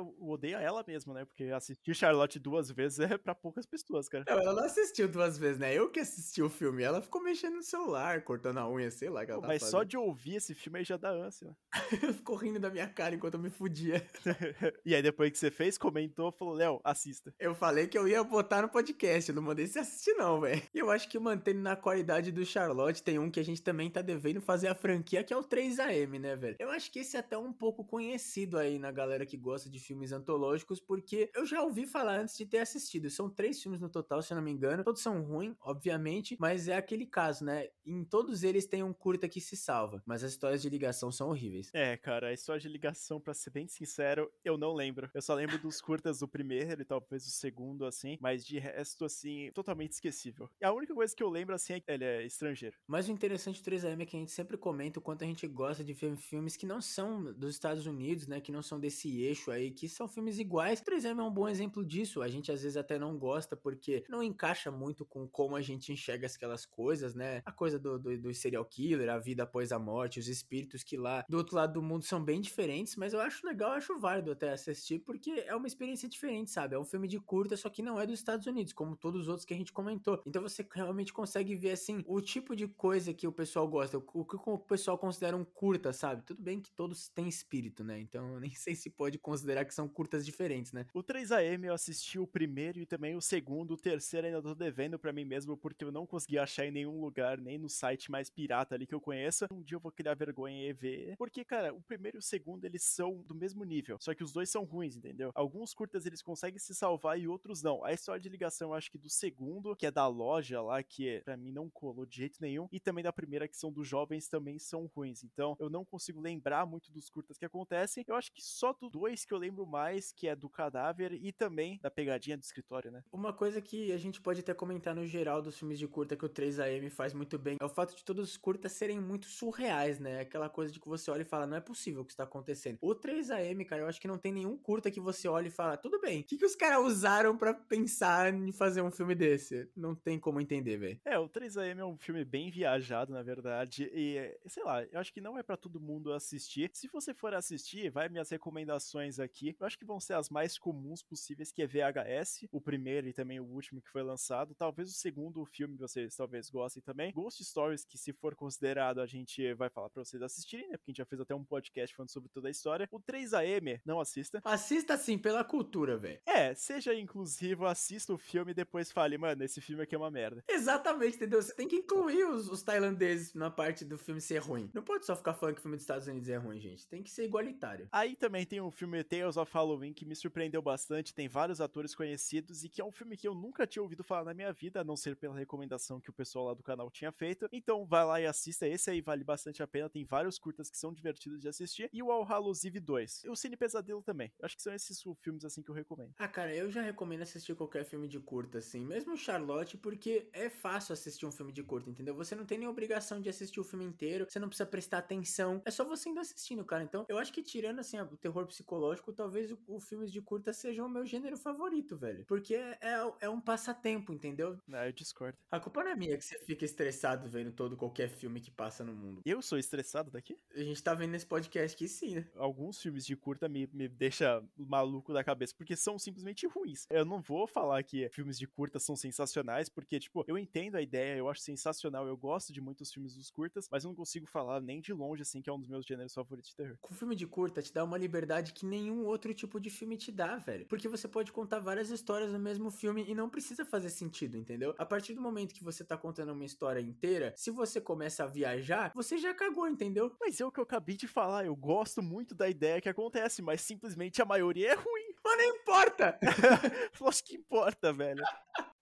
odeia 0.00 0.56
ela 0.56 0.84
mesma, 0.86 1.14
né? 1.14 1.24
Porque 1.24 1.44
assistir 1.44 1.94
Charlotte 1.94 2.38
duas 2.38 2.70
vezes 2.70 2.98
é 2.98 3.16
pra 3.16 3.34
poucas 3.34 3.64
pessoas, 3.64 4.08
cara. 4.08 4.24
Não, 4.28 4.40
ela 4.40 4.52
não 4.52 4.64
assistiu 4.64 5.08
duas 5.08 5.38
vezes, 5.38 5.58
né? 5.58 5.72
Eu 5.72 5.88
que 5.90 6.00
assisti 6.00 6.42
o 6.42 6.50
filme. 6.50 6.82
Ela 6.82 7.00
ficou 7.00 7.22
mexendo 7.22 7.54
no 7.54 7.62
celular, 7.62 8.22
cortando 8.24 8.58
a 8.58 8.68
unha, 8.68 8.90
sei 8.90 9.08
lá. 9.08 9.24
Que 9.24 9.30
ela 9.30 9.40
Pô, 9.40 9.46
mas 9.46 9.62
só 9.62 9.84
de 9.84 9.96
ouvir 9.96 10.36
esse 10.36 10.54
filme 10.54 10.80
aí 10.80 10.84
já 10.84 10.96
dá 10.96 11.10
ânsia. 11.10 11.56
ficou 12.16 12.36
rindo 12.36 12.58
da 12.58 12.70
minha 12.70 12.88
cara 12.88 13.14
enquanto 13.14 13.34
eu 13.34 13.40
me 13.40 13.50
fudia. 13.50 14.04
e 14.84 14.94
aí 14.94 15.02
depois 15.02 15.30
que 15.30 15.38
você 15.38 15.50
fez, 15.50 15.78
comentou, 15.78 16.32
falou, 16.32 16.54
Léo, 16.54 16.80
assista. 16.82 17.32
Eu 17.38 17.54
falei 17.60 17.86
que 17.86 17.98
eu 17.98 18.08
ia 18.08 18.24
botar 18.24 18.62
no 18.62 18.70
podcast, 18.70 19.28
eu 19.28 19.36
não 19.36 19.42
mandei 19.42 19.66
você 19.66 19.80
assistir 19.80 20.14
não, 20.14 20.40
velho. 20.40 20.62
E 20.74 20.78
eu 20.78 20.90
acho 20.90 21.06
que 21.06 21.18
mantendo 21.18 21.60
na 21.60 21.76
qualidade 21.76 22.32
do 22.32 22.44
Charlotte, 22.44 23.02
tem 23.02 23.18
um 23.18 23.30
que 23.30 23.38
a 23.38 23.44
gente 23.44 23.62
também 23.62 23.90
tá 23.90 24.00
devendo 24.00 24.40
fazer 24.40 24.68
a 24.68 24.74
franquia, 24.74 25.22
que 25.22 25.34
é 25.34 25.36
o 25.36 25.44
3AM, 25.44 26.18
né, 26.18 26.34
velho? 26.36 26.56
Eu 26.58 26.70
acho 26.70 26.90
que 26.90 27.00
esse 27.00 27.18
é 27.18 27.20
até 27.20 27.36
um 27.36 27.52
pouco 27.52 27.84
conhecido 27.84 28.56
aí 28.56 28.78
na 28.78 28.90
galera 28.90 29.26
que 29.26 29.36
gosta 29.36 29.68
de 29.68 29.78
filmes 29.78 30.10
antológicos, 30.10 30.80
porque 30.80 31.30
eu 31.34 31.44
já 31.44 31.62
ouvi 31.62 31.84
falar 31.84 32.20
antes 32.20 32.34
de 32.34 32.46
ter 32.46 32.60
assistido. 32.60 33.10
São 33.10 33.28
três 33.28 33.62
filmes 33.62 33.78
no 33.78 33.90
total, 33.90 34.22
se 34.22 34.32
eu 34.32 34.36
não 34.36 34.42
me 34.42 34.50
engano. 34.50 34.82
Todos 34.82 35.02
são 35.02 35.20
ruins, 35.20 35.54
obviamente, 35.60 36.38
mas 36.40 36.66
é 36.66 36.76
aquele 36.76 37.04
caso, 37.04 37.44
né? 37.44 37.68
Em 37.84 38.02
todos 38.04 38.42
eles 38.42 38.64
tem 38.64 38.82
um 38.82 38.94
curta 38.94 39.28
que 39.28 39.40
se 39.40 39.54
salva, 39.54 40.02
mas 40.06 40.24
as 40.24 40.32
histórias 40.32 40.62
de 40.62 40.70
ligação 40.70 41.12
são 41.12 41.28
horríveis. 41.28 41.70
É, 41.74 41.94
cara, 41.98 42.28
a 42.28 42.32
história 42.32 42.60
de 42.60 42.68
ligação, 42.68 43.20
pra 43.20 43.34
ser 43.34 43.50
bem 43.50 43.68
sincero, 43.68 44.32
eu 44.42 44.56
não 44.56 44.72
lembro. 44.72 45.10
Eu 45.12 45.20
só 45.20 45.34
lembro 45.34 45.58
dos 45.58 45.78
curtas 45.80 46.20
do 46.20 46.28
primeiro 46.28 46.80
e 46.80 46.84
talvez 46.84 47.24
do 47.24 47.30
segundo, 47.30 47.49
assim, 47.84 48.16
mas 48.20 48.44
de 48.44 48.58
resto, 48.58 49.04
assim, 49.04 49.50
totalmente 49.54 49.92
esquecível. 49.92 50.48
E 50.60 50.64
a 50.64 50.72
única 50.72 50.94
coisa 50.94 51.14
que 51.14 51.22
eu 51.22 51.28
lembro, 51.28 51.54
assim, 51.54 51.74
é 51.74 51.80
que 51.80 51.90
ele 51.90 52.04
é 52.04 52.24
estrangeiro. 52.24 52.76
Mas 52.86 53.08
o 53.08 53.12
interessante 53.12 53.62
do 53.62 53.70
3AM 53.70 54.02
é 54.02 54.06
que 54.06 54.16
a 54.16 54.20
gente 54.20 54.32
sempre 54.32 54.56
comenta 54.56 54.98
o 54.98 55.02
quanto 55.02 55.24
a 55.24 55.26
gente 55.26 55.46
gosta 55.46 55.82
de 55.82 55.94
filmes 55.94 56.56
que 56.56 56.66
não 56.66 56.80
são 56.80 57.32
dos 57.32 57.50
Estados 57.50 57.86
Unidos, 57.86 58.26
né, 58.26 58.40
que 58.40 58.52
não 58.52 58.62
são 58.62 58.78
desse 58.78 59.20
eixo 59.22 59.50
aí, 59.50 59.70
que 59.70 59.88
são 59.88 60.08
filmes 60.08 60.38
iguais. 60.38 60.80
O 60.80 60.84
3AM 60.84 61.20
é 61.20 61.22
um 61.22 61.30
bom 61.30 61.48
exemplo 61.48 61.84
disso. 61.84 62.22
A 62.22 62.28
gente 62.28 62.52
às 62.52 62.62
vezes 62.62 62.76
até 62.76 62.98
não 62.98 63.18
gosta 63.18 63.56
porque 63.56 64.04
não 64.08 64.22
encaixa 64.22 64.70
muito 64.70 65.04
com 65.04 65.28
como 65.28 65.56
a 65.56 65.62
gente 65.62 65.92
enxerga 65.92 66.26
aquelas 66.26 66.64
coisas, 66.64 67.14
né? 67.14 67.42
A 67.44 67.52
coisa 67.52 67.78
do, 67.78 67.98
do, 67.98 68.18
do 68.18 68.34
serial 68.34 68.64
killer, 68.64 69.08
a 69.08 69.18
vida 69.18 69.42
após 69.42 69.72
a 69.72 69.78
morte, 69.78 70.18
os 70.18 70.28
espíritos 70.28 70.82
que 70.82 70.96
lá 70.96 71.24
do 71.28 71.36
outro 71.36 71.56
lado 71.56 71.74
do 71.74 71.82
mundo 71.82 72.04
são 72.04 72.22
bem 72.22 72.40
diferentes, 72.40 72.96
mas 72.96 73.12
eu 73.12 73.20
acho 73.20 73.46
legal, 73.46 73.70
eu 73.70 73.76
acho 73.76 73.98
válido 73.98 74.30
até 74.30 74.52
assistir, 74.52 75.00
porque 75.00 75.30
é 75.46 75.54
uma 75.54 75.66
experiência 75.66 76.08
diferente, 76.08 76.50
sabe? 76.50 76.74
É 76.74 76.78
um 76.78 76.84
filme 76.84 77.08
de 77.08 77.18
curta, 77.40 77.56
só 77.56 77.70
que 77.70 77.82
não 77.82 77.98
é 77.98 78.06
dos 78.06 78.18
Estados 78.18 78.46
Unidos, 78.46 78.74
como 78.74 78.94
todos 78.94 79.22
os 79.22 79.28
outros 79.28 79.46
que 79.46 79.54
a 79.54 79.56
gente 79.56 79.72
comentou. 79.72 80.22
Então 80.26 80.42
você 80.42 80.66
realmente 80.70 81.10
consegue 81.10 81.54
ver, 81.54 81.70
assim, 81.70 82.04
o 82.06 82.20
tipo 82.20 82.54
de 82.54 82.68
coisa 82.68 83.14
que 83.14 83.26
o 83.26 83.32
pessoal 83.32 83.66
gosta, 83.66 83.96
o 83.96 84.24
que 84.26 84.36
o 84.36 84.58
pessoal 84.58 84.98
considera 84.98 85.34
um 85.34 85.44
curta, 85.44 85.90
sabe? 85.90 86.22
Tudo 86.22 86.42
bem 86.42 86.60
que 86.60 86.70
todos 86.70 87.08
têm 87.08 87.28
espírito, 87.28 87.82
né? 87.82 87.98
Então 87.98 88.38
nem 88.40 88.54
sei 88.54 88.74
se 88.74 88.90
pode 88.90 89.18
considerar 89.18 89.64
que 89.64 89.74
são 89.74 89.88
curtas 89.88 90.26
diferentes, 90.26 90.72
né? 90.72 90.84
O 90.92 91.02
3AM 91.02 91.64
eu 91.64 91.72
assisti 91.72 92.18
o 92.18 92.26
primeiro 92.26 92.78
e 92.78 92.84
também 92.84 93.16
o 93.16 93.22
segundo, 93.22 93.72
o 93.72 93.76
terceiro 93.78 94.26
ainda 94.26 94.42
tô 94.42 94.54
devendo 94.54 94.98
para 94.98 95.12
mim 95.12 95.24
mesmo, 95.24 95.56
porque 95.56 95.82
eu 95.82 95.90
não 95.90 96.06
consegui 96.06 96.38
achar 96.38 96.66
em 96.66 96.70
nenhum 96.70 97.00
lugar, 97.00 97.38
nem 97.38 97.56
no 97.56 97.70
site 97.70 98.10
mais 98.10 98.28
pirata 98.28 98.74
ali 98.74 98.86
que 98.86 98.94
eu 98.94 99.00
conheça. 99.00 99.46
Um 99.50 99.62
dia 99.62 99.76
eu 99.76 99.80
vou 99.80 99.90
criar 99.90 100.14
vergonha 100.14 100.68
e 100.68 100.72
ver. 100.74 101.16
Porque, 101.16 101.42
cara, 101.42 101.72
o 101.72 101.80
primeiro 101.80 102.18
e 102.18 102.20
o 102.20 102.22
segundo 102.22 102.66
eles 102.66 102.82
são 102.82 103.22
do 103.22 103.34
mesmo 103.34 103.64
nível, 103.64 103.96
só 103.98 104.14
que 104.14 104.22
os 104.22 104.32
dois 104.32 104.50
são 104.50 104.64
ruins, 104.64 104.96
entendeu? 104.96 105.30
Alguns 105.34 105.72
curtas 105.72 106.04
eles 106.04 106.20
conseguem 106.20 106.58
se 106.58 106.74
salvar 106.74 107.18
e 107.18 107.29
outros 107.30 107.62
não. 107.62 107.84
A 107.84 107.92
história 107.92 108.20
de 108.20 108.28
ligação, 108.28 108.70
eu 108.70 108.74
acho 108.74 108.90
que 108.90 108.98
do 108.98 109.08
segundo, 109.08 109.74
que 109.76 109.86
é 109.86 109.90
da 109.90 110.06
loja 110.06 110.60
lá, 110.60 110.82
que 110.82 111.08
é, 111.08 111.20
para 111.20 111.36
mim 111.36 111.52
não 111.52 111.68
colou 111.68 112.04
de 112.04 112.16
jeito 112.16 112.38
nenhum, 112.40 112.68
e 112.72 112.80
também 112.80 113.04
da 113.04 113.12
primeira, 113.12 113.48
que 113.48 113.56
são 113.56 113.72
dos 113.72 113.86
jovens, 113.86 114.28
também 114.28 114.58
são 114.58 114.86
ruins. 114.94 115.22
Então, 115.24 115.56
eu 115.58 115.70
não 115.70 115.84
consigo 115.84 116.20
lembrar 116.20 116.66
muito 116.66 116.90
dos 116.92 117.08
curtas 117.08 117.38
que 117.38 117.44
acontecem. 117.44 118.04
Eu 118.06 118.14
acho 118.14 118.32
que 118.32 118.42
só 118.42 118.72
do 118.72 118.90
dois 118.90 119.24
que 119.24 119.32
eu 119.32 119.38
lembro 119.38 119.66
mais, 119.66 120.12
que 120.12 120.28
é 120.28 120.36
do 120.36 120.48
cadáver 120.48 121.12
e 121.12 121.32
também 121.32 121.78
da 121.82 121.90
pegadinha 121.90 122.36
do 122.36 122.42
escritório, 122.42 122.90
né? 122.90 123.02
Uma 123.12 123.32
coisa 123.32 123.60
que 123.60 123.92
a 123.92 123.98
gente 123.98 124.20
pode 124.20 124.40
até 124.40 124.54
comentar 124.54 124.94
no 124.94 125.06
geral 125.06 125.42
dos 125.42 125.58
filmes 125.58 125.78
de 125.78 125.86
curta 125.86 126.16
que 126.16 126.24
o 126.24 126.28
3AM 126.28 126.90
faz 126.90 127.12
muito 127.12 127.38
bem 127.38 127.56
é 127.60 127.64
o 127.64 127.68
fato 127.68 127.94
de 127.94 128.04
todos 128.04 128.30
os 128.30 128.36
curtas 128.36 128.72
serem 128.72 129.00
muito 129.00 129.26
surreais, 129.26 129.98
né? 129.98 130.20
Aquela 130.20 130.48
coisa 130.48 130.72
de 130.72 130.80
que 130.80 130.88
você 130.88 131.10
olha 131.10 131.22
e 131.22 131.24
fala, 131.24 131.46
não 131.46 131.56
é 131.56 131.60
possível 131.60 132.02
o 132.02 132.04
que 132.04 132.12
está 132.12 132.24
acontecendo. 132.24 132.78
O 132.80 132.94
3AM, 132.94 133.64
cara, 133.64 133.82
eu 133.82 133.88
acho 133.88 134.00
que 134.00 134.08
não 134.08 134.18
tem 134.18 134.32
nenhum 134.32 134.56
curta 134.56 134.90
que 134.90 135.00
você 135.00 135.28
olha 135.28 135.48
e 135.48 135.50
fala, 135.50 135.76
tudo 135.76 136.00
bem, 136.00 136.20
o 136.20 136.24
que, 136.24 136.36
que 136.36 136.44
os 136.44 136.54
caras 136.54 136.84
usaram 136.84 137.19
para 137.36 137.54
pensar 137.54 138.32
em 138.32 138.52
fazer 138.52 138.82
um 138.82 138.90
filme 138.90 139.14
desse? 139.14 139.70
Não 139.76 139.94
tem 139.94 140.18
como 140.18 140.40
entender, 140.40 140.76
velho. 140.76 141.00
É, 141.04 141.18
o 141.18 141.28
3AM 141.28 141.78
é 141.78 141.84
um 141.84 141.98
filme 141.98 142.24
bem 142.24 142.50
viajado, 142.50 143.12
na 143.12 143.22
verdade, 143.22 143.90
e 143.92 144.38
sei 144.46 144.64
lá, 144.64 144.82
eu 144.84 144.98
acho 144.98 145.12
que 145.12 145.20
não 145.20 145.38
é 145.38 145.42
para 145.42 145.56
todo 145.56 145.80
mundo 145.80 146.12
assistir. 146.12 146.70
Se 146.72 146.88
você 146.88 147.12
for 147.12 147.34
assistir, 147.34 147.90
vai 147.90 148.08
minhas 148.08 148.30
recomendações 148.30 149.18
aqui. 149.18 149.54
Eu 149.58 149.66
acho 149.66 149.78
que 149.78 149.84
vão 149.84 150.00
ser 150.00 150.14
as 150.14 150.30
mais 150.30 150.58
comuns 150.58 151.02
possíveis, 151.02 151.52
que 151.52 151.62
é 151.62 151.66
VHS, 151.66 152.46
o 152.50 152.60
primeiro 152.60 153.08
e 153.08 153.12
também 153.12 153.38
o 153.40 153.44
último 153.44 153.80
que 153.80 153.90
foi 153.90 154.02
lançado. 154.02 154.54
Talvez 154.54 154.90
o 154.90 154.94
segundo 154.94 155.44
filme 155.44 155.76
vocês 155.76 156.14
talvez 156.16 156.50
gostem 156.50 156.82
também. 156.82 157.12
Ghost 157.12 157.44
Stories, 157.44 157.84
que 157.84 157.98
se 157.98 158.12
for 158.12 158.34
considerado, 158.34 159.00
a 159.00 159.06
gente 159.06 159.52
vai 159.54 159.68
falar 159.68 159.90
para 159.90 160.04
vocês 160.04 160.22
assistirem, 160.22 160.68
né? 160.68 160.76
Porque 160.76 160.90
a 160.90 160.92
gente 160.92 160.98
já 160.98 161.06
fez 161.06 161.20
até 161.20 161.34
um 161.34 161.44
podcast 161.44 161.94
falando 161.94 162.10
sobre 162.10 162.28
toda 162.28 162.48
a 162.48 162.50
história. 162.50 162.88
O 162.90 163.00
3AM, 163.00 163.80
não 163.84 164.00
assista. 164.00 164.40
Assista 164.44 164.96
sim, 164.96 165.18
pela 165.18 165.44
cultura, 165.44 165.96
velho. 165.96 166.20
É, 166.26 166.54
seja 166.54 166.94
inclusivo, 167.10 167.66
assista 167.66 168.14
o 168.14 168.18
filme 168.18 168.52
e 168.52 168.54
depois 168.54 168.92
fale, 168.92 169.18
mano, 169.18 169.42
esse 169.42 169.60
filme 169.60 169.82
aqui 169.82 169.94
é 169.94 169.98
uma 169.98 170.10
merda. 170.10 170.44
Exatamente, 170.48 171.16
entendeu? 171.16 171.42
Você 171.42 171.52
tem 171.52 171.66
que 171.66 171.76
incluir 171.76 172.24
os, 172.24 172.48
os 172.48 172.62
tailandeses 172.62 173.34
na 173.34 173.50
parte 173.50 173.84
do 173.84 173.98
filme 173.98 174.20
ser 174.20 174.38
ruim. 174.38 174.70
Não 174.72 174.82
pode 174.82 175.04
só 175.04 175.16
ficar 175.16 175.34
falando 175.34 175.56
que 175.56 175.60
o 175.60 175.62
filme 175.62 175.76
dos 175.76 175.82
Estados 175.82 176.06
Unidos 176.06 176.28
é 176.28 176.36
ruim, 176.36 176.60
gente. 176.60 176.86
Tem 176.86 177.02
que 177.02 177.10
ser 177.10 177.24
igualitário. 177.24 177.88
Aí 177.90 178.14
também 178.14 178.46
tem 178.46 178.60
o 178.60 178.70
filme 178.70 179.02
Tales 179.02 179.36
of 179.36 179.52
Halloween, 179.52 179.92
que 179.92 180.04
me 180.04 180.14
surpreendeu 180.14 180.62
bastante. 180.62 181.14
Tem 181.14 181.28
vários 181.28 181.60
atores 181.60 181.94
conhecidos 181.94 182.62
e 182.62 182.68
que 182.68 182.80
é 182.80 182.84
um 182.84 182.92
filme 182.92 183.16
que 183.16 183.26
eu 183.26 183.34
nunca 183.34 183.66
tinha 183.66 183.82
ouvido 183.82 184.04
falar 184.04 184.24
na 184.24 184.34
minha 184.34 184.52
vida, 184.52 184.80
a 184.80 184.84
não 184.84 184.96
ser 184.96 185.16
pela 185.16 185.36
recomendação 185.36 186.00
que 186.00 186.10
o 186.10 186.12
pessoal 186.12 186.46
lá 186.46 186.54
do 186.54 186.62
canal 186.62 186.90
tinha 186.90 187.10
feito. 187.10 187.48
Então 187.52 187.84
vai 187.84 188.04
lá 188.04 188.20
e 188.20 188.26
assista. 188.26 188.68
Esse 188.68 188.90
aí 188.90 189.00
vale 189.00 189.24
bastante 189.24 189.62
a 189.62 189.66
pena. 189.66 189.90
Tem 189.90 190.04
vários 190.04 190.38
curtas 190.38 190.70
que 190.70 190.78
são 190.78 190.92
divertidos 190.92 191.40
de 191.40 191.48
assistir. 191.48 191.90
E 191.92 192.02
o 192.02 192.12
All 192.12 192.24
Hallows 192.24 192.64
Eve 192.64 192.78
2. 192.78 193.24
E 193.24 193.30
o 193.30 193.36
Cine 193.36 193.56
Pesadelo 193.56 194.02
também. 194.02 194.32
Acho 194.42 194.56
que 194.56 194.62
são 194.62 194.72
esses 194.72 195.02
filmes 195.20 195.44
assim 195.44 195.62
que 195.62 195.70
eu 195.70 195.74
recomendo. 195.74 196.14
Ah, 196.18 196.28
cara, 196.28 196.54
eu 196.54 196.70
já 196.70 196.80
recomendo 196.80 196.99
assistir 197.22 197.54
qualquer 197.54 197.84
filme 197.84 198.08
de 198.08 198.18
curta, 198.18 198.58
assim. 198.58 198.84
Mesmo 198.84 199.16
Charlotte, 199.16 199.76
porque 199.76 200.28
é 200.32 200.48
fácil 200.48 200.92
assistir 200.92 201.26
um 201.26 201.32
filme 201.32 201.52
de 201.52 201.62
curta, 201.62 201.90
entendeu? 201.90 202.14
Você 202.14 202.34
não 202.34 202.44
tem 202.44 202.58
nem 202.58 202.68
obrigação 202.68 203.20
de 203.20 203.28
assistir 203.28 203.60
o 203.60 203.64
filme 203.64 203.84
inteiro. 203.84 204.26
Você 204.28 204.38
não 204.38 204.48
precisa 204.48 204.66
prestar 204.66 204.98
atenção. 204.98 205.62
É 205.64 205.70
só 205.70 205.84
você 205.84 206.08
indo 206.08 206.20
assistindo, 206.20 206.64
cara. 206.64 206.82
Então, 206.82 207.06
eu 207.08 207.18
acho 207.18 207.32
que 207.32 207.42
tirando, 207.42 207.78
assim, 207.78 208.00
o 208.00 208.16
terror 208.16 208.46
psicológico, 208.46 209.12
talvez 209.12 209.50
o, 209.50 209.58
o 209.66 209.80
filmes 209.80 210.10
de 210.12 210.20
curta 210.20 210.52
sejam 210.52 210.86
o 210.86 210.90
meu 210.90 211.06
gênero 211.06 211.36
favorito, 211.36 211.96
velho. 211.96 212.24
Porque 212.26 212.54
é, 212.54 212.78
é, 212.80 213.12
é 213.20 213.28
um 213.28 213.40
passatempo, 213.40 214.12
entendeu? 214.12 214.58
Ah, 214.72 214.86
eu 214.86 214.92
discordo. 214.92 215.36
A 215.50 215.60
culpa 215.60 215.84
não 215.84 215.90
é 215.90 215.96
minha 215.96 216.16
que 216.16 216.24
você 216.24 216.38
fica 216.38 216.64
estressado 216.64 217.28
vendo 217.28 217.52
todo 217.52 217.76
qualquer 217.76 218.08
filme 218.08 218.40
que 218.40 218.50
passa 218.50 218.84
no 218.84 218.92
mundo. 218.94 219.22
Eu 219.24 219.42
sou 219.42 219.58
estressado 219.58 220.10
daqui? 220.10 220.36
A 220.54 220.62
gente 220.62 220.82
tá 220.82 220.94
vendo 220.94 221.10
nesse 221.10 221.26
podcast 221.26 221.76
que 221.76 221.88
sim, 221.88 222.16
né? 222.16 222.28
Alguns 222.36 222.80
filmes 222.80 223.04
de 223.04 223.16
curta 223.16 223.48
me, 223.48 223.68
me 223.72 223.88
deixa 223.88 224.42
maluco 224.56 225.12
da 225.12 225.24
cabeça, 225.24 225.54
porque 225.56 225.76
são 225.76 225.98
simplesmente 225.98 226.46
ruins. 226.46 226.79
Eu 226.90 227.04
não 227.04 227.20
vou 227.20 227.46
falar 227.46 227.82
que 227.82 228.08
filmes 228.10 228.38
de 228.38 228.46
curta 228.46 228.78
são 228.78 228.96
sensacionais, 228.96 229.68
porque, 229.68 229.98
tipo, 229.98 230.24
eu 230.26 230.38
entendo 230.38 230.76
a 230.76 230.82
ideia, 230.82 231.16
eu 231.16 231.28
acho 231.28 231.40
sensacional, 231.40 232.06
eu 232.06 232.16
gosto 232.16 232.52
de 232.52 232.60
muitos 232.60 232.92
filmes 232.92 233.14
dos 233.14 233.30
curtas, 233.30 233.68
mas 233.70 233.84
eu 233.84 233.88
não 233.88 233.94
consigo 233.94 234.26
falar 234.26 234.60
nem 234.60 234.80
de 234.80 234.92
longe, 234.92 235.22
assim, 235.22 235.42
que 235.42 235.50
é 235.50 235.52
um 235.52 235.58
dos 235.58 235.68
meus 235.68 235.84
gêneros 235.84 236.14
favoritos 236.14 236.50
de 236.50 236.56
terror. 236.56 236.76
Com 236.80 236.94
filme 236.94 237.14
de 237.16 237.26
curta 237.26 237.62
te 237.62 237.72
dá 237.72 237.84
uma 237.84 237.98
liberdade 237.98 238.52
que 238.52 238.64
nenhum 238.64 239.04
outro 239.04 239.34
tipo 239.34 239.60
de 239.60 239.70
filme 239.70 239.96
te 239.96 240.12
dá, 240.12 240.36
velho. 240.36 240.66
Porque 240.66 240.88
você 240.88 241.08
pode 241.08 241.32
contar 241.32 241.58
várias 241.58 241.90
histórias 241.90 242.32
no 242.32 242.38
mesmo 242.38 242.70
filme 242.70 243.04
e 243.08 243.14
não 243.14 243.28
precisa 243.28 243.64
fazer 243.64 243.90
sentido, 243.90 244.36
entendeu? 244.36 244.74
A 244.78 244.86
partir 244.86 245.14
do 245.14 245.20
momento 245.20 245.54
que 245.54 245.64
você 245.64 245.84
tá 245.84 245.96
contando 245.96 246.32
uma 246.32 246.44
história 246.44 246.80
inteira, 246.80 247.32
se 247.36 247.50
você 247.50 247.80
começa 247.80 248.24
a 248.24 248.26
viajar, 248.26 248.92
você 248.94 249.18
já 249.18 249.34
cagou, 249.34 249.68
entendeu? 249.68 250.14
Mas 250.20 250.40
é 250.40 250.44
o 250.44 250.52
que 250.52 250.60
eu 250.60 250.64
acabei 250.64 250.96
de 250.96 251.06
falar, 251.06 251.44
eu 251.44 251.56
gosto 251.56 252.02
muito 252.02 252.34
da 252.34 252.48
ideia 252.48 252.80
que 252.80 252.88
acontece, 252.88 253.42
mas 253.42 253.60
simplesmente 253.60 254.22
a 254.22 254.24
maioria 254.24 254.72
é 254.72 254.74
ruim. 254.74 255.09
Mas 255.30 255.38
não 255.38 255.44
importa! 255.44 256.18
Lógico 257.00 257.28
que 257.28 257.36
importa, 257.36 257.92
velho. 257.92 258.24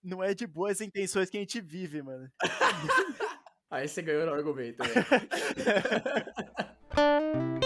Não 0.03 0.23
é 0.23 0.33
de 0.33 0.47
boas 0.47 0.81
intenções 0.81 1.29
que 1.29 1.37
a 1.37 1.39
gente 1.39 1.61
vive, 1.61 2.01
mano. 2.01 2.27
Aí 3.69 3.87
você 3.87 4.01
ganhou 4.01 4.25
no 4.25 4.33
argumento, 4.33 4.81
né? 4.81 4.89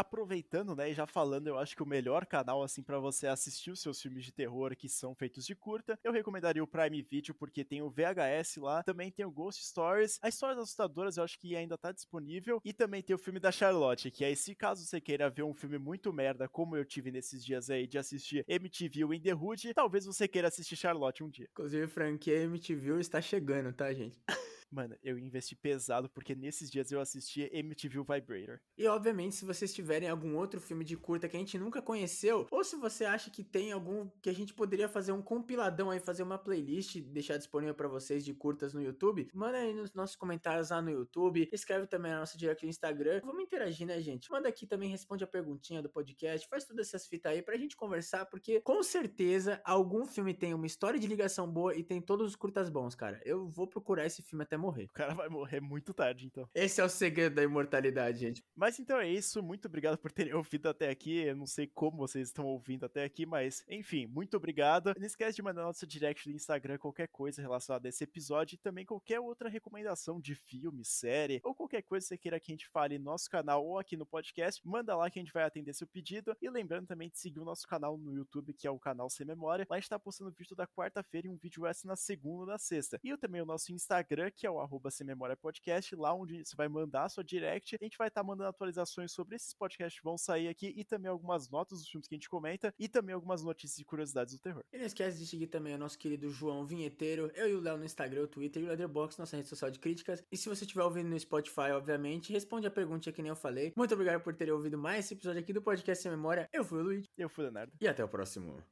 aproveitando, 0.00 0.74
né, 0.74 0.90
e 0.90 0.94
já 0.94 1.06
falando, 1.06 1.46
eu 1.46 1.58
acho 1.58 1.76
que 1.76 1.82
o 1.82 1.86
melhor 1.86 2.26
canal 2.26 2.62
assim 2.62 2.82
para 2.82 2.98
você 2.98 3.26
assistir 3.26 3.70
os 3.70 3.80
seus 3.80 4.00
filmes 4.00 4.24
de 4.24 4.32
terror 4.32 4.74
que 4.76 4.88
são 4.88 5.14
feitos 5.14 5.46
de 5.46 5.54
curta, 5.54 5.98
eu 6.02 6.12
recomendaria 6.12 6.62
o 6.62 6.66
Prime 6.66 7.02
Video 7.02 7.34
porque 7.34 7.64
tem 7.64 7.82
o 7.82 7.90
VHS 7.90 8.56
lá, 8.56 8.82
também 8.82 9.10
tem 9.10 9.24
o 9.24 9.30
Ghost 9.30 9.64
Stories, 9.64 10.18
a 10.22 10.28
Histórias 10.28 10.58
Assustadoras 10.58 11.16
eu 11.16 11.24
acho 11.24 11.38
que 11.38 11.56
ainda 11.56 11.76
tá 11.78 11.92
disponível 11.92 12.60
e 12.64 12.72
também 12.72 13.02
tem 13.02 13.14
o 13.14 13.18
filme 13.18 13.40
da 13.40 13.52
Charlotte, 13.52 14.10
que 14.10 14.24
aí 14.24 14.36
se 14.36 14.54
caso 14.54 14.84
você 14.84 15.00
queira 15.00 15.30
ver 15.30 15.42
um 15.42 15.54
filme 15.54 15.78
muito 15.78 16.12
merda, 16.12 16.48
como 16.48 16.76
eu 16.76 16.84
tive 16.84 17.10
nesses 17.10 17.44
dias 17.44 17.70
aí 17.70 17.86
de 17.86 17.98
assistir 17.98 18.44
MTV 18.48 19.16
in 19.16 19.20
The 19.20 19.34
Hood, 19.34 19.74
talvez 19.74 20.04
você 20.04 20.26
queira 20.26 20.48
assistir 20.48 20.76
Charlotte 20.76 21.22
um 21.22 21.28
dia. 21.28 21.48
Inclusive, 21.50 21.86
franquia 21.86 22.42
MTV 22.42 23.00
está 23.00 23.20
chegando, 23.20 23.72
tá, 23.72 23.92
gente? 23.92 24.18
Mano, 24.70 24.96
eu 25.02 25.18
investi 25.18 25.56
pesado 25.56 26.08
porque 26.08 26.34
nesses 26.34 26.70
dias 26.70 26.92
eu 26.92 27.00
assisti 27.00 27.50
MTV 27.52 27.98
Vibrator. 27.98 28.60
E 28.78 28.86
obviamente, 28.86 29.34
se 29.34 29.44
vocês 29.44 29.74
tiverem 29.74 30.08
algum 30.08 30.36
outro 30.36 30.60
filme 30.60 30.84
de 30.84 30.96
curta 30.96 31.28
que 31.28 31.36
a 31.36 31.40
gente 31.40 31.58
nunca 31.58 31.82
conheceu, 31.82 32.46
ou 32.50 32.62
se 32.62 32.76
você 32.76 33.04
acha 33.04 33.30
que 33.30 33.42
tem 33.42 33.72
algum 33.72 34.08
que 34.22 34.30
a 34.30 34.32
gente 34.32 34.54
poderia 34.54 34.88
fazer 34.88 35.10
um 35.10 35.20
compiladão 35.20 35.90
aí, 35.90 35.98
fazer 35.98 36.22
uma 36.22 36.38
playlist 36.38 37.00
deixar 37.00 37.36
disponível 37.36 37.74
para 37.74 37.88
vocês 37.88 38.24
de 38.24 38.32
curtas 38.32 38.72
no 38.72 38.80
YouTube, 38.80 39.28
manda 39.34 39.58
aí 39.58 39.74
nos 39.74 39.92
nossos 39.92 40.14
comentários 40.14 40.70
lá 40.70 40.80
no 40.80 40.90
YouTube, 40.90 41.48
escreve 41.52 41.86
também 41.88 42.12
na 42.12 42.20
nossa 42.20 42.38
direct 42.38 42.64
no 42.64 42.70
Instagram. 42.70 43.20
Vamos 43.24 43.42
interagir, 43.42 43.86
né, 43.86 44.00
gente? 44.00 44.30
Manda 44.30 44.48
aqui 44.48 44.66
também, 44.66 44.88
responde 44.88 45.24
a 45.24 45.26
perguntinha 45.26 45.82
do 45.82 45.88
podcast, 45.88 46.46
faz 46.48 46.64
todas 46.64 46.86
essas 46.86 47.06
fitas 47.06 47.32
aí 47.32 47.42
pra 47.42 47.56
gente 47.56 47.76
conversar, 47.76 48.26
porque 48.26 48.60
com 48.60 48.82
certeza 48.84 49.60
algum 49.64 50.06
filme 50.06 50.32
tem 50.32 50.54
uma 50.54 50.66
história 50.66 51.00
de 51.00 51.08
ligação 51.08 51.50
boa 51.50 51.74
e 51.74 51.82
tem 51.82 52.00
todos 52.00 52.28
os 52.28 52.36
curtas 52.36 52.70
bons, 52.70 52.94
cara. 52.94 53.20
Eu 53.24 53.48
vou 53.48 53.66
procurar 53.66 54.06
esse 54.06 54.22
filme 54.22 54.44
até 54.44 54.59
morrer. 54.60 54.84
O 54.84 54.92
cara 54.92 55.14
vai 55.14 55.28
morrer 55.28 55.60
muito 55.60 55.92
tarde, 55.94 56.26
então. 56.26 56.48
Esse 56.54 56.80
é 56.80 56.84
o 56.84 56.88
segredo 56.88 57.34
da 57.34 57.42
imortalidade, 57.42 58.18
gente. 58.18 58.44
Mas 58.54 58.78
então 58.78 58.98
é 58.98 59.08
isso. 59.08 59.42
Muito 59.42 59.66
obrigado 59.66 59.98
por 59.98 60.12
terem 60.12 60.32
ouvido 60.34 60.68
até 60.68 60.90
aqui. 60.90 61.22
Eu 61.22 61.36
não 61.36 61.46
sei 61.46 61.66
como 61.66 61.98
vocês 61.98 62.28
estão 62.28 62.46
ouvindo 62.46 62.84
até 62.84 63.04
aqui, 63.04 63.26
mas 63.26 63.64
enfim, 63.68 64.06
muito 64.06 64.36
obrigado. 64.36 64.94
Não 64.98 65.06
esquece 65.06 65.36
de 65.36 65.42
mandar 65.42 65.62
nosso 65.62 65.86
direct 65.86 66.28
no 66.28 66.34
Instagram 66.34 66.78
qualquer 66.78 67.08
coisa 67.08 67.40
relacionada 67.40 67.88
a 67.88 67.90
esse 67.90 68.04
episódio 68.04 68.54
e 68.54 68.58
também 68.58 68.84
qualquer 68.84 69.20
outra 69.20 69.48
recomendação 69.48 70.20
de 70.20 70.34
filme, 70.34 70.84
série 70.84 71.40
ou 71.42 71.54
qualquer 71.54 71.82
coisa 71.82 72.04
que 72.04 72.08
você 72.08 72.18
queira 72.18 72.40
que 72.40 72.52
a 72.52 72.54
gente 72.54 72.68
fale 72.68 72.98
no 72.98 73.04
nosso 73.04 73.28
canal 73.30 73.64
ou 73.64 73.78
aqui 73.78 73.96
no 73.96 74.06
podcast. 74.06 74.60
Manda 74.66 74.96
lá 74.96 75.10
que 75.10 75.18
a 75.18 75.22
gente 75.22 75.32
vai 75.32 75.44
atender 75.44 75.74
seu 75.74 75.86
pedido. 75.86 76.36
E 76.40 76.50
lembrando 76.50 76.86
também 76.86 77.08
de 77.08 77.18
seguir 77.18 77.40
o 77.40 77.44
nosso 77.44 77.66
canal 77.66 77.96
no 77.96 78.12
YouTube, 78.12 78.52
que 78.52 78.66
é 78.66 78.70
o 78.70 78.78
canal 78.78 79.08
Sem 79.08 79.26
Memória. 79.26 79.66
Lá 79.68 79.76
a 79.76 79.80
gente 79.80 79.88
tá 79.88 79.98
postando 79.98 80.30
vídeo 80.30 80.56
da 80.56 80.66
quarta-feira 80.66 81.26
e 81.26 81.30
um 81.30 81.36
vídeo 81.36 81.66
essa 81.66 81.86
na 81.86 81.96
segunda 81.96 82.40
ou 82.40 82.46
na 82.46 82.58
sexta. 82.58 82.98
E 83.02 83.16
também 83.16 83.40
o 83.40 83.46
nosso 83.46 83.72
Instagram, 83.72 84.30
que 84.30 84.46
é 84.46 84.49
o 84.50 84.60
arroba 84.60 84.90
Sem 84.90 85.06
Memória 85.06 85.36
Podcast, 85.36 85.94
lá 85.94 86.14
onde 86.14 86.44
você 86.44 86.56
vai 86.56 86.68
mandar 86.68 87.04
a 87.04 87.08
sua 87.08 87.24
direct. 87.24 87.76
A 87.80 87.84
gente 87.84 87.98
vai 87.98 88.08
estar 88.08 88.22
tá 88.22 88.26
mandando 88.26 88.48
atualizações 88.48 89.12
sobre 89.12 89.36
esses 89.36 89.54
podcasts 89.54 89.98
que 89.98 90.04
vão 90.04 90.18
sair 90.18 90.48
aqui 90.48 90.72
e 90.76 90.84
também 90.84 91.10
algumas 91.10 91.48
notas 91.48 91.80
dos 91.80 91.88
filmes 91.88 92.06
que 92.06 92.14
a 92.14 92.18
gente 92.18 92.28
comenta 92.28 92.74
e 92.78 92.88
também 92.88 93.14
algumas 93.14 93.42
notícias 93.42 93.78
e 93.78 93.84
curiosidades 93.84 94.34
do 94.34 94.40
terror. 94.40 94.62
E 94.72 94.78
não 94.78 94.86
esquece 94.86 95.18
de 95.18 95.26
seguir 95.26 95.46
também 95.46 95.74
o 95.74 95.78
nosso 95.78 95.98
querido 95.98 96.30
João 96.30 96.64
Vinheteiro, 96.64 97.30
eu 97.34 97.48
e 97.48 97.54
o 97.54 97.60
Léo 97.60 97.76
no 97.76 97.84
Instagram, 97.84 98.22
o 98.22 98.28
Twitter 98.28 98.62
e 98.62 98.66
o 98.66 98.68
Leatherbox, 98.68 99.18
nossa 99.18 99.36
rede 99.36 99.48
social 99.48 99.70
de 99.70 99.78
críticas. 99.78 100.22
E 100.30 100.36
se 100.36 100.48
você 100.48 100.64
estiver 100.64 100.82
ouvindo 100.82 101.08
no 101.08 101.18
Spotify, 101.18 101.72
obviamente, 101.72 102.32
responde 102.32 102.66
a 102.66 102.70
pergunta 102.70 103.10
que 103.12 103.22
nem 103.22 103.30
eu 103.30 103.36
falei. 103.36 103.72
Muito 103.76 103.94
obrigado 103.94 104.22
por 104.22 104.34
ter 104.34 104.50
ouvido 104.52 104.76
mais 104.76 105.06
esse 105.06 105.14
episódio 105.14 105.40
aqui 105.40 105.52
do 105.52 105.62
Podcast 105.62 106.02
Sem 106.02 106.10
Memória. 106.10 106.48
Eu 106.52 106.64
fui 106.64 106.80
o 106.80 106.82
Luiz. 106.82 107.06
Eu 107.16 107.28
fui 107.28 107.44
o 107.44 107.46
Leonardo. 107.46 107.72
E 107.80 107.88
até 107.88 108.04
o 108.04 108.08
próximo. 108.08 108.62